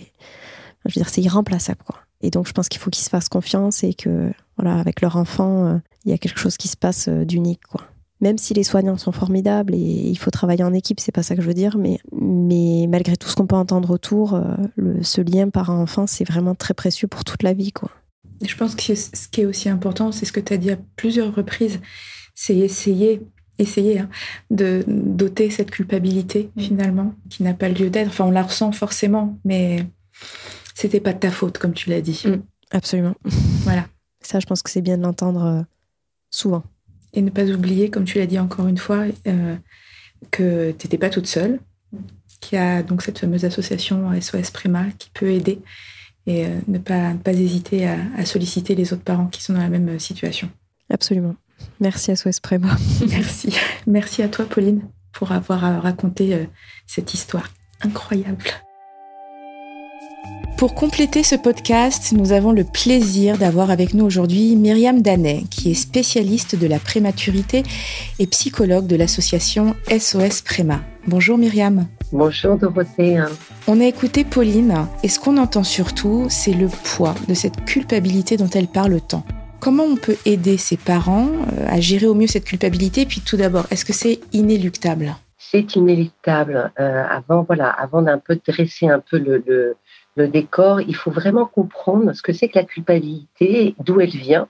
veux 0.86 1.02
dire, 1.02 1.08
c'est 1.08 1.22
irremplaçable, 1.22 1.84
quoi. 1.86 2.00
Et 2.22 2.32
donc, 2.32 2.48
je 2.48 2.54
pense 2.54 2.68
qu'il 2.68 2.82
faut 2.82 2.90
qu'ils 2.90 3.06
se 3.06 3.10
fassent 3.10 3.30
confiance 3.30 3.84
et 3.84 3.94
que, 3.94 4.32
voilà, 4.58 4.78
avec 4.78 5.00
leur 5.00 5.16
enfant, 5.16 5.80
il 6.06 6.12
y 6.12 6.14
a 6.14 6.18
quelque 6.18 6.40
chose 6.40 6.58
qui 6.58 6.68
se 6.68 6.78
passe 6.78 7.10
d'unique, 7.10 7.62
quoi 7.70 7.82
même 8.22 8.38
si 8.38 8.54
les 8.54 8.64
soignants 8.64 8.98
sont 8.98 9.12
formidables 9.12 9.76
et 9.76 9.78
il 9.78 10.18
faut 10.18 10.32
travailler 10.32 10.64
en 10.64 10.74
équipe, 10.74 11.00
c'est 11.00 11.12
pas 11.12 11.24
ça 11.24 11.36
que 11.36 11.42
je 11.42 11.48
veux 11.48 11.54
dire, 11.54 11.78
mais, 11.78 12.00
mais 12.12 12.88
malgré 12.90 13.18
tout 13.18 13.28
ce 13.28 13.36
qu'on 13.36 13.46
peut 13.46 13.56
entendre 13.56 13.92
autour, 13.92 14.34
euh, 14.34 14.56
le, 14.76 15.04
ce 15.04 15.22
lien 15.22 15.50
parent-enfant, 15.50 16.08
c'est 16.08 16.24
vraiment 16.24 16.56
très 16.56 16.74
précieux 16.74 17.08
pour 17.08 17.26
toute 17.26 17.44
la 17.44 17.54
vie. 17.54 17.72
Quoi. 17.72 17.92
Je 18.42 18.56
pense 18.56 18.76
que 18.76 18.96
ce 18.96 19.28
qui 19.30 19.42
est 19.42 19.46
aussi 19.46 19.70
important, 19.70 20.12
c'est 20.12 20.26
ce 20.26 20.32
que 20.32 20.40
tu 20.40 20.54
as 20.54 20.58
dit 20.58 20.72
à 20.72 20.78
plusieurs 20.96 21.36
reprises, 21.36 21.82
c'est 22.34 22.58
essayer, 22.58 23.22
essayer 23.60 24.00
hein, 24.00 24.10
de 24.50 24.84
doter 24.88 25.50
cette 25.50 25.72
culpabilité 25.72 26.52
mm. 26.56 26.62
finalement, 26.62 27.14
qui 27.30 27.44
n'a 27.44 27.54
pas 27.54 27.70
lieu 27.70 27.90
d'être. 27.90 28.08
Enfin, 28.08 28.26
on 28.26 28.32
la 28.32 28.44
ressent 28.44 28.72
forcément, 28.72 29.38
mais 29.44 29.86
c'était 30.74 31.02
pas 31.02 31.14
de 31.14 31.20
ta 31.20 31.32
faute, 31.32 31.58
comme 31.58 31.74
tu 31.74 31.90
l'as 31.90 32.02
dit. 32.02 32.24
Mm. 32.26 32.42
absolument. 32.72 33.16
Voilà. 33.64 33.86
Ça, 34.22 34.40
je 34.40 34.46
pense 34.46 34.64
que 34.64 34.72
c'est 34.72 34.82
bien 34.82 34.98
de 34.98 35.04
l'entendre 35.04 35.44
euh, 35.44 35.62
souvent. 36.36 36.64
Et 37.14 37.22
ne 37.22 37.30
pas 37.30 37.46
oublier, 37.46 37.90
comme 37.90 38.04
tu 38.04 38.20
l'as 38.20 38.26
dit 38.26 38.40
encore 38.40 38.68
une 38.68 38.78
fois, 38.78 39.06
euh, 39.28 39.56
que 40.32 40.72
tu 40.72 40.86
n'étais 40.86 40.98
pas 40.98 41.10
toute 41.10 41.28
seule, 41.28 41.60
qu'il 42.42 42.58
y 42.58 42.62
a 42.62 42.84
donc 42.84 43.02
cette 43.02 43.20
fameuse 43.20 43.46
association 43.46 44.10
SOS 44.20 44.52
Préma 44.52 44.86
qui 45.00 45.10
peut 45.14 45.30
aider 45.30 45.62
et 46.28 46.46
euh, 46.46 46.60
ne, 46.68 46.78
pas, 46.78 47.14
pas 47.24 47.32
hésiter 47.32 47.88
à, 47.88 48.26
solliciter 48.26 48.76
les 48.76 48.92
autres 48.94 49.04
parents 49.04 49.28
qui 49.28 49.42
sont 49.42 49.54
dans 49.54 49.60
la 49.60 49.70
même 49.70 50.00
situation. 50.00 50.50
Absolument. 50.90 51.36
Merci 51.80 52.12
à 52.12 52.16
SOS 52.16 52.40
Préma. 52.40 52.76
Merci. 53.10 53.56
Merci 53.88 54.22
à 54.22 54.28
toi, 54.28 54.46
Pauline, 54.46 54.82
pour 55.14 55.32
avoir 55.32 55.82
raconté 55.82 56.34
euh, 56.34 56.46
cette 56.86 57.14
histoire 57.14 57.50
incroyable. 57.82 58.44
Pour 60.58 60.74
compléter 60.74 61.22
ce 61.24 61.36
podcast, 61.36 62.14
nous 62.14 62.32
avons 62.32 62.54
le 62.54 62.64
plaisir 62.64 63.38
d'avoir 63.38 63.72
avec 63.72 63.94
nous 63.94 64.06
aujourd'hui 64.06 64.56
Myriam 64.56 65.02
Danet, 65.02 65.44
qui 65.52 65.72
est 65.72 65.76
spécialiste 65.76 66.58
de 66.58 66.66
la 66.66 66.80
prématurité 66.80 67.64
et 68.20 68.28
psychologue 68.28 68.88
de 68.88 68.96
l'association 68.96 69.76
SOS 69.90 70.42
Préma. 70.42 70.80
Bonjour 71.08 71.38
Myriam. 71.38 71.88
Bonjour 72.14 72.56
Dorothée. 72.58 73.22
On 73.68 73.82
a 73.82 73.86
écouté 73.86 74.24
Pauline 74.24 74.88
et 75.04 75.10
ce 75.10 75.20
qu'on 75.20 75.36
entend 75.38 75.66
surtout, 75.66 76.28
c'est 76.30 76.54
le 76.54 76.68
poids 76.68 77.16
de 77.28 77.34
cette 77.34 77.66
culpabilité 77.66 78.38
dont 78.38 78.50
elle 78.50 78.68
parle 78.68 79.02
tant. 79.02 79.26
Comment 79.60 79.84
on 79.84 79.98
peut 79.98 80.16
aider 80.26 80.56
ses 80.56 80.78
parents 80.78 81.28
euh, 81.28 81.68
à 81.68 81.82
gérer 81.82 82.08
au 82.08 82.14
mieux 82.14 82.28
cette 82.28 82.46
culpabilité? 82.46 83.06
Puis 83.06 83.20
tout 83.20 83.36
d'abord, 83.36 83.66
est-ce 83.72 83.84
que 83.84 83.94
c'est 83.94 84.20
inéluctable? 84.32 85.16
C'est 85.38 85.76
inéluctable. 85.76 86.72
Euh, 86.80 87.04
avant, 87.10 87.44
voilà, 87.44 87.70
avant 87.70 88.02
d'un 88.02 88.20
peu 88.20 88.40
dresser 88.48 88.88
un 88.88 89.00
peu 89.00 89.18
le, 89.18 89.44
le 89.46 89.76
le 90.16 90.28
décor, 90.28 90.82
il 90.82 90.96
faut 90.96 91.12
vraiment 91.12 91.46
comprendre 91.46 92.14
ce 92.14 92.22
que 92.22 92.34
c'est 92.34 92.48
que 92.48 92.58
la 92.58 92.66
culpabilité, 92.66 93.76
d'où 93.80 94.00
elle 94.00 94.10
vient, 94.10 94.48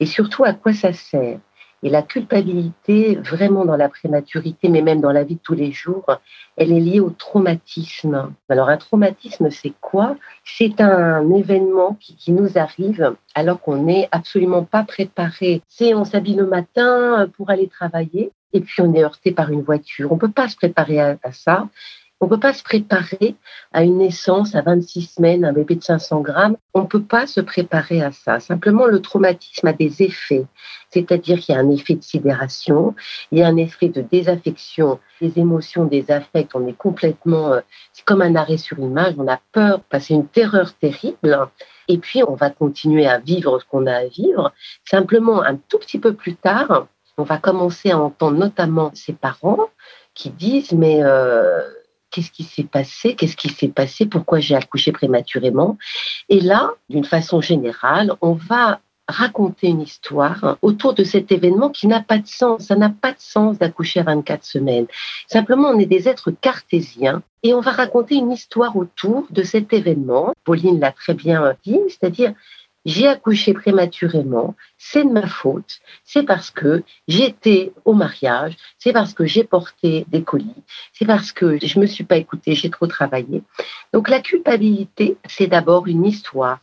et 0.00 0.06
surtout 0.06 0.44
à 0.44 0.52
quoi 0.52 0.72
ça 0.72 0.92
sert. 0.92 1.38
Et 1.82 1.90
la 1.90 2.00
culpabilité, 2.00 3.16
vraiment 3.16 3.66
dans 3.66 3.76
la 3.76 3.90
prématurité, 3.90 4.70
mais 4.70 4.80
même 4.80 5.02
dans 5.02 5.12
la 5.12 5.22
vie 5.22 5.34
de 5.34 5.40
tous 5.40 5.54
les 5.54 5.70
jours, 5.70 6.06
elle 6.56 6.72
est 6.72 6.80
liée 6.80 7.00
au 7.00 7.10
traumatisme. 7.10 8.32
Alors 8.48 8.70
un 8.70 8.78
traumatisme, 8.78 9.50
c'est 9.50 9.74
quoi? 9.82 10.16
C'est 10.44 10.80
un 10.80 11.30
événement 11.34 11.98
qui, 12.00 12.32
nous 12.32 12.56
arrive 12.56 13.14
alors 13.34 13.60
qu'on 13.60 13.82
n'est 13.82 14.08
absolument 14.12 14.64
pas 14.64 14.84
préparé. 14.84 15.60
C'est 15.68 15.92
on 15.92 16.06
s'habille 16.06 16.36
le 16.36 16.46
matin 16.46 17.28
pour 17.36 17.50
aller 17.50 17.68
travailler 17.68 18.32
et 18.54 18.62
puis 18.62 18.80
on 18.80 18.94
est 18.94 19.04
heurté 19.04 19.32
par 19.32 19.50
une 19.50 19.60
voiture. 19.60 20.10
On 20.10 20.14
ne 20.14 20.20
peut 20.20 20.32
pas 20.32 20.48
se 20.48 20.56
préparer 20.56 21.00
à 21.00 21.32
ça 21.32 21.68
On 22.24 22.26
ne 22.26 22.30
peut 22.30 22.40
pas 22.40 22.54
se 22.54 22.62
préparer 22.62 23.36
à 23.74 23.84
une 23.84 23.98
naissance 23.98 24.54
à 24.54 24.62
26 24.62 25.16
semaines, 25.16 25.44
un 25.44 25.52
bébé 25.52 25.74
de 25.74 25.82
500 25.82 26.22
grammes. 26.22 26.56
On 26.72 26.80
ne 26.80 26.86
peut 26.86 27.02
pas 27.02 27.26
se 27.26 27.42
préparer 27.42 28.00
à 28.00 28.12
ça. 28.12 28.40
Simplement, 28.40 28.86
le 28.86 29.02
traumatisme 29.02 29.66
a 29.66 29.74
des 29.74 30.02
effets. 30.02 30.46
C'est-à-dire 30.88 31.38
qu'il 31.38 31.54
y 31.54 31.58
a 31.58 31.60
un 31.60 31.70
effet 31.70 31.96
de 31.96 32.02
sidération, 32.02 32.94
il 33.30 33.40
y 33.40 33.42
a 33.42 33.46
un 33.46 33.58
effet 33.58 33.90
de 33.90 34.00
désaffection, 34.00 35.00
des 35.20 35.38
émotions, 35.38 35.84
des 35.84 36.10
affects. 36.10 36.54
On 36.54 36.66
est 36.66 36.78
complètement, 36.78 37.52
euh, 37.52 37.60
c'est 37.92 38.06
comme 38.06 38.22
un 38.22 38.36
arrêt 38.36 38.56
sur 38.56 38.78
image. 38.78 39.12
On 39.18 39.28
a 39.28 39.38
peur, 39.52 39.82
passer 39.82 40.14
une 40.14 40.26
terreur 40.26 40.72
terrible. 40.78 41.38
Et 41.88 41.98
puis, 41.98 42.22
on 42.26 42.36
va 42.36 42.48
continuer 42.48 43.06
à 43.06 43.18
vivre 43.18 43.60
ce 43.60 43.66
qu'on 43.66 43.86
a 43.86 43.96
à 43.96 44.06
vivre. 44.06 44.50
Simplement, 44.86 45.42
un 45.42 45.56
tout 45.56 45.78
petit 45.78 45.98
peu 45.98 46.14
plus 46.14 46.36
tard, 46.36 46.86
on 47.18 47.24
va 47.24 47.36
commencer 47.36 47.90
à 47.90 47.98
entendre 47.98 48.38
notamment 48.38 48.92
ses 48.94 49.12
parents 49.12 49.68
qui 50.14 50.30
disent, 50.30 50.72
mais 50.72 51.00
euh, 51.02 51.60
qu'est-ce 52.14 52.30
qui 52.30 52.44
s'est 52.44 52.62
passé 52.62 53.16
Qu'est-ce 53.16 53.36
qui 53.36 53.48
s'est 53.48 53.68
passé 53.68 54.06
Pourquoi 54.06 54.38
j'ai 54.38 54.54
accouché 54.54 54.92
prématurément 54.92 55.76
Et 56.28 56.40
là, 56.40 56.70
d'une 56.88 57.04
façon 57.04 57.40
générale, 57.40 58.12
on 58.20 58.34
va 58.34 58.80
raconter 59.08 59.66
une 59.66 59.82
histoire 59.82 60.56
autour 60.62 60.94
de 60.94 61.02
cet 61.02 61.32
événement 61.32 61.70
qui 61.70 61.88
n'a 61.88 62.00
pas 62.00 62.18
de 62.18 62.26
sens. 62.26 62.66
Ça 62.66 62.76
n'a 62.76 62.88
pas 62.88 63.10
de 63.10 63.18
sens 63.18 63.58
d'accoucher 63.58 64.00
à 64.00 64.04
24 64.04 64.44
semaines. 64.44 64.86
Simplement, 65.26 65.68
on 65.70 65.78
est 65.78 65.86
des 65.86 66.08
êtres 66.08 66.30
cartésiens 66.30 67.22
et 67.42 67.52
on 67.52 67.60
va 67.60 67.72
raconter 67.72 68.14
une 68.14 68.30
histoire 68.30 68.76
autour 68.76 69.26
de 69.30 69.42
cet 69.42 69.72
événement. 69.72 70.32
Pauline 70.44 70.78
l'a 70.78 70.92
très 70.92 71.14
bien 71.14 71.54
dit, 71.64 71.80
c'est-à-dire 71.88 72.32
j'ai 72.84 73.08
accouché 73.08 73.54
prématurément, 73.54 74.54
c'est 74.78 75.04
de 75.04 75.10
ma 75.10 75.26
faute, 75.26 75.78
c'est 76.04 76.24
parce 76.24 76.50
que 76.50 76.82
j'étais 77.08 77.72
au 77.84 77.94
mariage, 77.94 78.56
c'est 78.78 78.92
parce 78.92 79.14
que 79.14 79.24
j'ai 79.24 79.44
porté 79.44 80.04
des 80.08 80.22
colis, 80.22 80.62
c'est 80.92 81.06
parce 81.06 81.32
que 81.32 81.58
je 81.64 81.78
me 81.78 81.86
suis 81.86 82.04
pas 82.04 82.16
écoutée, 82.16 82.54
j'ai 82.54 82.70
trop 82.70 82.86
travaillé. 82.86 83.42
Donc 83.92 84.08
la 84.08 84.20
culpabilité, 84.20 85.16
c'est 85.28 85.46
d'abord 85.46 85.86
une 85.86 86.04
histoire 86.04 86.60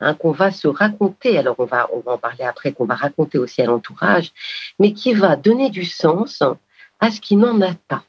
hein, 0.00 0.14
qu'on 0.14 0.32
va 0.32 0.50
se 0.50 0.68
raconter. 0.68 1.38
Alors 1.38 1.56
on 1.58 1.64
va, 1.64 1.88
on 1.92 2.00
va 2.00 2.12
en 2.12 2.18
parler 2.18 2.44
après, 2.44 2.72
qu'on 2.72 2.84
va 2.84 2.94
raconter 2.94 3.38
aussi 3.38 3.62
à 3.62 3.66
l'entourage, 3.66 4.32
mais 4.78 4.92
qui 4.92 5.14
va 5.14 5.36
donner 5.36 5.70
du 5.70 5.84
sens 5.84 6.42
à 7.00 7.10
ce 7.10 7.20
qui 7.20 7.36
n'en 7.36 7.60
a 7.60 7.74
pas. 7.88 8.04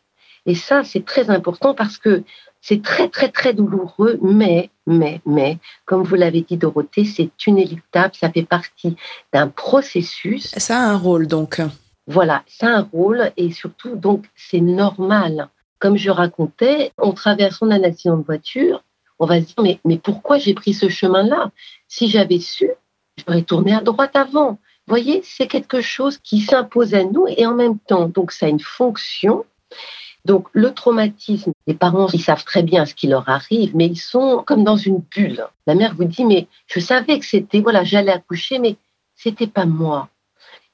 Et 0.45 0.56
ça, 0.56 0.84
c'est 0.84 1.06
très 1.06 1.30
important 1.30 1.74
parce 1.74 1.97
que 1.97 2.24
c'est 2.68 2.82
très, 2.82 3.09
très, 3.09 3.30
très 3.30 3.53
douloureux, 3.53 4.18
mais, 4.24 4.72
mais, 4.88 5.22
mais, 5.24 5.59
comme 5.86 6.01
vous 6.01 6.16
l'avez 6.16 6.41
dit, 6.41 6.57
Dorothée, 6.57 7.05
c'est 7.05 7.30
inéluctable, 7.45 8.16
ça 8.20 8.32
fait 8.32 8.41
partie 8.41 8.95
d'un 9.32 9.49
processus. 9.49 10.47
Ça 10.57 10.80
a 10.80 10.82
un 10.82 10.97
rôle, 10.97 11.28
donc. 11.28 11.61
Voilà, 12.07 12.43
ça 12.47 12.66
a 12.66 12.80
un 12.80 12.89
rôle, 12.91 13.32
et 13.38 13.51
surtout, 13.51 13.95
donc, 13.95 14.26
c'est 14.36 14.61
normal. 14.61 15.49
Comme 15.78 15.95
je 15.95 16.09
racontais, 16.09 16.91
en 16.97 17.11
traversant 17.11 17.70
un 17.70 17.84
accident 17.84 18.18
de 18.18 18.24
voiture, 18.24 18.84
on 19.20 19.28
va 19.28 19.41
se 19.41 19.45
dire, 19.45 19.61
mais, 19.61 19.80
mais 19.86 19.99
pourquoi 19.99 20.39
j'ai 20.39 20.55
pris 20.55 20.74
ce 20.74 20.89
chemin-là? 20.89 21.51
Si 21.88 22.09
j'avais 22.09 22.39
su, 22.39 22.72
j'aurais 23.20 23.43
tourné 23.43 23.76
à 23.76 23.82
droite 23.82 24.16
avant. 24.16 24.53
Vous 24.53 24.91
voyez, 24.91 25.22
c'est 25.24 25.45
quelque 25.45 25.82
chose 25.82 26.18
qui 26.18 26.41
s'impose 26.41 26.95
à 26.95 27.03
nous 27.03 27.28
et 27.28 27.45
en 27.45 27.53
même 27.53 27.78
temps, 27.78 28.09
donc 28.09 28.32
ça 28.32 28.47
a 28.47 28.49
une 28.49 28.59
fonction. 28.59 29.45
Donc 30.26 30.48
le 30.54 30.74
traumatisme, 30.74 31.54
les 31.68 31.76
parents, 31.76 32.08
ils 32.12 32.22
savent 32.22 32.44
très 32.44 32.64
bien 32.64 32.86
ce 32.86 32.96
qui 32.96 33.08
leur 33.08 33.30
arrive, 33.30 33.76
mais 33.76 33.86
ils 33.86 33.98
sont 33.98 34.44
comme 34.46 34.64
dans 34.64 34.76
une 34.76 35.02
bulle. 35.16 35.46
La 35.68 35.76
mère 35.76 35.94
vous 35.96 36.06
dit, 36.06 36.26
mais 36.26 36.48
je 36.66 36.80
savais 36.80 37.20
que 37.20 37.26
c'était, 37.26 37.62
voilà, 37.62 37.84
j'allais 37.84 38.12
accoucher, 38.12 38.58
mais 38.58 38.76
c'était 39.16 39.48
pas 39.48 39.66
moi. 39.66 40.10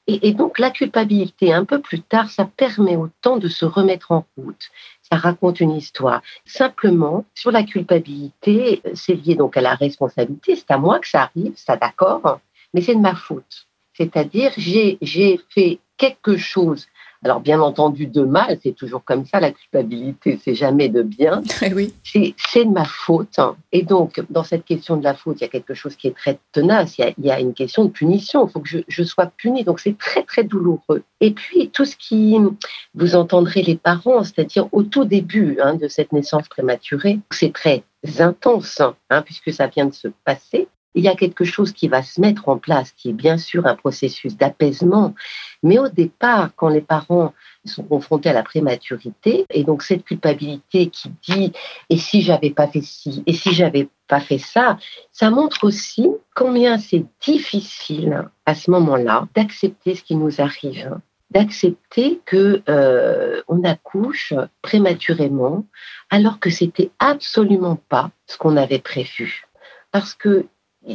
Et, 0.07 0.33
donc 0.33 0.57
la 0.57 0.71
culpabilité, 0.71 1.53
un 1.53 1.63
peu 1.63 1.79
plus 1.79 2.01
tard, 2.01 2.29
ça 2.29 2.45
permet 2.45 2.95
autant 2.95 3.37
de 3.37 3.47
se 3.47 3.65
remettre 3.65 4.11
en 4.11 4.25
route. 4.35 4.69
Ça 5.03 5.15
raconte 5.17 5.59
une 5.59 5.71
histoire. 5.71 6.21
Simplement, 6.43 7.23
sur 7.35 7.51
la 7.51 7.63
culpabilité, 7.63 8.81
c'est 8.93 9.13
lié 9.13 9.35
donc 9.35 9.57
à 9.57 9.61
la 9.61 9.75
responsabilité. 9.75 10.55
C'est 10.55 10.71
à 10.71 10.77
moi 10.77 10.99
que 10.99 11.07
ça 11.07 11.23
arrive, 11.23 11.53
ça 11.55 11.77
d'accord, 11.77 12.39
mais 12.73 12.81
c'est 12.81 12.95
de 12.95 12.99
ma 12.99 13.15
faute. 13.15 13.67
C'est-à-dire, 13.93 14.51
j'ai 14.57 15.39
fait 15.49 15.79
quelque 15.97 16.35
chose 16.35 16.87
alors, 17.23 17.39
bien 17.39 17.61
entendu, 17.61 18.07
de 18.07 18.23
mal, 18.23 18.57
c'est 18.63 18.75
toujours 18.75 19.03
comme 19.03 19.25
ça, 19.25 19.39
la 19.39 19.51
culpabilité, 19.51 20.39
c'est 20.43 20.55
jamais 20.55 20.89
de 20.89 21.03
bien. 21.03 21.43
Eh 21.63 21.73
oui. 21.73 21.93
C'est 22.03 22.65
de 22.65 22.71
ma 22.71 22.85
faute. 22.85 23.39
Et 23.71 23.83
donc, 23.83 24.19
dans 24.31 24.43
cette 24.43 24.65
question 24.65 24.97
de 24.97 25.03
la 25.03 25.13
faute, 25.13 25.37
il 25.39 25.43
y 25.43 25.45
a 25.45 25.49
quelque 25.49 25.75
chose 25.75 25.95
qui 25.95 26.07
est 26.07 26.15
très 26.15 26.39
tenace. 26.51 26.97
Il 26.97 27.13
y 27.23 27.31
a, 27.31 27.39
une 27.39 27.53
question 27.53 27.85
de 27.85 27.91
punition. 27.91 28.47
Il 28.47 28.51
faut 28.51 28.59
que 28.59 28.69
je, 28.87 29.03
sois 29.03 29.27
punie. 29.27 29.63
Donc, 29.63 29.79
c'est 29.79 29.95
très, 29.97 30.23
très 30.23 30.43
douloureux. 30.43 31.03
Et 31.19 31.31
puis, 31.31 31.69
tout 31.69 31.85
ce 31.85 31.95
qui, 31.95 32.35
vous 32.95 33.15
entendrez 33.15 33.61
les 33.61 33.75
parents, 33.75 34.23
c'est-à-dire 34.23 34.67
au 34.71 34.81
tout 34.81 35.05
début 35.05 35.59
hein, 35.61 35.75
de 35.75 35.87
cette 35.87 36.13
naissance 36.13 36.47
prématurée, 36.47 37.19
c'est 37.29 37.53
très 37.53 37.83
intense, 38.17 38.81
hein, 39.11 39.21
puisque 39.21 39.53
ça 39.53 39.67
vient 39.67 39.85
de 39.85 39.93
se 39.93 40.07
passer 40.25 40.67
il 40.95 41.03
y 41.03 41.07
a 41.07 41.15
quelque 41.15 41.43
chose 41.43 41.71
qui 41.71 41.87
va 41.87 42.03
se 42.03 42.19
mettre 42.19 42.49
en 42.49 42.57
place, 42.57 42.91
qui 42.91 43.09
est 43.09 43.13
bien 43.13 43.37
sûr 43.37 43.65
un 43.65 43.75
processus 43.75 44.35
d'apaisement. 44.35 45.13
Mais 45.63 45.79
au 45.79 45.87
départ, 45.87 46.51
quand 46.55 46.69
les 46.69 46.81
parents 46.81 47.33
sont 47.65 47.83
confrontés 47.83 48.29
à 48.29 48.33
la 48.33 48.43
prématurité, 48.43 49.45
et 49.49 49.63
donc 49.63 49.83
cette 49.83 50.03
culpabilité 50.03 50.87
qui 50.87 51.11
dit 51.27 51.53
et 51.89 51.97
si 51.97 52.21
j'avais 52.21 52.49
pas 52.49 52.67
fait 52.67 52.81
ci, 52.81 53.23
et 53.25 53.33
si 53.33 53.53
j'avais 53.53 53.87
pas 54.07 54.19
fait 54.19 54.39
ça, 54.39 54.77
ça 55.11 55.29
montre 55.29 55.63
aussi 55.63 56.09
combien 56.35 56.77
c'est 56.77 57.05
difficile 57.21 58.29
à 58.45 58.55
ce 58.55 58.71
moment-là 58.71 59.27
d'accepter 59.35 59.95
ce 59.95 60.03
qui 60.03 60.15
nous 60.15 60.41
arrive 60.41 60.97
d'accepter 61.31 62.19
que 62.25 62.61
euh, 62.67 63.41
on 63.47 63.63
accouche 63.63 64.33
prématurément 64.61 65.65
alors 66.09 66.39
que 66.39 66.49
c'était 66.49 66.91
absolument 66.99 67.77
pas 67.87 68.11
ce 68.27 68.37
qu'on 68.37 68.57
avait 68.57 68.79
prévu 68.79 69.45
parce 69.91 70.13
que 70.13 70.45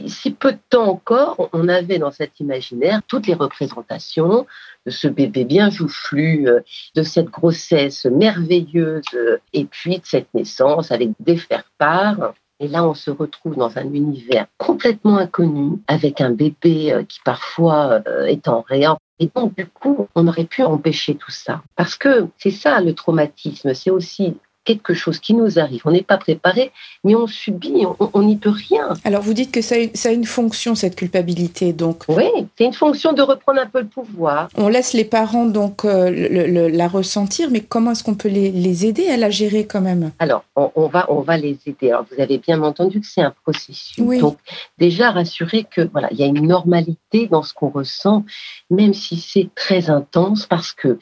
si 0.06 0.32
peu 0.32 0.52
de 0.52 0.58
temps 0.68 0.88
encore, 0.88 1.48
on 1.52 1.68
avait 1.68 1.98
dans 1.98 2.10
cet 2.10 2.40
imaginaire 2.40 3.02
toutes 3.06 3.26
les 3.26 3.34
représentations 3.34 4.46
de 4.84 4.90
ce 4.90 5.08
bébé 5.08 5.44
bien 5.44 5.70
joufflu, 5.70 6.48
euh, 6.48 6.60
de 6.94 7.02
cette 7.02 7.26
grossesse 7.26 8.04
merveilleuse, 8.06 9.04
euh, 9.14 9.38
et 9.52 9.64
puis 9.64 9.98
de 9.98 10.04
cette 10.04 10.32
naissance 10.34 10.90
avec 10.90 11.10
des 11.20 11.36
faire-part. 11.36 12.34
Et 12.58 12.68
là, 12.68 12.88
on 12.88 12.94
se 12.94 13.10
retrouve 13.10 13.56
dans 13.56 13.76
un 13.78 13.92
univers 13.92 14.46
complètement 14.58 15.18
inconnu, 15.18 15.78
avec 15.88 16.20
un 16.20 16.30
bébé 16.30 16.92
euh, 16.92 17.04
qui 17.04 17.20
parfois 17.24 18.00
est 18.26 18.48
en 18.48 18.62
réa. 18.62 18.96
Et 19.18 19.30
donc, 19.34 19.54
du 19.56 19.66
coup, 19.66 20.08
on 20.14 20.26
aurait 20.26 20.44
pu 20.44 20.62
empêcher 20.62 21.14
tout 21.14 21.30
ça. 21.30 21.62
Parce 21.74 21.96
que 21.96 22.28
c'est 22.38 22.50
ça 22.50 22.80
le 22.80 22.94
traumatisme, 22.94 23.72
c'est 23.74 23.90
aussi 23.90 24.36
quelque 24.66 24.92
chose 24.92 25.18
qui 25.18 25.32
nous 25.32 25.58
arrive, 25.58 25.80
on 25.86 25.92
n'est 25.92 26.02
pas 26.02 26.18
préparé, 26.18 26.72
mais 27.04 27.14
on 27.14 27.26
subit, 27.26 27.86
on 28.12 28.22
n'y 28.22 28.36
peut 28.36 28.50
rien. 28.50 28.88
Alors 29.04 29.22
vous 29.22 29.32
dites 29.32 29.52
que 29.52 29.62
ça 29.62 29.76
a, 29.76 30.12
une 30.12 30.26
fonction, 30.26 30.74
cette 30.74 30.96
culpabilité, 30.96 31.72
donc 31.72 32.04
Oui, 32.08 32.28
c'est 32.58 32.64
une 32.64 32.74
fonction 32.74 33.14
de 33.14 33.22
reprendre 33.22 33.60
un 33.60 33.66
peu 33.66 33.80
le 33.80 33.86
pouvoir. 33.86 34.48
On 34.56 34.68
laisse 34.68 34.92
les 34.92 35.04
parents 35.04 35.46
donc 35.46 35.84
euh, 35.84 36.68
la 36.68 36.88
ressentir, 36.88 37.48
mais 37.50 37.60
comment 37.60 37.92
est-ce 37.92 38.04
qu'on 38.04 38.14
peut 38.14 38.28
les, 38.28 38.86
aider 38.86 39.08
à 39.08 39.16
la 39.16 39.30
gérer 39.30 39.66
quand 39.66 39.80
même? 39.80 40.10
Alors, 40.18 40.44
on, 40.56 40.88
va, 40.88 41.06
on 41.08 41.20
va 41.20 41.38
les 41.38 41.58
aider. 41.64 41.90
Alors 41.90 42.04
vous 42.10 42.20
avez 42.20 42.38
bien 42.38 42.62
entendu 42.62 43.00
que 43.00 43.06
c'est 43.06 43.22
un 43.22 43.34
processus. 43.44 43.96
Donc 44.20 44.36
déjà 44.78 45.12
rassurer 45.12 45.64
que 45.64 45.82
voilà, 45.92 46.08
il 46.10 46.18
y 46.18 46.24
a 46.24 46.26
une 46.26 46.46
normalité 46.46 47.28
dans 47.28 47.42
ce 47.42 47.54
qu'on 47.54 47.70
ressent, 47.70 48.24
même 48.70 48.92
si 48.92 49.16
c'est 49.16 49.48
très 49.54 49.88
intense, 49.88 50.46
parce 50.46 50.72
que 50.72 50.98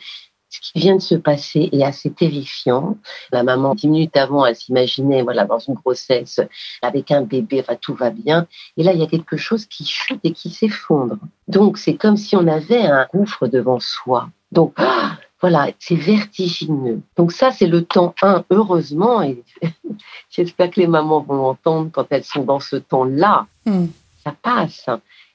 ce 0.55 0.61
qui 0.61 0.79
vient 0.79 0.95
de 0.95 1.03
se 1.03 1.17
passer 1.17 1.69
est 1.73 1.83
assez 1.83 2.13
terrifiant. 2.13 2.97
La 3.33 3.43
maman, 3.43 3.75
dix 3.75 3.89
minutes 3.89 4.17
avant, 4.17 4.47
elle 4.47 4.55
s'imaginait 4.55 5.23
voilà, 5.23 5.45
dans 5.45 5.59
une 5.59 5.75
grossesse 5.75 6.41
avec 6.81 7.11
un 7.11 7.23
bébé, 7.23 7.61
enfin, 7.61 7.77
tout 7.81 7.95
va 7.95 8.11
bien. 8.11 8.47
Et 8.77 8.85
là, 8.85 8.93
il 8.93 9.01
y 9.01 9.03
a 9.03 9.09
quelque 9.09 9.37
chose 9.37 9.67
qui 9.67 9.85
chute 9.85 10.21
et 10.23 10.31
qui 10.31 10.51
s'effondre. 10.51 11.17
Donc, 11.49 11.77
c'est 11.77 11.95
comme 11.95 12.17
si 12.17 12.37
on 12.37 12.47
avait 12.47 12.87
un 12.87 13.09
gouffre 13.13 13.49
devant 13.49 13.81
soi. 13.81 14.29
Donc, 14.53 14.75
ah, 14.77 15.19
voilà, 15.41 15.73
c'est 15.81 15.97
vertigineux. 15.97 17.01
Donc 17.17 17.33
ça, 17.33 17.51
c'est 17.51 17.67
le 17.67 17.85
temps 17.85 18.15
1, 18.23 18.45
heureusement, 18.51 19.23
et 19.23 19.43
j'espère 20.31 20.71
que 20.71 20.81
les 20.81 20.87
mamans 20.87 21.21
vont 21.21 21.35
l'entendre 21.35 21.91
quand 21.93 22.07
elles 22.11 22.25
sont 22.25 22.45
dans 22.45 22.61
ce 22.61 22.77
temps-là. 22.77 23.47
Hmm. 23.67 23.87
Ça 24.23 24.33
passe 24.41 24.87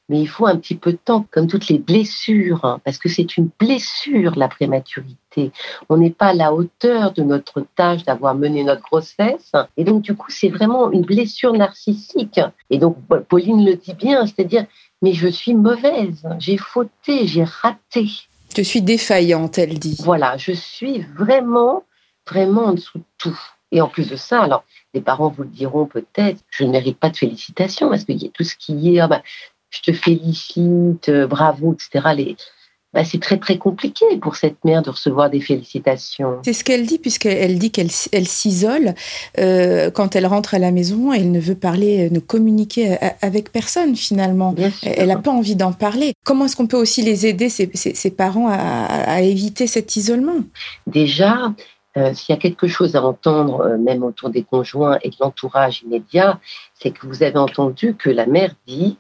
mais 0.10 0.20
il 0.20 0.28
faut 0.28 0.48
un 0.48 0.58
petit 0.58 0.76
peu 0.76 0.92
de 0.92 0.98
temps, 0.98 1.26
comme 1.32 1.48
toutes 1.48 1.70
les 1.70 1.78
blessures, 1.78 2.66
hein, 2.66 2.82
parce 2.84 2.98
que 2.98 3.08
c'est 3.08 3.38
une 3.38 3.50
blessure, 3.60 4.34
la 4.36 4.48
prématurité. 4.48 5.52
On 5.88 5.98
n'est 5.98 6.10
pas 6.10 6.28
à 6.28 6.34
la 6.34 6.54
hauteur 6.54 7.14
de 7.14 7.22
notre 7.22 7.66
tâche 7.76 8.04
d'avoir 8.04 8.36
mené 8.36 8.64
notre 8.64 8.82
grossesse. 8.82 9.52
Et 9.78 9.84
donc, 9.84 10.02
du 10.02 10.16
coup, 10.16 10.32
c'est 10.32 10.50
vraiment 10.50 10.92
une 10.92 11.04
blessure 11.04 11.54
narcissique. 11.54 12.40
Et 12.70 12.80
donc, 12.80 12.98
Pauline 13.30 13.64
le 13.66 13.76
dit 13.76 13.94
bien, 13.94 14.26
c'est-à-dire, 14.26 14.66
mais 15.02 15.14
je 15.14 15.28
suis 15.28 15.54
mauvaise, 15.54 16.28
j'ai 16.40 16.58
fauté, 16.58 17.28
j'ai 17.28 17.44
raté. 17.44 18.10
Je 18.56 18.62
suis 18.64 18.82
défaillante, 18.82 19.58
elle 19.58 19.78
dit. 19.78 19.98
Voilà, 20.04 20.38
je 20.38 20.52
suis 20.52 21.06
vraiment, 21.18 21.84
vraiment 22.28 22.66
en 22.66 22.74
dessous 22.74 22.98
de 22.98 23.04
tout. 23.18 23.40
Et 23.72 23.82
en 23.82 23.88
plus 23.88 24.10
de 24.10 24.16
ça, 24.16 24.42
alors, 24.42 24.64
les 24.94 25.02
parents 25.02 25.30
vous 25.30 25.44
le 25.44 25.50
diront 25.50 25.86
peut-être, 25.86 26.40
je 26.50 26.64
ne 26.64 26.72
mérite 26.72 26.98
pas 26.98 27.10
de 27.10 27.18
félicitations 27.18 27.90
parce 27.90 28.04
qu'il 28.04 28.22
y 28.22 28.26
a 28.26 28.30
tout 28.30 28.44
ce 28.44 28.56
qui 28.56 28.96
est, 28.96 29.00
ah 29.00 29.08
bah, 29.08 29.22
je 29.70 29.82
te 29.82 29.94
félicite, 29.94 31.10
euh, 31.10 31.28
bravo, 31.28 31.74
etc. 31.74 32.14
Les, 32.16 32.36
bah, 32.92 33.04
c'est 33.04 33.20
très 33.20 33.38
très 33.38 33.60
compliqué 33.60 34.06
pour 34.20 34.36
cette 34.36 34.66
mère 34.66 34.82
de 34.82 34.90
recevoir 34.90 35.30
des 35.30 35.42
félicitations. 35.42 36.40
C'est 36.44 36.54
ce 36.54 36.64
qu'elle 36.64 36.88
dit, 36.88 36.98
puisqu'elle 36.98 37.60
dit 37.60 37.70
qu'elle 37.70 37.90
elle, 38.12 38.28
s'isole 38.28 38.96
euh, 39.38 39.92
quand 39.92 40.16
elle 40.16 40.26
rentre 40.26 40.56
à 40.56 40.60
la 40.60 40.72
maison, 40.72 41.14
elle 41.14 41.32
ne 41.32 41.40
veut 41.40 41.56
parler, 41.56 42.08
euh, 42.08 42.10
ne 42.12 42.20
communiquer 42.20 42.98
avec 43.22 43.52
personne 43.52 43.96
finalement. 43.96 44.56
Elle 44.82 45.10
n'a 45.10 45.18
pas 45.18 45.30
envie 45.30 45.56
d'en 45.56 45.72
parler. 45.72 46.14
Comment 46.26 46.46
est-ce 46.46 46.56
qu'on 46.56 46.66
peut 46.66 46.78
aussi 46.78 47.04
les 47.04 47.28
aider, 47.28 47.50
ses, 47.50 48.12
parents, 48.12 48.50
à, 48.50 49.22
éviter 49.22 49.68
cet 49.68 49.96
isolement? 49.96 50.40
Déjà, 50.88 51.54
euh, 51.96 52.16
s'il 52.16 52.34
y 52.34 52.38
a 52.38 52.42
quelque 52.42 52.68
chose 52.68 52.96
à 52.96 53.04
entendre, 53.04 53.78
même 53.78 54.04
autour 54.04 54.32
des 54.32 54.44
conjoints 54.44 54.98
et 55.04 55.10
de 55.10 55.16
l'entourage 55.20 55.84
immédiat, 55.84 56.40
c'est 56.74 56.90
que 56.90 57.06
vous 57.06 57.22
avez 57.22 57.38
entendu 57.38 57.96
que 57.96 58.10
la 58.10 58.26
mère 58.26 58.56
dit 58.66 58.98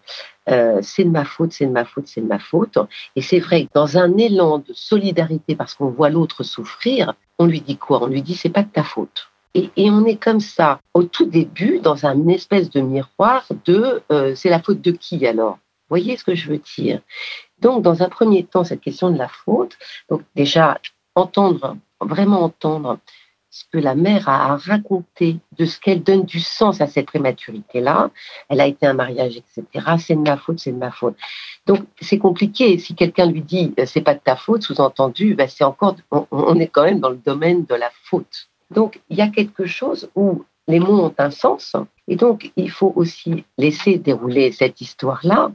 euh, 0.49 0.79
c'est 0.81 1.03
de 1.03 1.09
ma 1.09 1.25
faute, 1.25 1.51
c'est 1.53 1.65
de 1.65 1.71
ma 1.71 1.85
faute, 1.85 2.07
c'est 2.07 2.21
de 2.21 2.27
ma 2.27 2.39
faute. 2.39 2.77
Et 3.15 3.21
c'est 3.21 3.39
vrai 3.39 3.65
que 3.65 3.69
dans 3.73 3.97
un 3.97 4.17
élan 4.17 4.59
de 4.59 4.73
solidarité, 4.73 5.55
parce 5.55 5.75
qu'on 5.75 5.89
voit 5.89 6.09
l'autre 6.09 6.43
souffrir, 6.43 7.13
on 7.37 7.45
lui 7.45 7.61
dit 7.61 7.77
quoi? 7.77 8.03
On 8.03 8.07
lui 8.07 8.21
dit 8.21 8.35
c'est 8.35 8.49
pas 8.49 8.63
de 8.63 8.69
ta 8.69 8.83
faute. 8.83 9.29
Et, 9.55 9.71
on 9.89 10.05
est 10.05 10.17
comme 10.17 10.39
ça 10.39 10.79
au 10.93 11.03
tout 11.03 11.25
début 11.25 11.79
dans 11.79 12.05
un 12.05 12.27
espèce 12.27 12.69
de 12.69 12.81
miroir 12.81 13.47
de 13.65 14.03
euh, 14.11 14.35
c'est 14.35 14.49
la 14.49 14.61
faute 14.61 14.81
de 14.81 14.91
qui 14.91 15.25
alors? 15.25 15.53
Vous 15.53 15.95
voyez 15.97 16.17
ce 16.17 16.23
que 16.23 16.35
je 16.35 16.49
veux 16.49 16.61
dire? 16.77 17.01
Donc 17.59 17.81
dans 17.81 18.03
un 18.03 18.09
premier 18.09 18.43
temps 18.43 18.63
cette 18.63 18.81
question 18.81 19.09
de 19.09 19.17
la 19.17 19.27
faute, 19.27 19.75
donc 20.09 20.21
déjà 20.35 20.79
entendre 21.15 21.77
vraiment 21.99 22.43
entendre 22.43 22.99
ce 23.49 23.63
que 23.71 23.77
la 23.79 23.95
mère 23.95 24.29
a 24.29 24.53
à 24.53 24.57
raconter 24.57 25.37
de 25.57 25.65
ce 25.65 25.79
qu'elle 25.79 26.03
donne 26.03 26.23
du 26.23 26.39
sens 26.39 26.81
à 26.81 26.87
cette 26.87 27.07
prématurité-là. 27.07 28.11
Elle 28.47 28.61
a 28.61 28.67
été 28.67 28.85
un 28.85 28.93
mariage, 28.93 29.37
etc. 29.37 29.85
C'est 29.97 30.15
de 30.15 30.21
ma 30.21 30.37
faute, 30.37 30.59
c'est 30.59 30.71
de 30.71 30.77
ma 30.77 30.91
faute. 30.91 31.15
Donc 31.65 31.79
c'est 31.99 32.19
compliqué. 32.19 32.77
Si 32.77 32.95
quelqu'un 32.95 33.25
lui 33.25 33.41
dit 33.41 33.73
euh, 33.79 33.85
c'est 33.85 34.01
pas 34.01 34.13
de 34.13 34.19
ta 34.19 34.35
faute, 34.35 34.63
sous-entendu, 34.63 35.33
ben, 35.35 35.47
c'est 35.47 35.63
encore, 35.63 35.95
on, 36.11 36.59
est 36.59 36.67
quand 36.67 36.83
même 36.83 36.99
dans 36.99 37.09
le 37.09 37.17
domaine 37.17 37.65
de 37.65 37.75
la 37.75 37.91
faute. 38.03 38.49
Donc 38.71 39.01
il 39.09 39.17
y 39.17 39.21
a 39.21 39.27
quelque 39.27 39.65
chose 39.65 40.09
où 40.15 40.43
les 40.67 40.79
mots 40.79 41.05
ont 41.05 41.15
un 41.17 41.31
sens 41.31 41.75
et 42.07 42.15
donc 42.15 42.51
il 42.55 42.69
faut 42.69 42.93
aussi 42.95 43.43
laisser 43.57 43.97
dérouler 43.97 44.51
cette 44.51 44.81
histoire-là 44.81 45.51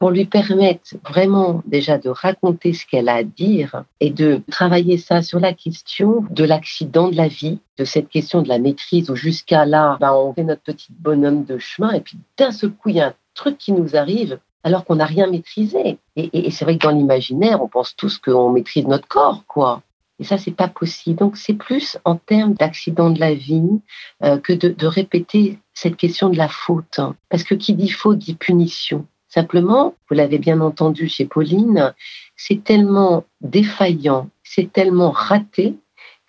pour 0.00 0.10
lui 0.10 0.24
permettre 0.24 0.96
vraiment 1.08 1.62
déjà 1.66 1.98
de 1.98 2.08
raconter 2.08 2.72
ce 2.72 2.86
qu'elle 2.86 3.10
a 3.10 3.16
à 3.16 3.22
dire 3.22 3.84
et 4.00 4.10
de 4.10 4.40
travailler 4.50 4.96
ça 4.96 5.20
sur 5.20 5.38
la 5.38 5.52
question 5.52 6.24
de 6.30 6.42
l'accident 6.42 7.10
de 7.10 7.16
la 7.16 7.28
vie, 7.28 7.60
de 7.76 7.84
cette 7.84 8.08
question 8.08 8.40
de 8.40 8.48
la 8.48 8.58
maîtrise 8.58 9.10
où 9.10 9.14
jusqu'à 9.14 9.66
là, 9.66 9.98
ben, 10.00 10.14
on 10.14 10.32
fait 10.32 10.42
notre 10.42 10.62
petit 10.62 10.88
bonhomme 10.90 11.44
de 11.44 11.58
chemin 11.58 11.92
et 11.92 12.00
puis 12.00 12.18
d'un 12.38 12.50
seul 12.50 12.70
coup, 12.70 12.88
il 12.88 12.96
y 12.96 13.00
a 13.00 13.08
un 13.08 13.14
truc 13.34 13.58
qui 13.58 13.72
nous 13.72 13.94
arrive 13.94 14.40
alors 14.64 14.86
qu'on 14.86 14.96
n'a 14.96 15.04
rien 15.04 15.26
maîtrisé. 15.26 15.98
Et, 16.16 16.50
c'est 16.50 16.64
vrai 16.64 16.78
que 16.78 16.86
dans 16.86 16.96
l'imaginaire, 16.96 17.62
on 17.62 17.68
pense 17.68 17.94
tous 17.94 18.18
qu'on 18.18 18.50
maîtrise 18.50 18.86
notre 18.86 19.08
corps, 19.08 19.44
quoi. 19.46 19.82
Et 20.18 20.24
ça, 20.24 20.36
c'est 20.36 20.50
pas 20.50 20.68
possible. 20.68 21.18
Donc, 21.18 21.38
c'est 21.38 21.54
plus 21.54 21.96
en 22.04 22.16
termes 22.16 22.52
d'accident 22.52 23.08
de 23.08 23.20
la 23.20 23.32
vie 23.32 23.80
euh, 24.22 24.38
que 24.38 24.52
de, 24.52 24.86
répéter 24.86 25.58
cette 25.72 25.96
question 25.96 26.28
de 26.28 26.36
la 26.36 26.48
faute. 26.48 27.00
Parce 27.30 27.42
que 27.42 27.54
qui 27.54 27.72
dit 27.72 27.88
faute 27.88 28.18
dit 28.18 28.34
punition. 28.34 29.06
Simplement, 29.30 29.94
vous 30.08 30.16
l'avez 30.16 30.38
bien 30.38 30.60
entendu 30.60 31.08
chez 31.08 31.24
Pauline, 31.24 31.94
c'est 32.36 32.64
tellement 32.64 33.24
défaillant, 33.40 34.28
c'est 34.42 34.72
tellement 34.72 35.10
raté 35.10 35.76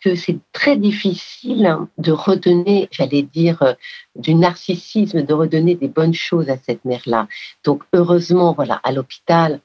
que 0.04 0.16
c'est 0.16 0.38
très 0.52 0.78
difficile 0.78 1.78
de 1.98 2.12
redonner, 2.12 2.88
j'allais 2.92 3.24
dire, 3.24 3.62
euh, 3.62 3.74
du 4.16 4.34
narcissisme, 4.34 5.24
de 5.24 5.34
redonner 5.34 5.76
des 5.76 5.88
bonnes 5.88 6.14
choses 6.14 6.50
à 6.50 6.58
cette 6.58 6.86
mère-là. 6.86 7.28
Donc, 7.64 7.84
heureusement, 7.94 8.54
voilà, 8.54 8.80
à 8.84 8.92
l'hôpital, 8.92 9.62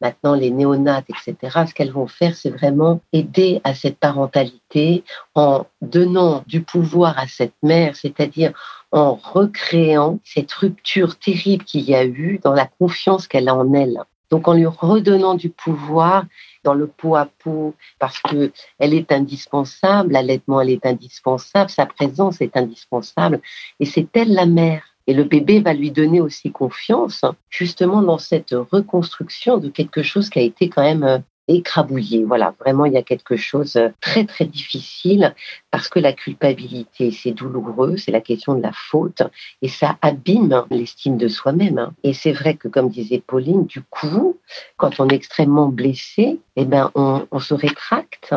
maintenant 0.00 0.34
les 0.34 0.50
néonates, 0.50 1.06
etc., 1.10 1.64
ce 1.68 1.74
qu'elles 1.74 1.92
vont 1.92 2.06
faire, 2.06 2.36
c'est 2.36 2.50
vraiment 2.50 3.00
aider 3.12 3.60
à 3.64 3.74
cette 3.74 3.98
parentalité 3.98 5.04
en 5.34 5.66
donnant 5.82 6.44
du 6.46 6.62
pouvoir 6.62 7.18
à 7.18 7.26
cette 7.26 7.54
mère, 7.62 7.96
c'est-à-dire 7.96 8.52
en 8.92 9.14
recréant 9.14 10.18
cette 10.24 10.52
rupture 10.52 11.18
terrible 11.18 11.64
qu'il 11.64 11.82
y 11.82 11.94
a 11.94 12.04
eu 12.04 12.40
dans 12.42 12.52
la 12.52 12.66
confiance 12.66 13.28
qu'elle 13.28 13.48
a 13.48 13.54
en 13.54 13.72
elle. 13.72 14.00
Donc 14.30 14.46
en 14.46 14.54
lui 14.54 14.66
redonnant 14.66 15.34
du 15.34 15.50
pouvoir 15.50 16.24
dans 16.62 16.74
le 16.74 16.86
pot 16.86 17.16
à 17.16 17.26
pot, 17.26 17.74
parce 17.98 18.20
que 18.20 18.52
elle 18.78 18.94
est 18.94 19.12
indispensable, 19.12 20.12
l'allaitement 20.12 20.60
elle 20.60 20.70
est 20.70 20.86
indispensable, 20.86 21.70
sa 21.70 21.86
présence 21.86 22.40
est 22.40 22.56
indispensable, 22.56 23.40
et 23.80 23.86
c'est 23.86 24.08
elle 24.16 24.32
la 24.32 24.46
mère. 24.46 24.84
Et 25.06 25.14
le 25.14 25.24
bébé 25.24 25.60
va 25.60 25.72
lui 25.72 25.90
donner 25.90 26.20
aussi 26.20 26.52
confiance, 26.52 27.24
justement 27.48 28.02
dans 28.02 28.18
cette 28.18 28.54
reconstruction 28.70 29.58
de 29.58 29.68
quelque 29.68 30.02
chose 30.02 30.30
qui 30.30 30.38
a 30.38 30.42
été 30.42 30.68
quand 30.68 30.82
même 30.82 31.02
euh, 31.02 31.18
écrabouillé. 31.54 32.24
Voilà, 32.24 32.54
vraiment, 32.60 32.84
il 32.84 32.92
y 32.92 32.96
a 32.96 33.02
quelque 33.02 33.36
chose 33.36 33.74
de 33.74 33.92
très, 34.00 34.24
très 34.24 34.44
difficile 34.44 35.34
parce 35.70 35.88
que 35.88 35.98
la 35.98 36.12
culpabilité, 36.12 37.10
c'est 37.10 37.32
douloureux, 37.32 37.96
c'est 37.96 38.12
la 38.12 38.20
question 38.20 38.54
de 38.54 38.62
la 38.62 38.72
faute 38.72 39.22
et 39.62 39.68
ça 39.68 39.96
abîme 40.02 40.64
l'estime 40.70 41.16
de 41.16 41.28
soi-même. 41.28 41.90
Et 42.02 42.12
c'est 42.12 42.32
vrai 42.32 42.54
que, 42.54 42.68
comme 42.68 42.88
disait 42.88 43.22
Pauline, 43.26 43.66
du 43.66 43.82
coup, 43.82 44.38
quand 44.76 45.00
on 45.00 45.08
est 45.08 45.14
extrêmement 45.14 45.68
blessé, 45.68 46.40
eh 46.56 46.64
ben, 46.64 46.90
on, 46.94 47.26
on 47.30 47.38
se 47.38 47.54
rétracte 47.54 48.34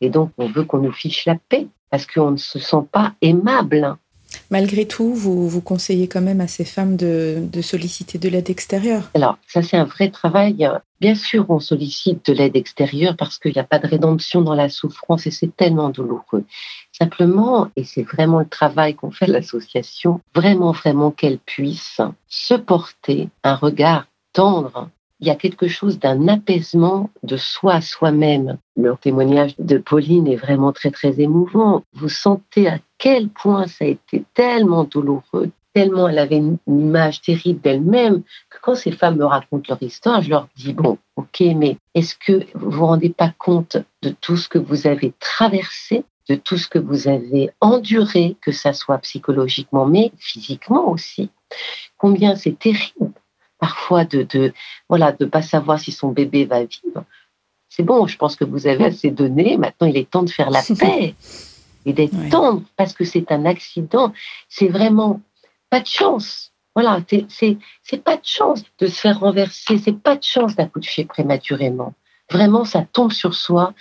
et 0.00 0.10
donc 0.10 0.30
on 0.38 0.46
veut 0.46 0.64
qu'on 0.64 0.78
nous 0.78 0.92
fiche 0.92 1.26
la 1.26 1.36
paix 1.48 1.66
parce 1.90 2.06
qu'on 2.06 2.32
ne 2.32 2.36
se 2.36 2.58
sent 2.58 2.84
pas 2.92 3.14
aimable. 3.22 3.96
Malgré 4.50 4.86
tout, 4.86 5.12
vous, 5.12 5.48
vous 5.48 5.60
conseillez 5.60 6.08
quand 6.08 6.22
même 6.22 6.40
à 6.40 6.48
ces 6.48 6.64
femmes 6.64 6.96
de, 6.96 7.48
solliciter 7.60 8.18
de 8.18 8.28
l'aide 8.28 8.48
extérieure 8.48 9.10
Alors, 9.14 9.36
ça 9.46 9.62
c'est 9.62 9.76
un 9.76 9.84
vrai 9.84 10.10
travail. 10.10 10.68
Bien 11.00 11.14
sûr, 11.14 11.46
on 11.50 11.60
sollicite 11.60 12.26
de 12.26 12.32
l'aide 12.32 12.56
extérieure 12.56 13.14
parce 13.16 13.38
qu'il 13.38 13.52
n'y 13.52 13.60
a 13.60 13.64
pas 13.64 13.78
de 13.78 13.86
rédemption 13.86 14.40
dans 14.40 14.54
la 14.54 14.68
souffrance 14.68 15.26
et 15.26 15.30
c'est 15.30 15.54
tellement 15.54 15.90
douloureux. 15.90 16.44
Simplement, 16.92 17.68
et 17.76 17.84
c'est 17.84 18.02
vraiment 18.02 18.40
le 18.40 18.48
travail 18.48 18.94
qu'on 18.94 19.10
fait 19.10 19.26
l'association, 19.26 20.20
vraiment, 20.34 20.72
vraiment 20.72 21.10
qu'elle 21.10 21.38
puisse 21.38 22.00
se 22.28 22.54
porter 22.54 23.28
un 23.44 23.54
regard 23.54 24.06
tendre 24.32 24.88
il 25.20 25.26
y 25.26 25.30
a 25.30 25.34
quelque 25.34 25.66
chose 25.66 25.98
d'un 25.98 26.28
apaisement 26.28 27.10
de 27.24 27.36
soi 27.36 27.74
à 27.74 27.80
soi-même. 27.80 28.58
Le 28.76 28.94
témoignage 29.00 29.54
de 29.58 29.78
Pauline 29.78 30.28
est 30.28 30.36
vraiment 30.36 30.72
très 30.72 30.90
très 30.90 31.20
émouvant. 31.20 31.82
Vous 31.92 32.08
sentez 32.08 32.68
à 32.68 32.78
quel 32.98 33.28
point 33.28 33.66
ça 33.66 33.84
a 33.84 33.88
été 33.88 34.24
tellement 34.34 34.84
douloureux, 34.84 35.50
tellement 35.72 36.08
elle 36.08 36.18
avait 36.18 36.36
une, 36.36 36.58
image 36.66 37.20
terrible 37.22 37.60
d'elle-même, 37.60 38.22
que 38.50 38.58
quand 38.60 38.74
ces 38.74 38.90
femmes 38.90 39.16
me 39.16 39.24
racontent 39.24 39.66
leur 39.68 39.82
histoire, 39.82 40.20
je 40.20 40.30
leur 40.30 40.48
dis, 40.56 40.72
bon, 40.72 40.98
ok, 41.16 41.40
mais 41.56 41.76
est-ce 41.94 42.16
que 42.16 42.44
vous 42.54 42.70
vous 42.70 42.86
rendez 42.86 43.10
pas 43.10 43.32
compte 43.38 43.76
de 44.02 44.10
tout 44.10 44.36
ce 44.36 44.48
que 44.48 44.58
vous 44.58 44.86
avez 44.86 45.12
traversé 45.20 46.04
de 46.28 46.34
tout 46.34 46.58
ce 46.58 46.68
que 46.68 46.78
vous 46.78 47.08
avez 47.08 47.50
enduré, 47.62 48.36
que 48.42 48.52
ça 48.52 48.74
soit 48.74 48.98
psychologiquement, 48.98 49.86
mais 49.86 50.12
physiquement 50.18 50.90
aussi? 50.90 51.30
Combien 51.96 52.36
c'est 52.36 52.58
terrible 52.58 53.12
parfois 53.58 54.04
de, 54.04 54.22
de 54.24 54.52
voilà 54.88 55.12
de 55.12 55.24
pas 55.24 55.42
savoir 55.42 55.80
si 55.80 55.90
son 55.90 56.10
bébé 56.10 56.44
va 56.44 56.60
vivre. 56.60 57.04
C'est 57.70 57.82
bon, 57.82 58.06
je 58.06 58.16
pense 58.18 58.36
que 58.36 58.44
vous 58.44 58.66
avez 58.66 58.84
assez 58.84 59.10
donné. 59.10 59.56
Maintenant, 59.56 59.86
il 59.86 59.96
est 59.96 60.10
temps 60.10 60.22
de 60.22 60.30
faire 60.30 60.50
la 60.50 60.62
paix 60.78 61.14
et 61.88 61.92
d'être 61.92 62.28
tendre 62.30 62.62
parce 62.76 62.92
que 62.92 63.04
c'est 63.04 63.32
un 63.32 63.44
accident. 63.44 64.12
C'est 64.48 64.68
vraiment 64.68 65.20
pas 65.70 65.80
de 65.80 65.86
chance. 65.86 66.52
Voilà, 66.74 67.00
c'est 67.08 67.58
c'est 67.82 68.04
pas 68.04 68.16
de 68.16 68.24
chance 68.24 68.62
de 68.78 68.86
se 68.86 69.00
faire 69.00 69.20
renverser. 69.20 69.78
C'est 69.78 70.00
pas 70.00 70.16
de 70.16 70.22
chance 70.22 70.54
d'accoucher 70.54 71.04
prématurément. 71.04 71.94
Vraiment, 72.30 72.64
ça 72.64 72.82
tombe 72.92 73.12
sur 73.12 73.34
soi. 73.34 73.74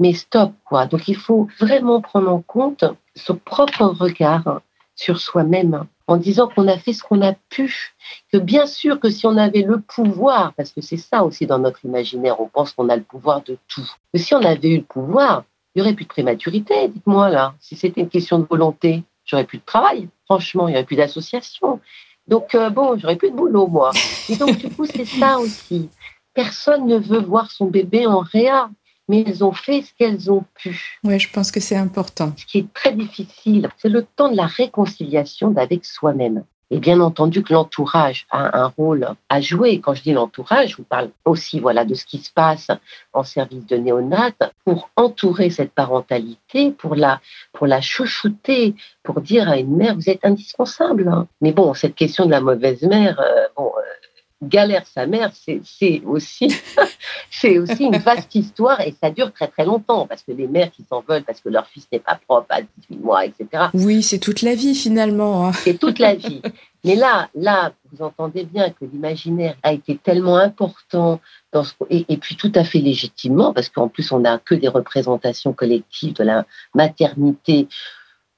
Mais 0.00 0.12
stop, 0.12 0.52
quoi. 0.64 0.86
Donc, 0.86 1.06
il 1.08 1.16
faut 1.16 1.48
vraiment 1.60 2.00
prendre 2.00 2.30
en 2.30 2.42
compte 2.42 2.84
son 3.14 3.36
propre 3.36 3.84
regard 3.84 4.60
sur 4.96 5.20
soi-même 5.20 5.86
en 6.06 6.16
disant 6.16 6.48
qu'on 6.48 6.68
a 6.68 6.78
fait 6.78 6.92
ce 6.92 7.02
qu'on 7.02 7.22
a 7.22 7.32
pu, 7.32 7.94
que 8.32 8.38
bien 8.38 8.66
sûr 8.66 9.00
que 9.00 9.08
si 9.08 9.26
on 9.26 9.36
avait 9.36 9.62
le 9.62 9.80
pouvoir, 9.80 10.52
parce 10.54 10.70
que 10.70 10.80
c'est 10.80 10.98
ça 10.98 11.24
aussi 11.24 11.46
dans 11.46 11.58
notre 11.58 11.84
imaginaire, 11.84 12.40
on 12.40 12.48
pense 12.48 12.72
qu'on 12.72 12.88
a 12.88 12.96
le 12.96 13.02
pouvoir 13.02 13.42
de 13.42 13.56
tout, 13.68 13.88
que 14.12 14.18
si 14.18 14.34
on 14.34 14.42
avait 14.42 14.68
eu 14.68 14.76
le 14.78 14.84
pouvoir, 14.84 15.44
il 15.74 15.80
n'y 15.80 15.82
aurait 15.82 15.94
plus 15.94 16.04
de 16.04 16.10
prématurité, 16.10 16.88
dites-moi 16.88 17.30
là, 17.30 17.54
si 17.60 17.76
c'était 17.76 18.00
une 18.00 18.08
question 18.08 18.38
de 18.38 18.46
volonté, 18.46 19.02
j'aurais 19.24 19.44
plus 19.44 19.58
de 19.58 19.64
travail, 19.64 20.08
franchement, 20.24 20.68
il 20.68 20.72
n'y 20.72 20.76
aurait 20.76 20.86
plus 20.86 20.96
d'association. 20.96 21.80
Donc 22.28 22.54
euh, 22.54 22.70
bon, 22.70 22.98
j'aurais 22.98 23.16
plus 23.16 23.30
de 23.30 23.36
boulot 23.36 23.66
moi. 23.66 23.90
Et 24.28 24.36
donc 24.36 24.56
du 24.56 24.70
coup, 24.70 24.86
c'est 24.86 25.04
ça 25.04 25.38
aussi. 25.38 25.90
Personne 26.32 26.86
ne 26.86 26.96
veut 26.96 27.20
voir 27.20 27.50
son 27.50 27.66
bébé 27.66 28.06
en 28.06 28.20
réa 28.20 28.70
mais 29.08 29.24
elles 29.26 29.44
ont 29.44 29.52
fait 29.52 29.82
ce 29.82 29.92
qu'elles 29.98 30.30
ont 30.30 30.44
pu. 30.54 30.98
Oui, 31.04 31.18
je 31.18 31.30
pense 31.30 31.50
que 31.50 31.60
c'est 31.60 31.76
important. 31.76 32.32
Ce 32.36 32.46
qui 32.46 32.58
est 32.58 32.72
très 32.72 32.92
difficile, 32.92 33.68
c'est 33.78 33.88
le 33.88 34.02
temps 34.02 34.30
de 34.30 34.36
la 34.36 34.46
réconciliation 34.46 35.54
avec 35.56 35.84
soi-même. 35.84 36.44
Et 36.70 36.78
bien 36.78 37.00
entendu 37.00 37.42
que 37.42 37.52
l'entourage 37.52 38.26
a 38.30 38.58
un 38.58 38.66
rôle 38.66 39.08
à 39.28 39.40
jouer. 39.40 39.80
Quand 39.80 39.94
je 39.94 40.02
dis 40.02 40.12
l'entourage, 40.12 40.70
je 40.70 40.76
vous 40.78 40.84
parle 40.84 41.10
aussi 41.24 41.60
voilà, 41.60 41.84
de 41.84 41.94
ce 41.94 42.04
qui 42.04 42.18
se 42.18 42.32
passe 42.32 42.68
en 43.12 43.22
service 43.22 43.66
de 43.66 43.76
néonat 43.76 44.32
pour 44.64 44.90
entourer 44.96 45.50
cette 45.50 45.72
parentalité, 45.72 46.70
pour 46.72 46.94
la, 46.94 47.20
pour 47.52 47.66
la 47.66 47.80
chouchouter, 47.80 48.74
pour 49.02 49.20
dire 49.20 49.48
à 49.48 49.58
une 49.58 49.76
mère, 49.76 49.94
vous 49.94 50.08
êtes 50.08 50.24
indispensable. 50.24 51.08
Hein. 51.08 51.28
Mais 51.40 51.52
bon, 51.52 51.74
cette 51.74 51.94
question 51.94 52.26
de 52.26 52.30
la 52.30 52.40
mauvaise 52.40 52.82
mère, 52.82 53.20
euh, 53.20 53.46
bon, 53.56 53.72
euh, 53.76 54.03
galère 54.48 54.86
sa 54.86 55.06
mère, 55.06 55.32
c'est 55.34 56.02
aussi, 56.04 56.54
c'est 57.30 57.58
aussi 57.58 57.84
une 57.84 57.98
vaste 57.98 58.34
histoire 58.34 58.80
et 58.80 58.94
ça 59.00 59.10
dure 59.10 59.32
très 59.32 59.48
très 59.48 59.64
longtemps 59.64 60.06
parce 60.06 60.22
que 60.22 60.32
les 60.32 60.46
mères 60.46 60.70
qui 60.70 60.84
s'en 60.88 61.04
veulent 61.06 61.24
parce 61.24 61.40
que 61.40 61.48
leur 61.48 61.66
fils 61.66 61.86
n'est 61.92 61.98
pas 61.98 62.18
propre 62.26 62.46
à 62.50 62.62
18 62.62 63.00
mois, 63.00 63.24
etc. 63.24 63.64
Oui, 63.74 64.02
c'est 64.02 64.18
toute 64.18 64.42
la 64.42 64.54
vie 64.54 64.74
finalement. 64.74 65.46
Hein. 65.46 65.52
C'est 65.52 65.78
toute 65.78 65.98
la 65.98 66.14
vie. 66.14 66.42
Mais 66.84 66.96
là, 66.96 67.30
là, 67.34 67.72
vous 67.90 68.04
entendez 68.04 68.44
bien 68.44 68.68
que 68.68 68.84
l'imaginaire 68.84 69.56
a 69.62 69.72
été 69.72 69.96
tellement 69.96 70.36
important 70.36 71.18
dans 71.50 71.64
ce, 71.64 71.72
et, 71.88 72.04
et, 72.10 72.18
puis 72.18 72.36
tout 72.36 72.52
à 72.54 72.62
fait 72.62 72.80
légitimement, 72.80 73.54
parce 73.54 73.70
qu'en 73.70 73.88
plus 73.88 74.12
on 74.12 74.20
n'a 74.20 74.38
que 74.38 74.54
des 74.54 74.68
représentations 74.68 75.54
collectives 75.54 76.12
de 76.12 76.24
la 76.24 76.44
maternité 76.74 77.68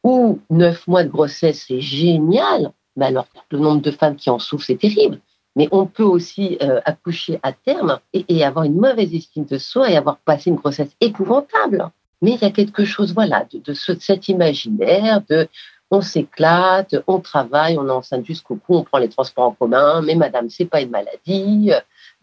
où 0.04 0.38
neuf 0.50 0.86
mois 0.86 1.02
de 1.02 1.08
grossesse 1.08 1.64
c'est 1.66 1.80
génial. 1.80 2.72
Mais 2.94 3.06
alors 3.06 3.26
le 3.50 3.58
nombre 3.58 3.82
de 3.82 3.90
femmes 3.90 4.14
qui 4.14 4.30
en 4.30 4.38
souffrent 4.38 4.64
c'est 4.64 4.78
terrible. 4.78 5.18
Mais 5.56 5.68
on 5.72 5.86
peut 5.86 6.04
aussi 6.04 6.58
euh, 6.62 6.80
accoucher 6.84 7.40
à 7.42 7.52
terme 7.52 7.98
et, 8.12 8.44
avoir 8.44 8.64
une 8.64 8.76
mauvaise 8.76 9.14
estime 9.14 9.46
de 9.46 9.58
soi 9.58 9.90
et 9.90 9.96
avoir 9.96 10.18
passé 10.18 10.50
une 10.50 10.56
grossesse 10.56 10.94
épouvantable. 11.00 11.90
Mais 12.22 12.32
il 12.32 12.42
y 12.42 12.44
a 12.44 12.50
quelque 12.50 12.84
chose, 12.84 13.14
voilà, 13.14 13.46
de, 13.52 13.58
de 13.58 13.72
cet 13.72 14.28
imaginaire 14.28 15.22
de 15.28 15.48
on 15.90 16.00
s'éclate, 16.00 16.96
on 17.06 17.20
travaille, 17.20 17.78
on 17.78 17.86
est 17.86 17.92
enceinte 17.92 18.26
jusqu'au 18.26 18.56
cou, 18.56 18.74
on 18.74 18.84
prend 18.84 18.98
les 18.98 19.08
transports 19.08 19.46
en 19.46 19.52
commun, 19.52 20.02
mais 20.02 20.14
madame, 20.14 20.50
c'est 20.50 20.64
pas 20.64 20.80
une 20.80 20.90
maladie. 20.90 21.70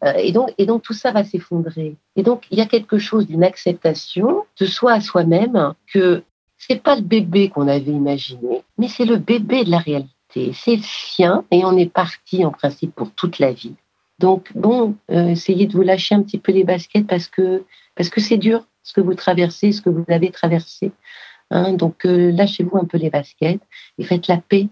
Euh, 0.03 0.13
et, 0.17 0.31
donc, 0.31 0.53
et 0.57 0.65
donc, 0.65 0.83
tout 0.83 0.93
ça 0.93 1.11
va 1.11 1.23
s'effondrer. 1.23 1.95
Et 2.15 2.23
donc, 2.23 2.43
il 2.51 2.57
y 2.57 2.61
a 2.61 2.65
quelque 2.65 2.97
chose 2.97 3.25
d'une 3.25 3.43
acceptation 3.43 4.43
de 4.59 4.65
soi 4.65 4.93
à 4.93 5.01
soi-même 5.01 5.73
que 5.91 6.23
c'est 6.57 6.81
pas 6.81 6.95
le 6.95 7.01
bébé 7.01 7.49
qu'on 7.49 7.67
avait 7.67 7.91
imaginé, 7.91 8.63
mais 8.77 8.87
c'est 8.87 9.05
le 9.05 9.17
bébé 9.17 9.63
de 9.63 9.71
la 9.71 9.79
réalité. 9.79 10.13
C'est 10.33 10.75
le 10.75 10.81
sien 10.81 11.45
et 11.51 11.63
on 11.63 11.77
est 11.77 11.91
parti 11.91 12.43
en 12.43 12.51
principe 12.51 12.95
pour 12.95 13.11
toute 13.11 13.39
la 13.39 13.51
vie. 13.51 13.75
Donc, 14.19 14.51
bon, 14.55 14.95
euh, 15.11 15.27
essayez 15.27 15.67
de 15.67 15.73
vous 15.73 15.81
lâcher 15.81 16.15
un 16.15 16.23
petit 16.23 16.39
peu 16.39 16.51
les 16.51 16.63
baskets 16.63 17.07
parce 17.07 17.27
que 17.27 17.63
parce 17.95 18.09
que 18.09 18.21
c'est 18.21 18.37
dur 18.37 18.65
ce 18.83 18.93
que 18.93 19.01
vous 19.01 19.13
traversez, 19.13 19.71
ce 19.71 19.81
que 19.81 19.89
vous 19.89 20.05
avez 20.07 20.31
traversé. 20.31 20.91
Hein, 21.49 21.73
donc 21.73 22.05
euh, 22.05 22.31
lâchez-vous 22.31 22.77
un 22.77 22.85
peu 22.85 22.97
les 22.97 23.09
baskets 23.09 23.61
et 23.97 24.03
faites 24.03 24.27
la 24.27 24.37
paix. 24.37 24.69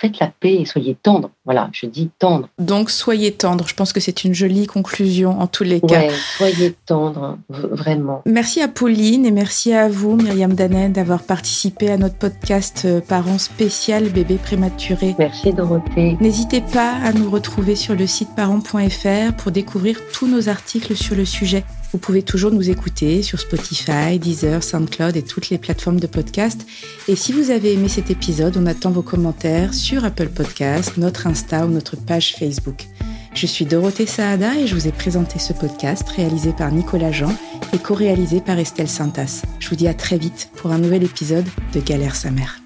Faites 0.00 0.18
la 0.18 0.32
paix 0.40 0.54
et 0.54 0.64
soyez 0.64 0.94
tendre. 0.94 1.30
Voilà, 1.44 1.68
je 1.72 1.84
dis 1.84 2.08
tendre. 2.18 2.48
Donc 2.58 2.90
soyez 2.90 3.32
tendre. 3.32 3.68
Je 3.68 3.74
pense 3.74 3.92
que 3.92 4.00
c'est 4.00 4.24
une 4.24 4.32
jolie 4.32 4.66
conclusion 4.66 5.38
en 5.38 5.46
tous 5.46 5.64
les 5.64 5.82
cas. 5.82 6.08
soyez 6.38 6.74
tendre, 6.86 7.36
vraiment. 7.50 8.22
Merci 8.24 8.62
à 8.62 8.68
Pauline 8.68 9.26
et 9.26 9.30
merci 9.30 9.74
à 9.74 9.90
vous, 9.90 10.16
Myriam 10.16 10.54
Danen, 10.54 10.94
d'avoir 10.94 11.22
participé 11.22 11.90
à 11.90 11.98
notre 11.98 12.14
podcast 12.14 12.84
euh, 12.86 13.02
Parents 13.02 13.36
spécial 13.36 14.08
bébé 14.08 14.36
prématuré. 14.36 15.14
Merci 15.18 15.52
Dorothée. 15.52 16.16
N'hésitez 16.18 16.62
pas 16.62 16.92
à 17.04 17.12
nous 17.12 17.28
retrouver 17.28 17.76
sur 17.76 17.94
le 17.94 18.06
site 18.06 18.30
parents.fr 18.34 19.34
pour 19.36 19.52
découvrir 19.52 20.00
tous 20.14 20.26
nos 20.26 20.48
articles 20.48 20.96
sur 20.96 21.14
le 21.14 21.26
sujet. 21.26 21.62
Vous 21.92 21.98
pouvez 21.98 22.22
toujours 22.22 22.52
nous 22.52 22.70
écouter 22.70 23.22
sur 23.22 23.40
Spotify, 23.40 24.18
Deezer, 24.18 24.62
SoundCloud 24.62 25.16
et 25.16 25.22
toutes 25.22 25.50
les 25.50 25.58
plateformes 25.58 25.98
de 25.98 26.06
podcast. 26.06 26.64
Et 27.08 27.16
si 27.16 27.32
vous 27.32 27.50
avez 27.50 27.72
aimé 27.72 27.88
cet 27.88 28.10
épisode, 28.10 28.56
on 28.56 28.66
attend 28.66 28.90
vos 28.90 29.02
commentaires 29.02 29.74
sur 29.74 30.04
Apple 30.04 30.28
Podcast, 30.28 30.96
notre 30.98 31.26
Insta 31.26 31.66
ou 31.66 31.70
notre 31.70 31.96
page 31.96 32.36
Facebook. 32.36 32.86
Je 33.34 33.46
suis 33.46 33.64
Dorothée 33.64 34.06
Saada 34.06 34.56
et 34.56 34.66
je 34.66 34.74
vous 34.74 34.86
ai 34.86 34.92
présenté 34.92 35.38
ce 35.38 35.52
podcast 35.52 36.08
réalisé 36.08 36.52
par 36.52 36.70
Nicolas 36.70 37.12
Jean 37.12 37.34
et 37.72 37.78
co-réalisé 37.78 38.40
par 38.40 38.58
Estelle 38.58 38.88
Santas. 38.88 39.42
Je 39.58 39.68
vous 39.68 39.76
dis 39.76 39.88
à 39.88 39.94
très 39.94 40.18
vite 40.18 40.50
pour 40.56 40.70
un 40.72 40.78
nouvel 40.78 41.02
épisode 41.02 41.46
de 41.74 41.80
Galère 41.80 42.16
sa 42.16 42.30
mère. 42.30 42.60